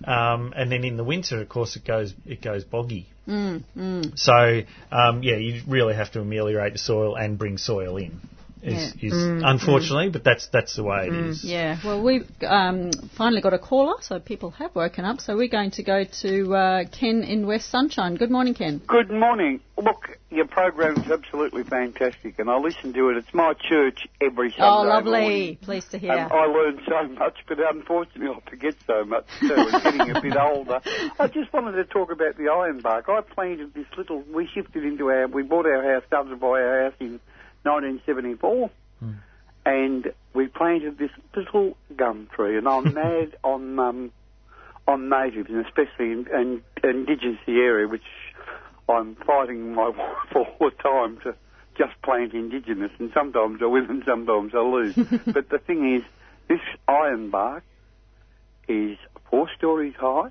[0.02, 3.08] Um, and then in the winter, of course, it goes it goes boggy.
[3.28, 8.18] Mm, So um, yeah, you really have to ameliorate the soil and bring soil in.
[8.62, 11.44] Is, is unfortunately, but that's that's the way it is.
[11.44, 15.20] Yeah, well, we've um, finally got a caller, so people have woken up.
[15.20, 18.14] So we're going to go to uh, Ken in West Sunshine.
[18.14, 18.80] Good morning, Ken.
[18.86, 19.60] Good morning.
[19.76, 23.18] Look, your program's absolutely fantastic, and I listen to it.
[23.18, 24.64] It's my church every Sunday.
[24.64, 25.20] Oh, lovely.
[25.20, 25.56] morning.
[25.56, 26.12] Pleased to hear.
[26.12, 29.54] And I learn so much, but unfortunately I forget so much too.
[29.54, 30.80] I'm getting a bit older.
[31.20, 33.10] I just wanted to talk about the ironbark.
[33.10, 34.22] I planted this little.
[34.22, 35.28] We shifted into our.
[35.28, 37.20] We bought our house, started to buy our house in
[37.66, 38.70] 1974,
[39.64, 42.56] and we planted this little gum tree.
[42.56, 44.12] And I'm mad on um,
[44.86, 48.02] on natives, and especially in, in, indigenous area, which
[48.88, 51.34] I'm fighting my wife all the time to
[51.76, 54.94] just plant indigenous, and sometimes I win and sometimes I lose.
[55.26, 56.02] but the thing is,
[56.48, 57.62] this ironbark
[58.68, 58.96] is
[59.30, 60.30] four stories high.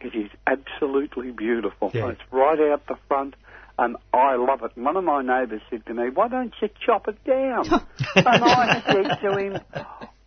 [0.00, 1.90] It is absolutely beautiful.
[1.94, 2.10] Yeah.
[2.10, 3.34] It's right out the front,
[3.78, 4.72] and I love it.
[4.76, 7.66] And one of my neighbours said to me, "Why don't you chop it down?"
[8.16, 9.58] and I said to him,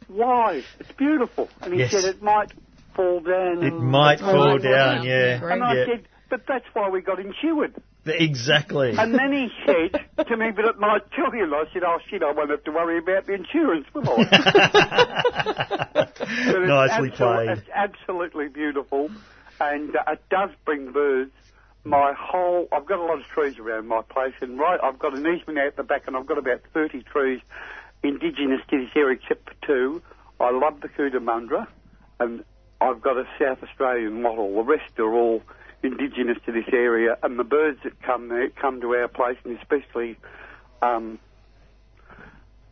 [0.08, 0.64] "Why?
[0.80, 1.92] It's beautiful." And he Yes.
[1.92, 2.52] said, "It might
[2.96, 5.06] fall down." It might fall down, down.
[5.06, 5.40] yeah.
[5.44, 5.86] And I yeah.
[5.86, 7.74] said, "But that's why we got insured."
[8.06, 8.96] Exactly.
[8.98, 11.44] And then he said to me, but it might kill you.
[11.44, 16.08] And I said, oh shit, I won't have to worry about the insurance, will I?
[16.20, 17.50] It's Nicely played.
[17.50, 19.10] It's absolutely beautiful,
[19.60, 21.32] and uh, it does bring birds.
[21.88, 25.16] My whole, I've got a lot of trees around my place, and right, I've got
[25.16, 27.42] an easement out the back, and I've got about 30 trees
[28.04, 30.02] indigenous to this area, except for two.
[30.40, 31.68] I love the Cootamundra,
[32.20, 32.44] and
[32.80, 34.56] I've got a South Australian wattle.
[34.56, 35.42] The rest are all
[35.84, 39.58] indigenous to this area, and the birds that come there come to our place, and
[39.58, 40.18] especially
[40.82, 41.20] um,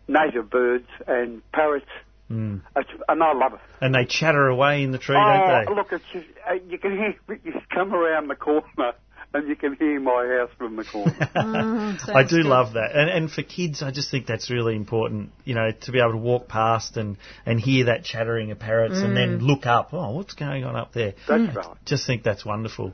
[0.07, 1.85] native birds and parrots.
[2.29, 2.61] Mm.
[3.07, 3.59] And I love it.
[3.81, 5.75] And they chatter away in the tree, oh, don't they?
[5.75, 8.93] look, it's just, uh, you can hear you come around the corner,
[9.35, 11.13] and you can hear my house from the corner.
[11.35, 12.45] Mm, I do good.
[12.45, 15.31] love that, and and for kids, I just think that's really important.
[15.43, 18.97] You know, to be able to walk past and and hear that chattering of parrots,
[18.97, 19.89] and then look up.
[19.93, 21.13] Oh, what's going on up there?
[21.27, 21.77] That's right.
[21.85, 22.93] Just think that's wonderful.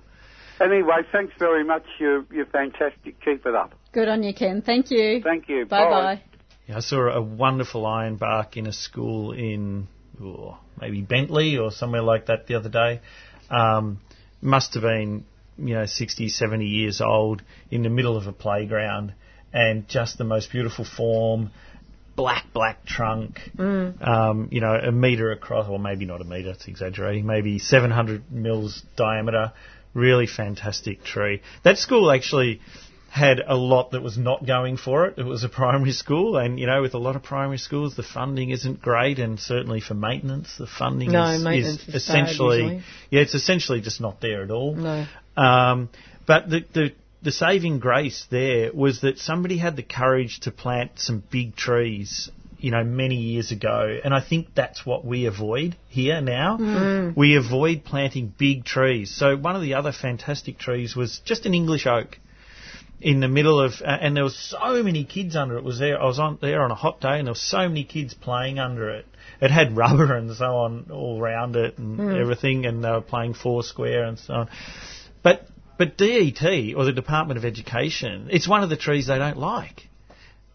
[0.60, 1.86] Anyway, thanks very much.
[2.00, 3.20] You're, you're fantastic.
[3.24, 3.74] Keep it up.
[3.94, 4.62] Good on you, Ken.
[4.62, 5.22] Thank you.
[5.24, 5.66] Thank you.
[5.66, 6.22] Bye bye.
[6.68, 9.88] Yeah, I saw a wonderful ironbark in a school in
[10.22, 13.02] oh, maybe Bentleigh or somewhere like that the other day.
[13.50, 14.00] Um,
[14.42, 15.26] must have been,
[15.58, 19.14] you know, 60, 70 years old in the middle of a playground
[19.54, 21.52] and just the most beautiful form.
[22.16, 23.40] black, black trunk,
[24.02, 28.32] um, you know, a metre across, or maybe not a metre, it's exaggerating, maybe 700
[28.32, 29.54] mils diameter.
[29.94, 31.42] Really fantastic tree.
[31.64, 32.62] That school actually
[33.10, 35.18] had a lot that was not going for it.
[35.18, 38.04] It was a primary school, and you know, with a lot of primary schools, the
[38.04, 42.84] funding isn't great, and certainly for maintenance, the funding No, is, maintenance is is essentially,
[43.10, 44.76] yeah, it's essentially just not there at all.
[44.76, 45.06] No.
[45.38, 45.90] Um,
[46.28, 46.92] but the, the
[47.24, 52.30] the saving grace there was that somebody had the courage to plant some big trees.
[52.58, 56.58] You know, many years ago, and I think that's what we avoid here now.
[57.16, 59.10] We avoid planting big trees.
[59.10, 62.20] So one of the other fantastic trees was just an English oak
[63.02, 65.64] in the middle of, uh, and there was so many kids under it.
[65.64, 66.00] Was there?
[66.00, 68.60] I was on there on a hot day, and there were so many kids playing
[68.60, 69.08] under it.
[69.42, 73.34] It had rubber and so on all around it and everything, and they were playing
[73.34, 74.50] foursquare and so on.
[75.24, 76.44] But but DET
[76.76, 79.90] or the Department of Education, it's one of the trees they don't like.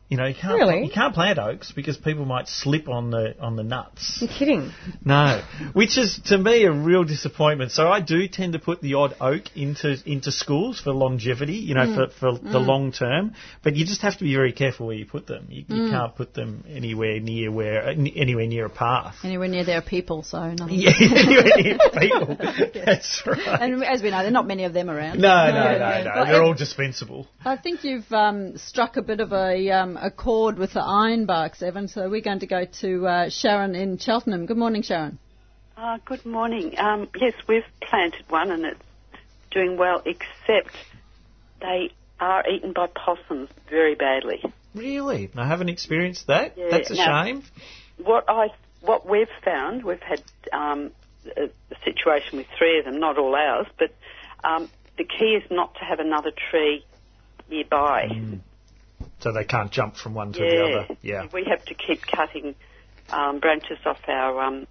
[0.08, 0.84] You know, you can't Really?
[0.84, 4.18] you can't plant oaks because people might slip on the on the nuts.
[4.20, 4.70] You're kidding.
[5.04, 5.42] No,
[5.72, 7.72] which is to me a real disappointment.
[7.72, 11.74] So I do tend to put the odd oak into into schools for longevity, you
[11.74, 13.34] know, for, for the long term.
[13.64, 15.46] But you just have to be very careful where you put them.
[15.50, 19.16] You, you can't put them anywhere near where anywhere near a path.
[19.24, 20.76] Anywhere near there are people, so nothing.
[20.78, 22.36] Yeah, anywhere near people.
[22.84, 23.60] That's right.
[23.60, 25.18] And as we know, there are not many of them around.
[25.20, 26.10] No, no, no, no.
[26.14, 27.26] Well, They're all dispensable.
[27.44, 31.62] I think you've um, struck a bit of a, um, a chord with the ironbarks,
[31.62, 31.89] Evan.
[31.89, 34.47] So we're going to go to uh, Sharon in Cheltenham.
[34.47, 35.18] Good morning, Sharon.
[35.77, 36.78] Uh, good morning.
[36.78, 38.81] Um, yes, we've planted one and it's
[39.51, 40.74] doing well, except
[41.60, 44.43] they are eaten by possums very badly.
[44.74, 45.31] Really?
[45.36, 46.55] I haven't experienced that.
[46.56, 47.05] Yeah, That's a no.
[47.24, 47.43] shame.
[48.02, 48.48] What I
[48.82, 50.93] what we've found, we've had um,
[51.36, 53.90] a, a situation with three of them, not all ours, but
[54.44, 56.85] um, the key is not to have another tree
[57.51, 58.09] nearby.
[59.27, 60.51] So they can't jump from one to yeah.
[60.51, 60.97] the other.
[61.03, 61.27] Yeah.
[61.32, 62.55] We have to keep cutting
[63.11, 64.69] um, branches off our um,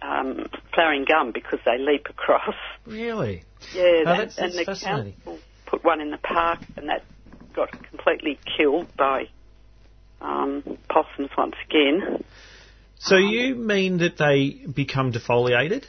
[0.00, 2.54] um, flowering gum because they leap across.
[2.86, 3.42] Really?
[3.74, 5.14] Yeah, Oh, that, that's- and that's the fascinating.
[5.24, 7.04] council put one in the park, and that
[7.56, 9.24] got completely killed by
[10.20, 12.22] um, possums once again.
[13.00, 15.84] So you mean that they become defoliated?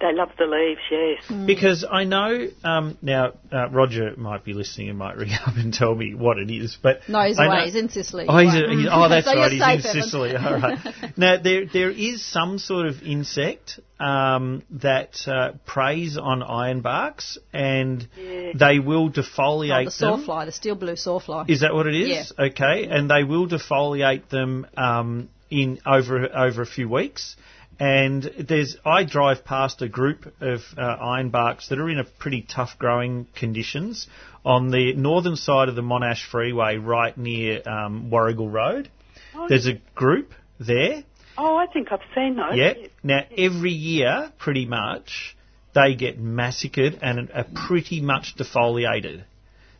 [0.00, 1.46] They love the leaves, yes.
[1.46, 5.74] Because I know um, now uh, Roger might be listening and might ring up and
[5.74, 7.56] tell me what it is, but No, he's I away.
[7.58, 8.24] know- He's in Sicily.
[8.26, 9.52] Oh, he's He a, he's- oh, that's So right.
[9.52, 10.02] He's in Evan.
[10.02, 10.36] Sicily.
[10.36, 10.78] All right.
[11.18, 18.08] Now there there is some sort of insect um, that uh, preys on ironbarks, and
[18.16, 20.20] they will Oh, defoliate the them.
[20.24, 21.50] sawfly, the steel blue sawfly.
[21.50, 22.32] Is that what it is?
[22.38, 22.46] Yeah.
[22.46, 27.36] Okay, and they will defoliate them um, in over over a few weeks.
[27.80, 32.42] And there's I drive past a group of uh, ironbarks that are in a pretty
[32.42, 34.06] tough growing conditions
[34.44, 38.90] on the northern side of the Monash Freeway, right near um, Warrigal Road.
[39.48, 41.04] There's a group there.
[41.38, 42.52] Oh, I think I've seen those.
[42.54, 42.74] Yeah.
[43.02, 45.34] Now every year, pretty much,
[45.74, 49.24] they get massacred and are pretty much defoliated.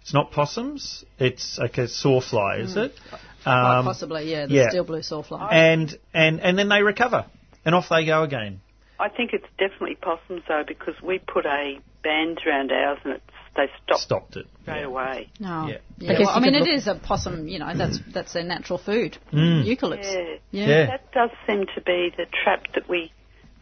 [0.00, 1.04] It's not possums.
[1.18, 2.94] It's like a sawfly, is it?
[3.10, 4.68] Quite Um, possibly, yeah, the yeah.
[4.70, 5.48] steel blue sawfly.
[5.52, 7.26] and and and then they recover,
[7.64, 8.60] and off they go again.
[8.98, 13.24] I think it's definitely possums, though, because we put a band around ours and it's,
[13.56, 14.46] they stopped Stopped it.
[14.62, 14.86] straight Yeah.
[14.86, 15.28] away.
[15.40, 15.66] No.
[15.68, 15.78] Yeah.
[15.98, 16.10] Yeah.
[16.12, 17.48] I guess well, I mean, could it look- is a possum.
[17.48, 19.16] You know, that's that's their natural food.
[19.32, 19.64] Mm.
[19.66, 20.04] Eucalypts.
[20.04, 20.34] Yeah.
[20.52, 20.66] Yeah.
[20.68, 20.86] Yeah.
[20.86, 23.10] That does seem to be the trap that we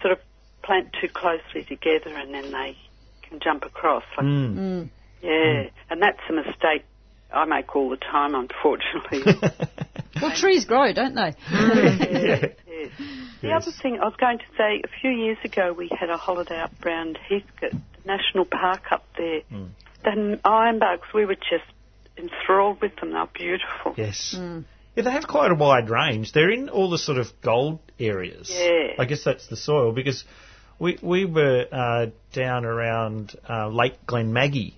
[0.02, 0.18] sort of
[0.62, 2.76] plant too closely together and then they
[3.28, 4.02] can jump across.
[4.16, 4.90] Like, Mm.
[5.22, 6.84] Yeah, and that's a mistake
[7.32, 9.22] I make all the time, unfortunately.
[10.20, 11.32] Well, trees grow, don't they?
[11.48, 12.46] yeah.
[12.66, 12.90] yes.
[13.40, 13.62] The Yes.
[13.62, 16.58] other thing I was going to say, a few years ago we had a holiday
[16.58, 19.42] up round Heathcote, the national park up there.
[19.52, 19.68] Mm.
[20.02, 21.62] The ironbarks, we were just
[22.16, 23.12] enthralled with them.
[23.12, 23.94] They're beautiful.
[23.96, 24.34] Yes.
[24.36, 26.32] Yeah, they have quite a wide range.
[26.32, 28.50] They're in all the sort of gold areas.
[28.52, 28.94] Yeah.
[28.98, 30.24] I guess that's the soil because
[30.80, 34.74] we we were uh, down around uh, Lake Glenmaggie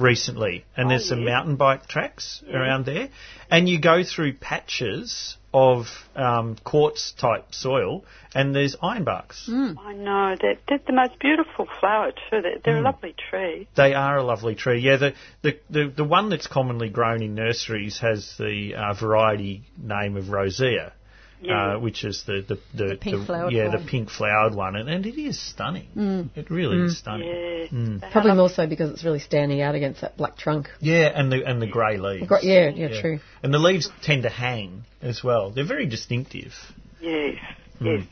[0.00, 1.32] recently, and there's some yeah.
[1.32, 3.08] mountain bike tracks around there,
[3.50, 8.04] and you go through patches of um, quartz type soil,
[8.34, 9.48] and there's ironbarks.
[9.48, 10.36] I know.
[10.40, 12.40] They're, they're the most beautiful flower, too.
[12.42, 12.62] They're, Mm.
[12.64, 13.68] they're a lovely tree.
[13.76, 14.80] They are a lovely tree.
[14.80, 19.64] Yeah, the the, the, the one that's commonly grown in nurseries has the uh, variety
[19.76, 20.92] name of rosea,
[21.42, 21.76] Yeah.
[21.76, 23.80] uh, which is the the, the, pink flowered yeah one.
[23.80, 26.30] the pink flowered one, and, and it is stunning.
[26.36, 27.28] It really is stunning.
[27.28, 27.66] Yeah.
[27.68, 28.12] Mm.
[28.12, 30.68] Probably more so because it's really standing out against that black trunk.
[30.80, 32.26] Yeah, and the and the grey leaves.
[32.26, 33.20] Gr- Yeah, yeah, true.
[33.42, 35.50] And the leaves tend to hang as well.
[35.50, 36.52] They're very distinctive.
[37.00, 37.36] Yes,
[37.78, 37.86] Hmm.
[37.86, 38.04] yes.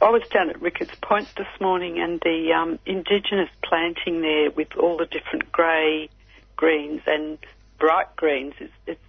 [0.00, 4.68] I was down at Ricketts Point this morning, and the um, indigenous planting there with
[4.76, 6.08] all the different grey,
[6.56, 7.38] greens, and
[7.78, 9.00] bright greens is it's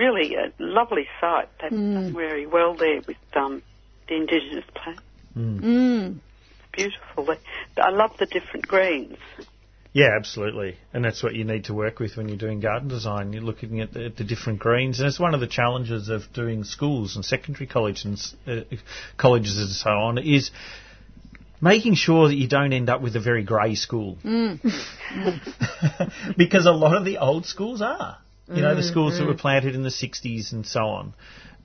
[0.00, 1.48] really a lovely site.
[1.60, 3.62] They've done very well there with um,
[4.08, 5.02] the indigenous plants.
[5.36, 6.18] Mm.
[6.72, 7.36] It's beautiful.
[7.76, 9.18] I love the different greens.
[9.92, 10.76] Yeah, absolutely.
[10.92, 13.32] And that's what you need to work with when you're doing garden design.
[13.32, 15.00] You're looking at the, at the different greens.
[15.00, 18.16] And it's one of the challenges of doing schools and secondary college and,
[18.46, 18.60] uh,
[19.16, 20.52] colleges and so on is
[21.60, 24.16] making sure that you don't end up with a very grey school.
[26.36, 28.18] because a lot of the old schools are.
[28.54, 31.14] You know, the schools that were planted in the 60s and so on.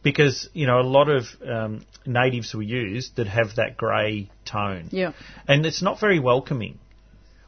[0.04, 4.90] Because, you know, a lot of um, natives were used that have that grey tone.
[4.92, 5.14] Yeah.
[5.48, 6.78] And it's not very welcoming.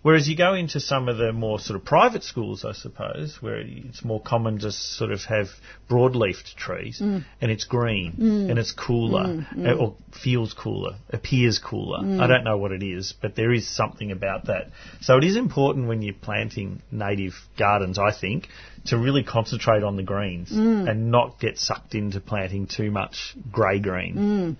[0.07, 3.57] Whereas you go into some of the more sort of private schools, I suppose, where
[3.57, 5.47] it's more common to sort of have
[5.89, 7.25] broad-leafed trees, mm.
[7.41, 8.49] and it's green, mm.
[8.49, 12.21] and it's cooler, mm, uh, or feels cooler, appears cooler.
[12.21, 14.69] I don't know what it is, but there is something about that.
[15.01, 18.47] So it is important when you're planting native gardens, I think,
[18.85, 23.79] to really concentrate on the greens and not get sucked into planting too much grey
[23.79, 24.55] green.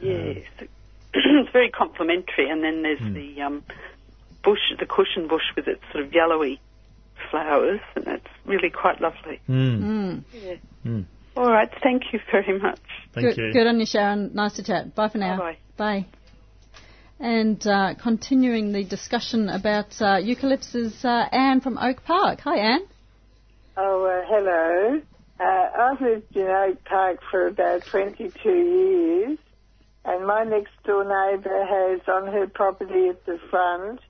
[0.00, 0.38] Yes.
[1.14, 3.62] it's very complementary, And then there's the um,
[4.42, 6.60] bush, the cushion bush with its sort of yellowy
[7.30, 9.40] flowers, and that's really quite lovely.
[9.48, 10.24] Mm.
[10.32, 10.54] Yeah.
[10.84, 11.04] Mm.
[11.36, 11.70] All right.
[11.82, 12.80] Thank you very much.
[13.14, 13.52] Thank good, you.
[13.52, 14.32] good on you, Sharon.
[14.34, 14.94] Nice to chat.
[14.94, 15.38] Bye for now.
[15.38, 15.56] Bye-bye.
[15.76, 16.06] Bye.
[17.18, 22.40] And uh, continuing the discussion about uh, eucalyptus, uh, Anne from Oak Park.
[22.40, 22.86] Hi, Anne.
[23.76, 25.00] Oh, uh, hello.
[25.40, 29.38] Uh, I've lived in Oak Park for about 22 years,
[30.04, 34.00] and my next door neighbour has on her property at the front,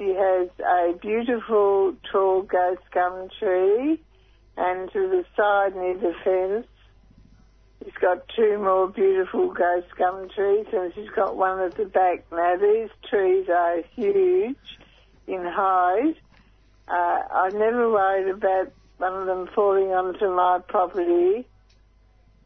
[0.00, 4.00] she has a beautiful tall ghost gum tree,
[4.56, 6.66] and to the side near the fence,
[7.84, 12.24] she's got two more beautiful ghost gum trees, and she's got one at the back.
[12.32, 14.56] Now, these trees are huge
[15.26, 16.16] in height.
[16.88, 21.46] Uh, I've never worried about one of them falling onto my property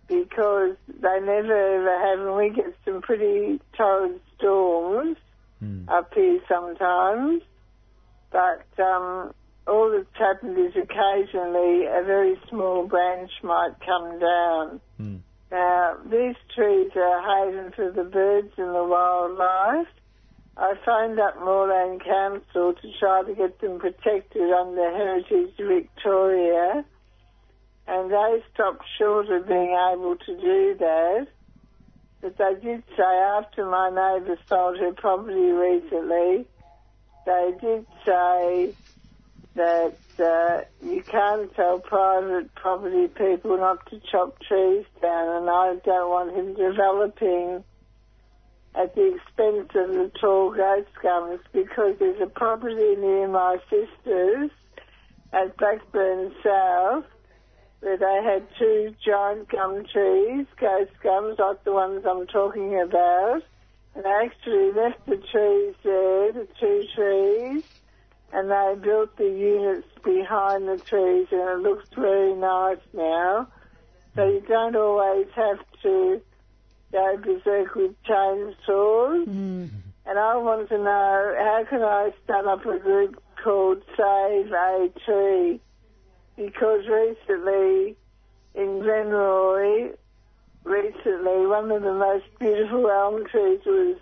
[0.08, 5.18] because they never ever have, and we get some pretty torrid storms
[5.88, 7.42] up here sometimes.
[8.30, 9.32] But um,
[9.66, 14.80] all that's happened is occasionally a very small branch might come down.
[15.00, 15.20] Mm.
[15.50, 19.86] Now, these trees are a haven for the birds and the wildlife.
[20.56, 26.84] I phoned up Moreland Council to try to get them protected under Heritage Victoria,
[27.86, 31.26] and they stopped short of being able to do that.
[32.24, 36.46] But they did say after my neighbour sold her property recently,
[37.26, 38.74] they did say
[39.56, 45.74] that uh, you can't tell private property people not to chop trees down, and I
[45.84, 47.62] don't want him developing
[48.74, 54.50] at the expense of the tall ghost gums because there's a property near my sister's
[55.30, 57.04] at Blackburn South
[57.84, 63.42] where they had two giant gum trees, ghost gums, like the ones I'm talking about.
[63.94, 67.62] And they actually left the trees there, the two trees,
[68.32, 73.48] and they built the units behind the trees, and it looks very nice now.
[74.16, 76.22] So you don't always have to
[76.90, 79.26] go berserk with chainsaws.
[79.26, 79.70] Mm.
[80.06, 84.88] And I want to know how can I start up a group called Save a
[85.04, 85.60] Tree?
[86.36, 87.96] Because recently
[88.54, 89.94] in Glenroy,
[90.64, 93.96] recently one of the most beautiful elm trees was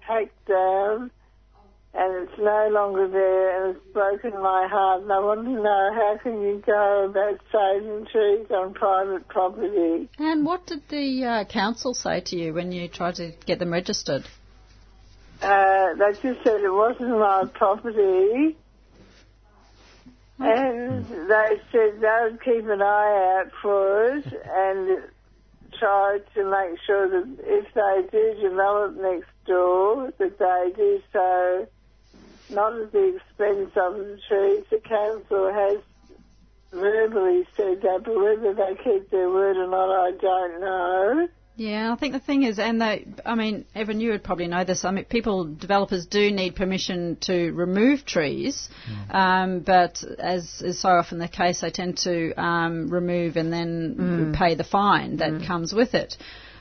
[0.00, 1.10] hacked down
[1.92, 5.90] and it's no longer there and it's broken my heart and I want to know
[5.92, 10.08] how can you go about saving trees on private property?
[10.18, 13.72] And what did the uh, council say to you when you tried to get them
[13.72, 14.24] registered?
[15.42, 18.56] Uh, they just said it wasn't my property.
[20.40, 25.02] And they said they would keep an eye out for it and
[25.78, 31.66] try to make sure that if they do develop next door, that they do so
[32.50, 34.64] not at the expense of the trees.
[34.70, 35.78] The council has
[36.72, 41.28] verbally said that, but whether they keep their word or not, I don't know.
[41.60, 44.64] Yeah, I think the thing is, and they, I mean, Evan, you would probably know
[44.64, 44.82] this.
[44.86, 48.70] I mean, people, developers do need permission to remove trees,
[49.10, 54.34] um, but as is so often the case, they tend to um, remove and then
[54.34, 56.16] pay the fine that comes with it.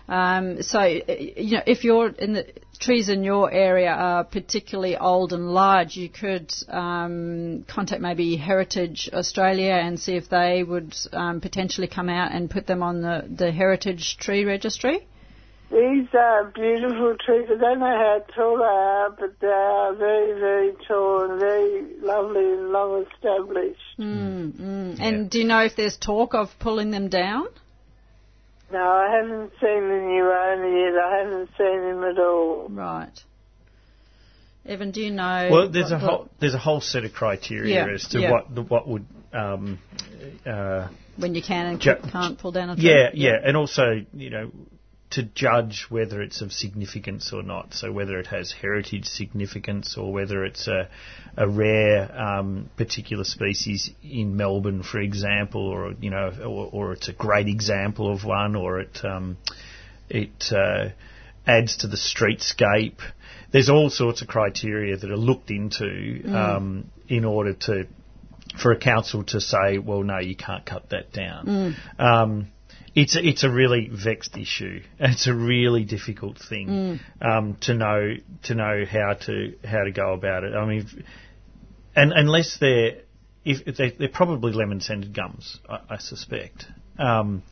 [0.09, 2.47] Um, so, uh, you know, if you're in the
[2.79, 9.09] trees in your area are particularly old and large, you could um, contact maybe Heritage
[9.13, 13.27] Australia and see if they would um, potentially come out and put them on the,
[13.29, 15.05] the Heritage Tree Registry.
[15.69, 17.47] These are beautiful trees.
[17.51, 21.99] I don't know how tall they are, but they are very, very tall and very
[22.01, 23.99] lovely and long established.
[23.99, 24.99] Mm, mm.
[24.99, 27.49] And do you know if there's talk of pulling them down?
[28.71, 31.01] No, I haven't seen the new owner yet.
[31.01, 32.67] I haven't seen him at all.
[32.69, 33.19] Right.
[34.65, 35.49] Evan, do you know?
[35.51, 38.31] Well, there's what- a whole there's a whole set of criteria Yeah, as to yeah.
[38.31, 39.79] what the, what would um,
[40.45, 40.87] uh,
[41.17, 42.85] when you can and Ju- can't pull down a tree.
[42.85, 44.51] Yeah, yeah, and also you know
[45.11, 47.73] to judge whether it's of significance or not.
[47.73, 50.87] So whether it has heritage significance or whether it's a
[51.35, 57.09] a rare um, particular species in Melbourne, for example, or you know, or, or it's
[57.09, 59.37] a great example of one, or it um,
[60.09, 60.89] it uh,
[61.47, 62.99] adds to the streetscape.
[63.51, 67.87] There's all sorts of criteria that are looked into um, in order to
[68.61, 71.47] for a council to say, well, no, you can't cut that down.
[71.97, 72.47] Um,
[72.95, 74.81] it's a, it's a really vexed issue.
[74.99, 80.13] It's a really difficult thing um, to know to know how to how to go
[80.13, 80.53] about it.
[80.53, 81.05] I mean, if-
[81.95, 83.01] and unless they're
[83.43, 86.65] if, they, they're probably lemon scented gums, I, I suspect,
[86.97, 87.43] um,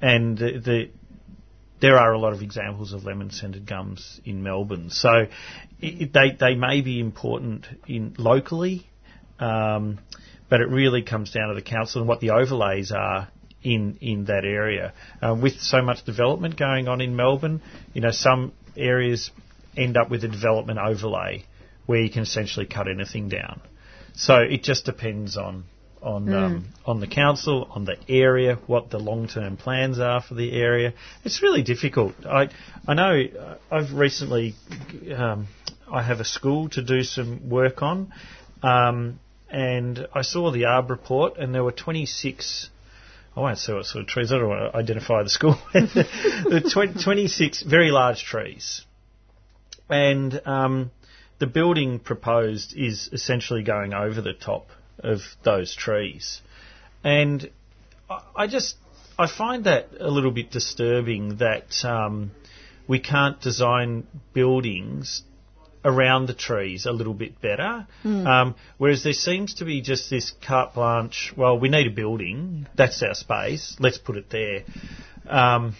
[0.00, 0.90] and the, the
[1.80, 4.90] there are a lot of examples of lemon scented gums in Melbourne.
[4.90, 5.26] So i
[5.82, 8.88] i they they may be important in locally,
[9.38, 9.98] um,
[10.48, 13.28] but it really comes down to the council and what the overlays are
[13.64, 14.92] in in that area.
[15.20, 17.60] Uh, with so much development going on in Melbourne,
[17.92, 19.30] you know some areas
[19.76, 21.44] end up with a development overlay
[21.86, 23.60] where you can essentially cut anything down.
[24.14, 25.64] So it just depends on
[26.04, 30.34] on um, on the council, on the area, what the long term plans are for
[30.34, 30.92] the area.
[31.24, 32.14] It's really difficult.
[32.26, 32.50] I
[32.86, 34.54] I know uh, I've recently
[35.16, 35.48] um,
[35.90, 38.12] I have a school to do some work on,
[38.62, 39.18] um,
[39.50, 42.70] and I saw the ARB report, and there were 26.
[43.36, 44.30] I won't say what sort of trees.
[44.30, 45.58] I don't want to identify the school.
[45.72, 48.84] the tw- 26 very large trees,
[49.88, 50.92] and um,
[51.38, 54.68] the building proposed is essentially going over the top
[55.00, 56.40] of those trees.
[57.02, 57.50] And
[58.08, 58.76] I, I just
[59.18, 62.30] I find that a little bit disturbing that um,
[62.86, 65.22] we can't design buildings
[65.84, 67.86] around the trees a little bit better.
[68.26, 71.32] Um, whereas there seems to be just this carte blanche.
[71.36, 72.66] Well, we need a building.
[72.76, 73.76] That's our space.
[73.78, 74.64] Let's put it there.
[75.28, 75.74] Um,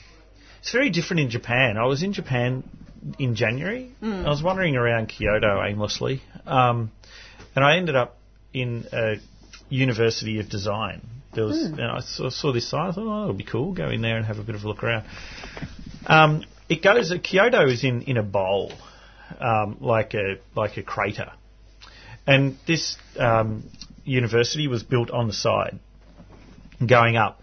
[0.61, 1.77] it's very different in Japan.
[1.77, 2.65] I was in Japan
[3.19, 3.93] in January.
[4.27, 6.91] I was wandering around Kyoto aimlessly, um,
[7.55, 8.17] and I ended up
[8.53, 9.17] in a
[9.69, 11.03] University of Design.
[11.35, 12.91] There was, and I saw, saw this sign.
[12.91, 13.73] I thought, oh, it'll be cool.
[13.75, 15.05] Go in there and have a bit of a look around.
[16.07, 17.13] Um, it goes.
[17.23, 18.73] Kyoto is in, in a bowl,
[19.41, 21.33] um, like a like a crater,
[22.27, 23.65] and this um,
[24.05, 25.79] university was built on the side,
[26.87, 27.41] going up.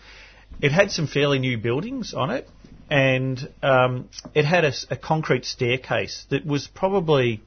[0.61, 2.47] It had some fairly new buildings on it,
[2.89, 7.41] and um, it had a concrete staircase that was probably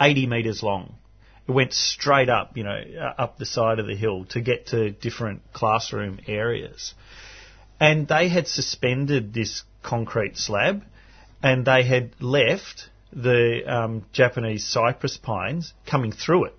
[0.00, 0.94] 80 metres long.
[1.48, 4.68] It went straight up, you know, uh, up the side of the hill to get
[4.68, 6.94] to different classroom areas.
[7.80, 10.84] And they had suspended this concrete slab,
[11.42, 16.54] and they had left the um, Japanese cypress pines coming through it.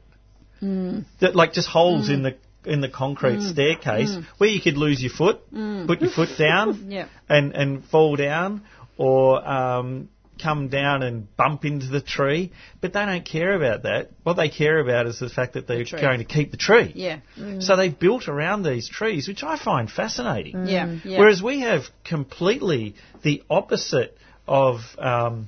[0.62, 1.06] Mm.
[1.20, 2.14] That like just holes mm.
[2.14, 3.52] in the in the concrete mm.
[3.52, 5.42] staircase where you could lose your foot,
[5.88, 7.08] put your foot down, Yeah.
[7.28, 8.64] and and fall down,
[8.98, 10.10] or um,
[10.42, 12.52] come down and bump into the tree.
[12.80, 14.12] But they don't care about that.
[14.24, 16.02] What they care about is the fact that they're tree.
[16.02, 16.92] going to keep the tree.
[16.96, 17.20] Yeah.
[17.60, 20.68] So they've built around these trees, which I find fascinating.
[20.68, 20.98] Yeah.
[21.04, 21.20] yeah.
[21.20, 24.18] Whereas we have completely the opposite
[24.48, 25.48] of, um,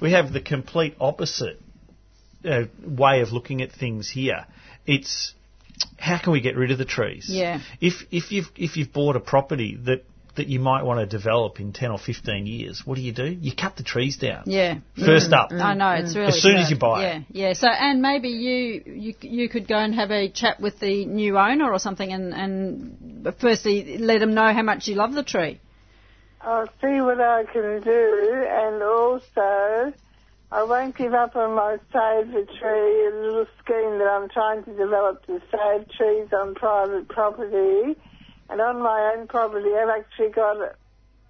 [0.00, 1.60] we have the complete opposite
[2.44, 4.46] uh, way of looking at things here.
[4.86, 5.34] It's
[5.98, 7.26] how can we get rid of the trees?
[7.28, 7.60] Yeah.
[7.80, 10.04] If if you've if you've bought a property that
[10.36, 13.24] that you might want to develop in ten or fifteen years, what do you do?
[13.24, 14.44] You cut the trees down.
[14.46, 14.78] yeah.
[14.96, 15.52] First up.
[15.52, 17.24] I know it's really As soon as you buy yeah, it.
[17.30, 21.04] Yeah, So and maybe you you you could go and have a chat with the
[21.04, 25.24] new owner or something, and and firstly let them know how much you love the
[25.24, 25.60] tree.
[26.42, 29.92] I'll see what I can do, and also
[30.52, 34.64] I won't give up on my Save the Tree, a little scheme that I'm trying
[34.64, 37.96] to develop to save trees on private property.
[38.48, 40.74] And on my own property, I've actually got a,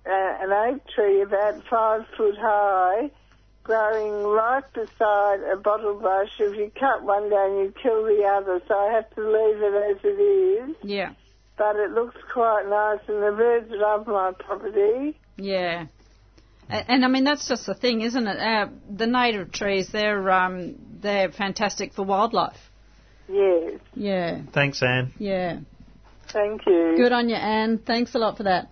[0.06, 3.10] an oak tree about five foot high,
[3.62, 6.30] growing right beside a bottlebrush.
[6.38, 9.96] If you cut one down, you kill the other, so I have to leave it
[9.96, 11.12] as it is Yeah.
[11.60, 15.18] But it looks quite nice and the birds love my property.
[15.36, 15.86] Yeah.
[16.70, 18.38] A- And I mean that's just the thing, isn't it?
[18.38, 22.56] Uh, the native trees, they're um, they're fantastic for wildlife.
[23.28, 25.12] Yes, Yeah, Thanks, Anne.
[25.18, 25.58] yeah.
[26.32, 26.94] thank you.
[26.96, 27.78] Good on you, Anne.
[27.78, 28.70] Thanks a lot for that.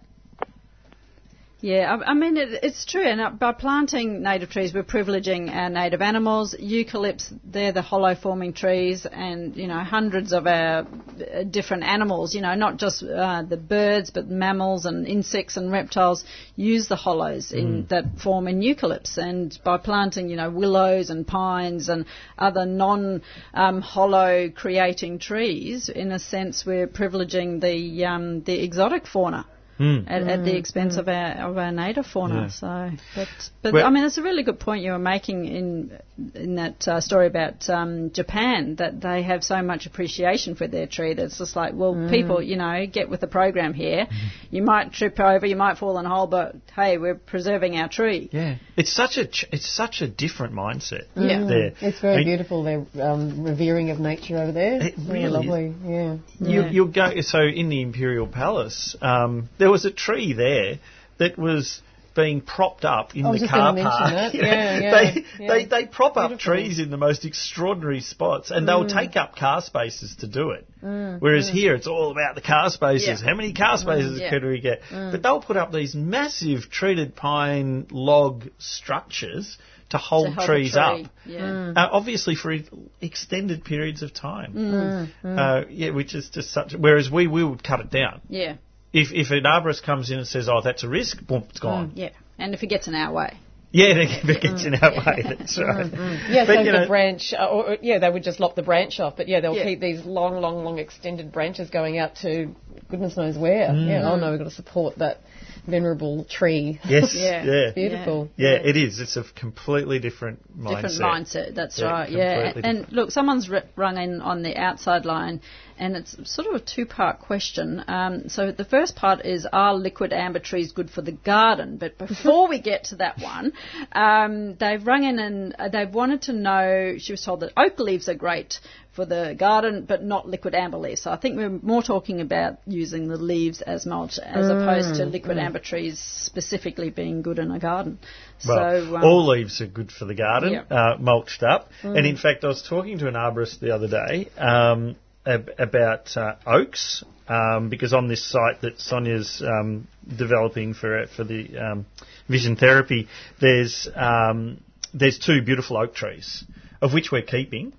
[1.60, 3.02] Yeah, I, I mean, it, it's true.
[3.02, 6.54] And uh, by planting native trees, we're privileging our native animals.
[6.56, 12.32] Eucalypts, they're the hollow forming trees, and, you know, hundreds of our uh, different animals,
[12.32, 16.24] you know, not just uh, the birds, but mammals and insects and reptiles
[16.54, 19.18] use the hollows in, that form in eucalypts.
[19.18, 22.06] And by planting, you know, willows and pines and
[22.38, 23.22] other non
[23.52, 29.44] um, hollow creating trees, in a sense, we're privileging the, um, the exotic fauna
[29.80, 32.50] at, at the expense of our of our native fauna.
[32.50, 33.28] So, but
[33.62, 35.98] but Well- I mean, it's a really good point you were making in
[36.34, 40.86] in that uh, story about um, Japan that they have so much appreciation for their
[40.88, 44.06] tree that it's just like, well, people, you know, get with the program here.
[44.50, 47.88] You might trip over, you might fall in a hole, but hey, we're preserving our
[47.88, 48.28] tree.
[48.32, 51.04] Yeah, it's such a ch- it's such a different mindset.
[51.14, 51.44] Yeah.
[51.44, 51.72] there.
[51.80, 54.82] It's very I mean, beautiful, their um, revering of nature over there.
[54.82, 56.16] It Very really lovely, yeah.
[56.40, 56.70] You, Yeah.
[56.70, 58.96] you'll go so in the Imperial Palace.
[59.00, 60.78] Um, there was a tree there
[61.18, 61.82] that was
[62.14, 64.34] being propped up in the car park.
[64.34, 65.48] You know, Yeah, yeah, they, yeah.
[65.48, 69.62] they they prop up trees in the most extraordinary spots, and they'll take up car
[69.62, 70.66] spaces to do it.
[70.82, 73.20] Mm, Whereas here, it's all about the car spaces.
[73.20, 74.30] How many car spaces yeah.
[74.30, 74.82] can we get?
[74.90, 75.12] Mm.
[75.12, 79.56] But they'll put up these massive treated pine log structures
[79.90, 80.80] to hold To hold trees tree.
[80.80, 81.06] up.
[81.24, 81.72] Yeah.
[81.76, 82.54] Uh, obviously for
[83.00, 84.52] extended periods of time.
[84.54, 85.38] Mm.
[85.38, 86.74] Uh, yeah, which is just such.
[86.76, 88.20] Whereas we, we would cut it down.
[88.28, 88.56] Yeah,
[88.92, 91.90] If if an arborist comes in and says, "Oh, that's a risk," boom, it's gone.
[91.90, 92.08] Mm, yeah.
[92.38, 93.36] And if it gets in our way,
[93.70, 95.86] Yeah, if it gets in our way, that's right.
[95.86, 96.28] Mm, mm.
[96.30, 98.62] Yeah, But, so you the branch, uh, or, or- yeah, they would just lop the
[98.62, 99.64] branch off, but yeah, they'll Yeah.
[99.64, 102.54] keep these long, long, long extended branches going out to
[102.88, 103.74] goodness knows where.
[103.74, 105.20] Yeah, oh no, we've got to support that
[105.66, 106.80] venerable tree.
[106.88, 107.44] Yes, Yeah.
[107.44, 107.70] yeah.
[107.74, 108.30] Beautiful.
[108.36, 109.00] Yeah, it is.
[109.00, 110.82] It's a completely different mindset.
[110.82, 111.54] different mindset.
[111.54, 112.10] That's Yeah, right.
[112.10, 115.42] Yeah, and, and look, someone's r- rung in on the outside line,
[115.78, 117.82] and it's sort of a two-part question.
[117.88, 121.76] Um, so the first part is: Are liquidambar trees good for the garden?
[121.76, 123.52] But before we get to that one,
[123.92, 126.96] um, they've rung in and uh, they've wanted to know.
[126.98, 128.60] She was told that oak leaves are great
[128.98, 131.02] for the garden, but not liquidambar leaves.
[131.02, 135.04] So I think we're more talking about using the leaves as mulch as opposed to
[135.06, 138.00] liquidambar trees specifically being good in a garden.
[138.46, 140.62] Well, so um, all leaves are good for the garden, Yeah.
[140.68, 141.70] uh, mulched up.
[141.84, 144.96] And in fact, I was talking to an arborist the other day um,
[145.28, 149.86] ab- about uh, oaks, um, because on this site that Sonia's um,
[150.16, 151.86] developing for for the um,
[152.28, 153.08] vision therapy,
[153.40, 154.60] there's um,
[154.94, 156.44] there's two beautiful oak trees,
[156.80, 157.72] of which we're keeping,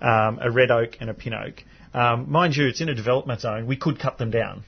[0.00, 1.64] um, a red oak and a pin oak.
[1.94, 3.66] Um, mind you, it's in a development zone.
[3.66, 4.64] We could cut them down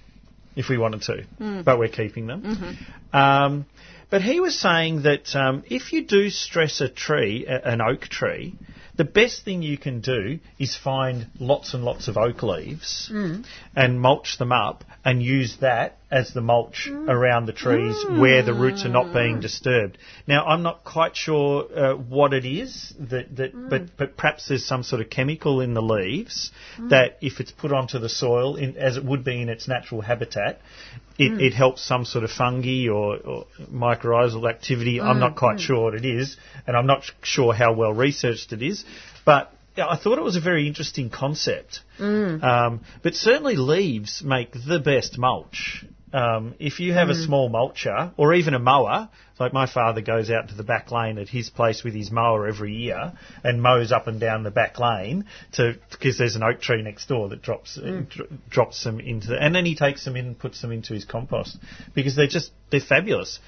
[0.57, 1.25] if we wanted to,
[1.65, 2.77] but we're keeping them.
[3.13, 3.67] Um,
[4.11, 8.03] but he was saying that um, if you do stress a tree, a, an oak
[8.03, 8.55] tree,
[8.97, 13.45] the best thing you can do is find lots and lots of oak leaves mm.
[13.75, 17.09] and mulch them up and use that as the mulch mm.
[17.09, 19.43] around the trees where the roots are not being mm.
[19.43, 19.99] disturbed.
[20.29, 24.65] Now, I'm not quite sure uh, what it is, that, that, but, but perhaps there's
[24.65, 26.53] some sort of chemical in the leaves
[26.91, 30.03] that if it's put onto the soil, in, as it would be in its natural
[30.03, 30.61] habitat,
[31.19, 31.41] it, hmm.
[31.41, 35.01] it helps some sort of fungi or, or mycorrhizal activity.
[35.01, 35.67] I'm hmm, not quite hmm.
[35.67, 36.37] sure what it is,
[36.67, 38.85] and I'm not sure how well researched it is,
[39.25, 41.81] but I thought it was a very interesting concept.
[42.43, 45.85] Um, but certainly leaves make the best mulch.
[46.15, 49.09] Um, if you have a small mulcher or even a mower,
[49.41, 52.47] like my father goes out to the back lane at his place with his mower
[52.47, 55.25] every year and mows up and down the back lane
[55.55, 59.27] to because there's an oak tree next door that drops uh, dr- drops them into
[59.27, 61.59] the, and then he takes them in and puts them into his compost
[61.97, 63.41] because they're just they're fabulous.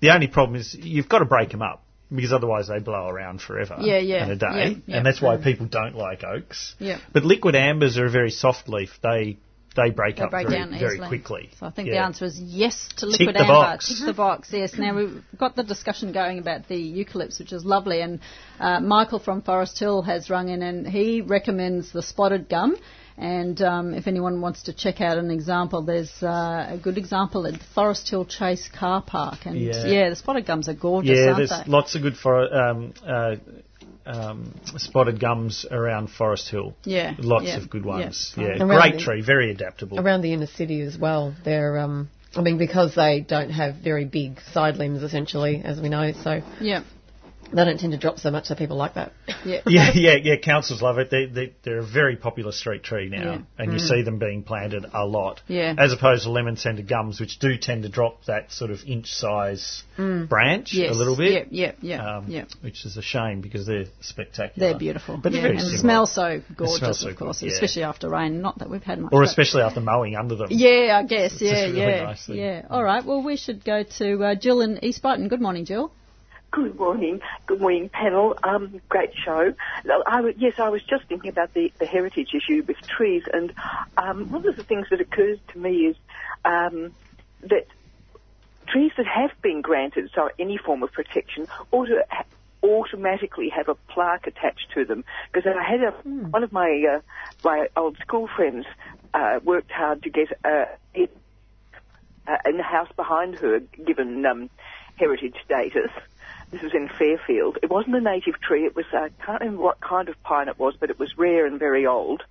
[0.00, 3.40] The only problem is you've got to break them up because otherwise they blow around
[3.40, 4.96] forever Yeah, yeah, in a day, yeah, yeah.
[4.96, 6.74] and that's why people don't like oaks.
[6.80, 6.98] Yeah.
[7.12, 8.90] But liquidambars are a very soft leaf.
[9.04, 9.38] They
[9.74, 11.08] they break They up break very, down very easily.
[11.08, 11.50] quickly.
[11.58, 11.94] So I think Yeah.
[11.94, 13.52] the answer is yes to Tick liquid the amber.
[13.54, 13.88] box.
[13.88, 14.48] Tick the box.
[14.52, 14.74] Yes.
[14.76, 18.00] Now we've got the discussion going about the eucalypts, which is lovely.
[18.00, 18.20] And
[18.60, 22.76] uh, Michael from Forest Hill has rung in, and he recommends the spotted gum.
[23.18, 27.46] And um, if anyone wants to check out an example, there's uh, a good example
[27.46, 29.40] at Forest Hill Chase Car Park.
[29.44, 29.84] And Yeah.
[29.86, 31.70] yeah, the spotted gums are gorgeous, Yeah, aren't there's they?
[31.70, 33.36] lots of good for um, uh,
[34.06, 36.74] um, spotted gums around Forest Hill.
[36.84, 38.34] Yeah, lots yeah, of good ones.
[38.36, 39.98] Yeah, Around great the- tree, very adaptable.
[40.00, 44.04] Around the inner city as well, they're, um, I mean, because they don't have very
[44.04, 46.82] big side limbs, essentially, as we know, so yeah.
[47.52, 49.12] They don't tend to drop so much, so people like that.
[49.44, 49.60] Yeah.
[49.66, 50.36] Yeah, yeah, yeah.
[50.36, 51.10] Councils love it.
[51.10, 53.38] They, they, they're a very popular street tree now, Yeah.
[53.58, 55.40] and you see them being planted a lot.
[55.48, 55.74] Yeah.
[55.76, 60.72] As opposed to lemon-scented gums, which do tend to drop that sort of inch-size branch
[60.74, 60.94] Yes.
[60.94, 61.48] a little bit.
[61.50, 62.44] Yeah, yeah, yeah, um, yeah.
[62.60, 64.70] Which is a shame because they're spectacular.
[64.70, 65.16] They're beautiful.
[65.16, 65.48] But they're yeah.
[65.48, 65.78] very and similar.
[65.80, 67.52] smell so gorgeous, smell so of course, good, yeah.
[67.54, 68.40] especially after rain.
[68.40, 69.12] Not that we've had much.
[69.12, 70.48] Or especially after mowing under them.
[70.50, 71.32] Yeah, I guess.
[71.32, 72.40] It's Yeah, just really yeah, nicely.
[72.40, 72.66] yeah.
[72.70, 73.04] All right.
[73.04, 75.28] Well, we should go to uh, Jill in East Brighton.
[75.28, 75.92] Good morning, Jill.
[76.52, 77.20] Good morning.
[77.46, 78.34] Good morning, panel.
[78.42, 79.54] Um, great show.
[80.06, 83.52] I yes, I was just thinking about the, the heritage issue with trees, and
[83.96, 85.96] um, one of the things that occurs to me is
[86.44, 86.92] um,
[87.40, 87.64] that
[88.68, 92.24] trees that have been granted so any form of protection ought to ha-
[92.62, 95.04] automatically have a plaque attached to them.
[95.32, 95.92] Because I had a,
[96.30, 97.00] one of my uh,
[97.42, 98.66] my old school friends
[99.14, 101.16] uh, worked hard to get uh, it,
[102.26, 104.50] uh, in the house behind her given um,
[104.96, 105.90] heritage status.
[106.52, 107.58] This was in Fairfield.
[107.62, 108.64] It wasn't a native tree.
[108.66, 111.46] It was I can't remember what kind of pine it was, but it was rare
[111.46, 112.22] and very old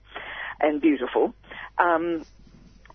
[0.60, 1.34] and beautiful.
[1.80, 2.24] Um,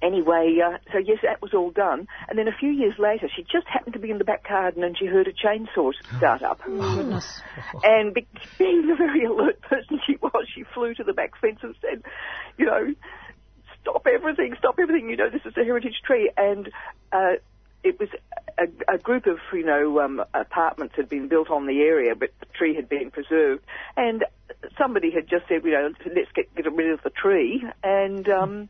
[0.00, 2.06] anyway, uh, so yes, that was all done.
[2.28, 4.84] And then a few years later, she just happened to be in the back garden
[4.84, 6.64] and she heard a chainsaw start up.
[6.64, 7.40] Goodness.
[7.82, 8.28] And be-
[8.58, 12.02] being the very alert person she was, she flew to the back fence and said,
[12.56, 12.94] you know,
[13.80, 15.10] stop everything, stop everything.
[15.10, 16.30] You know, this is a heritage tree.
[16.36, 16.70] And
[17.12, 17.34] uh,
[17.84, 18.08] it was
[18.58, 22.30] a, a group of, you know, um, apartments had been built on the area, but
[22.40, 23.62] the tree had been preserved.
[23.96, 24.24] And
[24.78, 27.64] somebody had just said, you know, let's get, get rid of the tree.
[27.82, 28.68] And, um,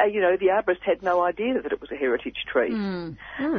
[0.00, 2.72] uh, you know, the arborist had no idea that it was a heritage tree.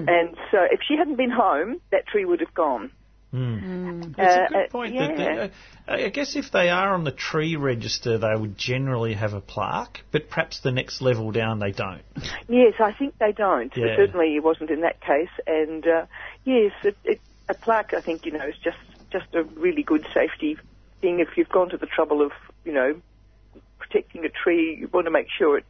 [0.10, 2.92] And so if she hadn't been home, that tree would have gone.
[3.34, 4.96] It's a Uh, good uh, point.
[4.98, 5.36] that yeah.
[5.36, 5.42] they-
[5.88, 9.42] uh, I guess if they are on the tree register, they would generally have a
[9.42, 12.02] plaque, but perhaps the next level down they don't.
[12.48, 13.76] Yes, I think they don't.
[13.76, 13.96] Yeah.
[13.96, 15.30] Certainly, it wasn't in that case.
[15.46, 16.06] And uh,
[16.44, 18.78] yes, it, it, a plaque, I think, you know, is just
[19.12, 20.58] just a really good safety
[21.02, 21.20] thing.
[21.20, 22.32] If you've gone to the trouble of,
[22.64, 22.96] you know,
[23.78, 25.66] protecting a tree, you want to make sure it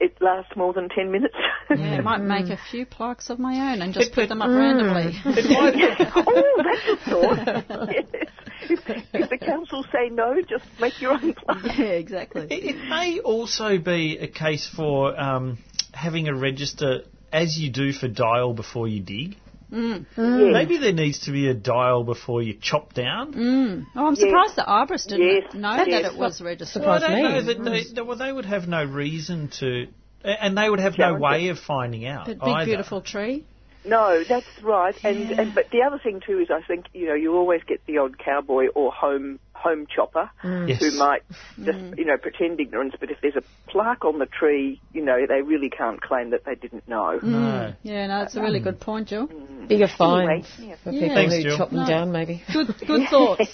[0.00, 1.34] it lasts more than ten minutes.
[1.70, 4.48] Yeah, I might make a few plaques of my own and just put them up
[4.48, 5.12] randomly.
[5.26, 7.90] oh, that's a thought.
[7.92, 8.30] yes.
[8.70, 11.58] If, if the council say no, just make your own plaque.
[11.78, 12.46] yeah, exactly.
[12.50, 15.58] It, it may also be a case for um,
[15.92, 19.36] having a register as you do for dial before you dig.
[19.72, 20.06] Mm.
[20.16, 20.52] Yes.
[20.52, 23.34] Maybe there needs to be a dial before you chop down.
[23.34, 23.86] Mm.
[23.94, 25.54] Oh, I'm surprised the arborist didn't Yes.
[25.54, 26.02] know Yes.
[26.02, 26.82] that it was registered.
[26.82, 27.22] Well, I don't me.
[27.22, 29.86] know that they, they- well, they would have no reason to,
[30.24, 32.64] and they would have no Challenge way of finding out That big, either.
[32.66, 33.44] beautiful tree.
[33.84, 34.94] No, that's right.
[35.04, 37.80] And, and but the other thing too is I think you know you always get
[37.86, 40.68] the odd cowboy or home home chopper mm.
[40.68, 40.80] Yes.
[40.80, 41.22] who might
[41.56, 41.98] just mm.
[41.98, 42.94] you know pretend ignorance.
[42.98, 46.44] But if there's a plaque on the tree, you know they really can't claim that
[46.44, 47.18] they didn't know.
[47.22, 47.38] No.
[47.38, 47.76] Mm.
[47.82, 49.28] Yeah, no, it's a really good point, Jill.
[49.68, 50.76] Bigger fines Anyway, yeah.
[50.82, 51.00] for Yeah.
[51.00, 51.58] people Thanks, who Jill.
[51.58, 51.86] chop them No.
[51.86, 52.42] down, maybe.
[52.52, 53.50] Good, good thoughts.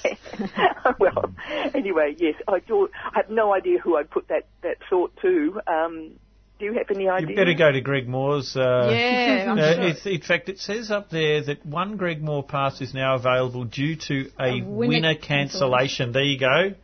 [1.00, 1.34] well,
[1.74, 2.88] anyway, yes, I do.
[3.04, 5.60] I have no idea who I'd put that that thought to.
[5.66, 6.12] Um,
[6.58, 7.30] do you have any idea?
[7.30, 8.56] You better go to Greg Moore's.
[8.56, 9.82] Uh, Yeah, I'm uh, sure.
[9.84, 13.64] it's- in fact, it says up there that one Greg Moore pass is now available
[13.64, 16.12] due to a, A winner winner cancellation.
[16.12, 16.74] There you go.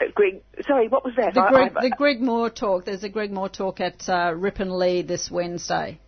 [0.00, 1.34] Uh, Greg, sorry, what was that?
[1.34, 2.84] The Greg, I- the Greg Moore talk.
[2.84, 5.98] There's a Greg Moore talk at uh, Rippon Lea this Wednesday.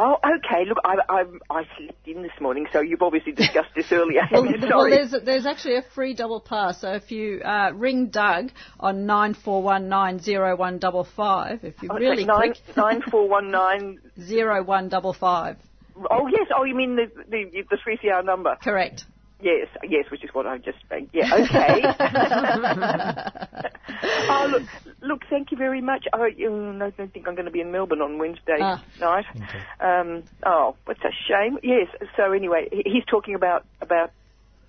[0.00, 0.64] Oh, okay.
[0.68, 4.22] Look, I, I, I slipped in this morning, so you've obviously discussed this earlier.
[4.30, 4.68] Well, Sorry.
[4.70, 6.80] well there's, there's actually a free double pass.
[6.80, 11.64] So if you uh, ring Doug on nine four one nine zero one double five,
[11.64, 13.98] if you Oh, really quick, nine four one nine.
[14.20, 15.56] zero one double five.
[16.10, 16.46] Oh yes.
[16.56, 18.56] Oh, you mean the the the three CR number?
[18.62, 19.04] Correct.
[19.40, 20.78] Yes, yes, which is what I just.
[21.12, 21.32] Yeah.
[21.32, 21.82] Okay.
[24.30, 24.62] oh look,
[25.00, 25.22] look.
[25.30, 26.06] Thank you very much.
[26.12, 28.82] I, um, I don't think I'm going to be in Melbourne on Wednesday Ah.
[29.00, 29.26] night.
[29.80, 30.24] Um.
[30.44, 31.58] Oh, what's a shame.
[31.62, 31.86] Yes.
[32.16, 34.10] So anyway, he- he's talking about about.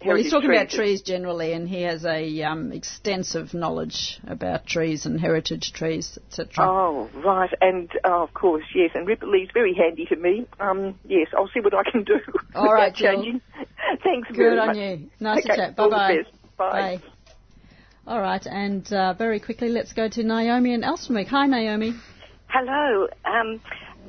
[0.06, 1.02] Well, he's heritage talking about trees.
[1.02, 6.50] trees generally, and he has a um, extensive knowledge about trees and heritage trees, etc.
[6.60, 10.48] Oh, right, and oh, of course, yes, and Ripley's very handy to me.
[10.60, 12.20] Um, yes, I'll see what I can do.
[12.56, 13.24] All right, without Jill.
[13.24, 13.42] changing.
[14.04, 14.78] Thanks Good very on much.
[14.78, 15.10] you.
[15.20, 15.74] Nice to chat.
[15.78, 16.24] all the
[16.58, 16.98] Bye-bye.
[16.98, 17.02] Bye.
[18.08, 21.28] All right, and uh, very quickly, let's go to Naomi and Elsternwick.
[21.28, 21.94] Hi, Naomi.
[22.48, 23.08] Hello.
[23.26, 23.62] Um,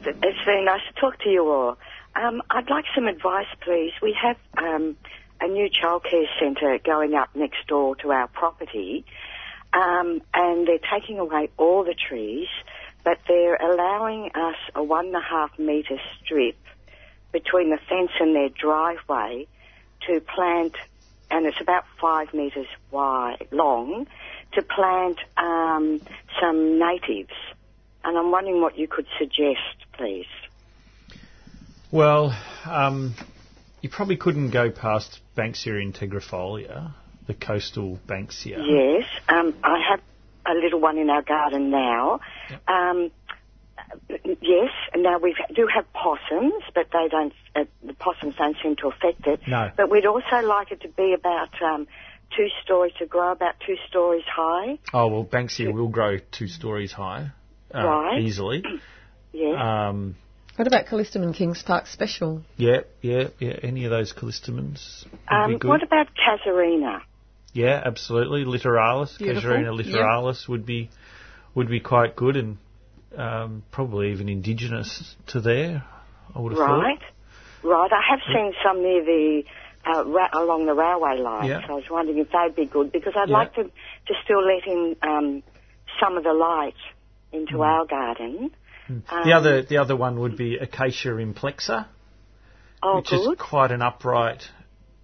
[0.03, 1.77] it's very nice to talk to you all.
[2.15, 3.93] Um, I'd like some advice, please.
[4.01, 4.97] We have um,
[5.41, 9.05] a new childcare centre going up next door to our property,
[9.73, 12.49] um, and they're taking away all the trees,
[13.05, 16.57] but they're allowing us a one and a half metre strip
[17.33, 19.47] between the fence and their driveway
[20.07, 20.75] to plant,
[21.31, 24.07] and it's about five metres wide, long,
[24.53, 26.01] to plant um,
[26.41, 27.33] some natives.
[28.03, 30.27] And I'm wondering what you could suggest, please.
[31.93, 32.35] Well,
[32.65, 33.15] um,
[33.81, 36.93] you probably couldn't go past Banksia integrifolia,
[37.27, 38.59] the coastal Banksia.
[38.59, 40.01] Yes, um, I have
[40.47, 42.21] a little one in our garden now.
[42.67, 43.11] Um,
[44.09, 47.33] yes, now we do have possums, but they don't.
[47.55, 49.41] Uh, the possums don't seem to affect it.
[49.47, 49.71] No.
[49.77, 51.87] But we'd also like it to be about um,
[52.37, 54.79] two stories to grow about two stories high.
[54.93, 57.31] Oh well, Banksia will grow two stories high,
[57.75, 58.21] uh, Right.
[58.21, 58.63] easily.
[59.33, 59.57] Yes.
[59.59, 60.17] Um,
[60.57, 62.43] What about Callistemon Kings Park Special?
[62.57, 63.55] yeah, yeah, yeah.
[63.63, 65.69] Any of those callistemons would be um, good.
[65.69, 67.01] what about casuarina?
[67.53, 68.45] Yeah, absolutely.
[68.45, 69.51] Littoralis, Beautiful.
[69.51, 69.87] Casuarina Yep.
[69.87, 70.91] littoralis would be
[71.55, 72.59] would be quite good and
[73.17, 75.83] um, probably even indigenous to there.
[76.35, 76.99] I would have Right.
[77.63, 77.91] Right.
[77.93, 79.43] I have seen some near the
[79.85, 81.67] uh, ra- along the railway line, Yeah.
[81.67, 83.37] so I was wondering if they'd be good because I'd Yeah.
[83.39, 85.43] like to to still let in um,
[86.01, 86.75] some of the light
[87.33, 87.67] into Mm.
[87.67, 88.51] our garden.
[89.09, 89.25] Thought.
[89.25, 91.87] The other the other one would be Acacia implexa,
[92.83, 93.21] Oh, which good.
[93.33, 94.43] is quite an upright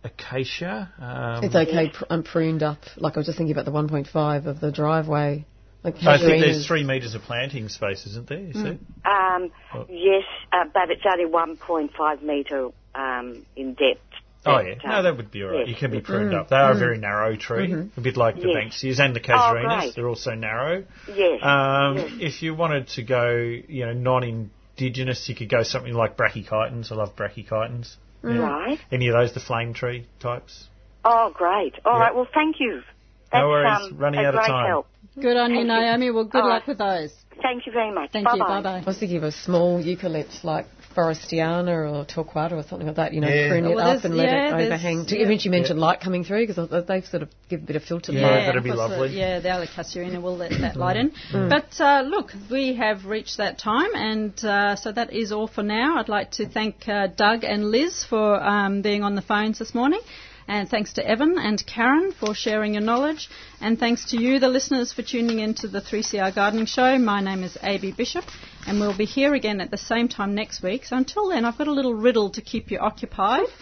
[0.04, 0.92] acacia.
[0.98, 2.78] Um, it's okay pr- um, pruned up.
[2.96, 5.44] Like I was just thinking about the 1.5 of the driveway.
[5.82, 8.40] Like I think there's three metres of planting space, isn't there?
[8.40, 8.78] You see?
[9.04, 9.86] Um, Oh.
[9.88, 14.00] Yes, uh, but it's only 1.5 metre um, in depth.
[14.46, 15.58] Oh yeah, uh, no, that would be all right.
[15.60, 15.68] yes.
[15.68, 16.40] You can be pruned Mm.
[16.40, 16.48] up.
[16.48, 16.78] They are a Mm.
[16.78, 17.90] very narrow tree, Mhm.
[17.96, 18.56] a bit like the Yes.
[18.82, 19.78] Banksias and the Oh, Casuarinas.
[19.80, 19.94] great.
[19.94, 20.84] They're also narrow.
[21.14, 21.40] Yes.
[21.42, 22.10] Um, yes.
[22.20, 23.28] If you wanted to go,
[23.68, 26.92] you know, non-indigenous, you could go something like brachychitons.
[26.92, 27.96] I love brachychitons.
[28.24, 28.40] Mm.
[28.42, 28.78] Right.
[28.90, 30.68] Any of those, the flame tree types.
[31.04, 31.74] Oh, great.
[31.84, 32.00] All Yeah.
[32.00, 32.14] right.
[32.14, 32.82] Well, thank you.
[33.30, 33.80] That's, No worries.
[33.92, 34.66] Um, Running a out of great time.
[34.68, 34.86] Help.
[35.20, 35.74] Good on you, Thank you.
[35.74, 36.10] Naomi.
[36.10, 36.68] Well, good All luck right.
[36.68, 37.12] with those.
[37.42, 38.10] Thank you very much.
[38.12, 38.38] Thank you.
[38.38, 38.60] Bye-bye.
[38.62, 38.78] Bye-bye.
[38.78, 40.66] I was thinking of a small eucalypt like
[40.96, 43.48] forrestiana or Torquata or something like that, you know, Yeah.
[43.50, 45.06] prune it Well, up and let yeah, it overhang.
[45.06, 45.24] To, yeah.
[45.24, 48.14] Even you mentioned light coming through because they sort of give a bit of filtered
[48.14, 48.46] Yeah, light.
[48.46, 49.08] that'd be lovely.
[49.10, 51.12] uh, yeah, the Allocasuarina will let that light in.
[51.32, 51.48] Mm.
[51.50, 55.62] But uh, look, we have reached that time, and uh, so that is all for
[55.62, 55.98] now.
[55.98, 59.74] I'd like to thank uh, Doug and Liz for um, being on the phones this
[59.74, 60.00] morning.
[60.48, 63.28] And thanks to Evan and Karen for sharing your knowledge.
[63.60, 66.98] And thanks to you, the listeners, for tuning in to the 3CR Gardening Show.
[66.98, 67.92] My name is A.B.
[67.92, 68.24] Bishop,
[68.66, 70.84] and we'll be here again at the same time next week.
[70.84, 73.46] So until then, I've got a little riddle to keep you occupied.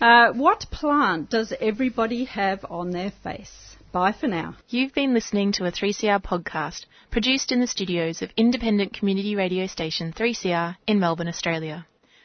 [0.00, 3.76] Uh, what plant does everybody have on their face?
[3.90, 4.54] Bye for now.
[4.68, 9.66] You've been listening to a 3CR podcast produced in the studios of independent community radio
[9.66, 11.84] station 3CR in Melbourne, Australia.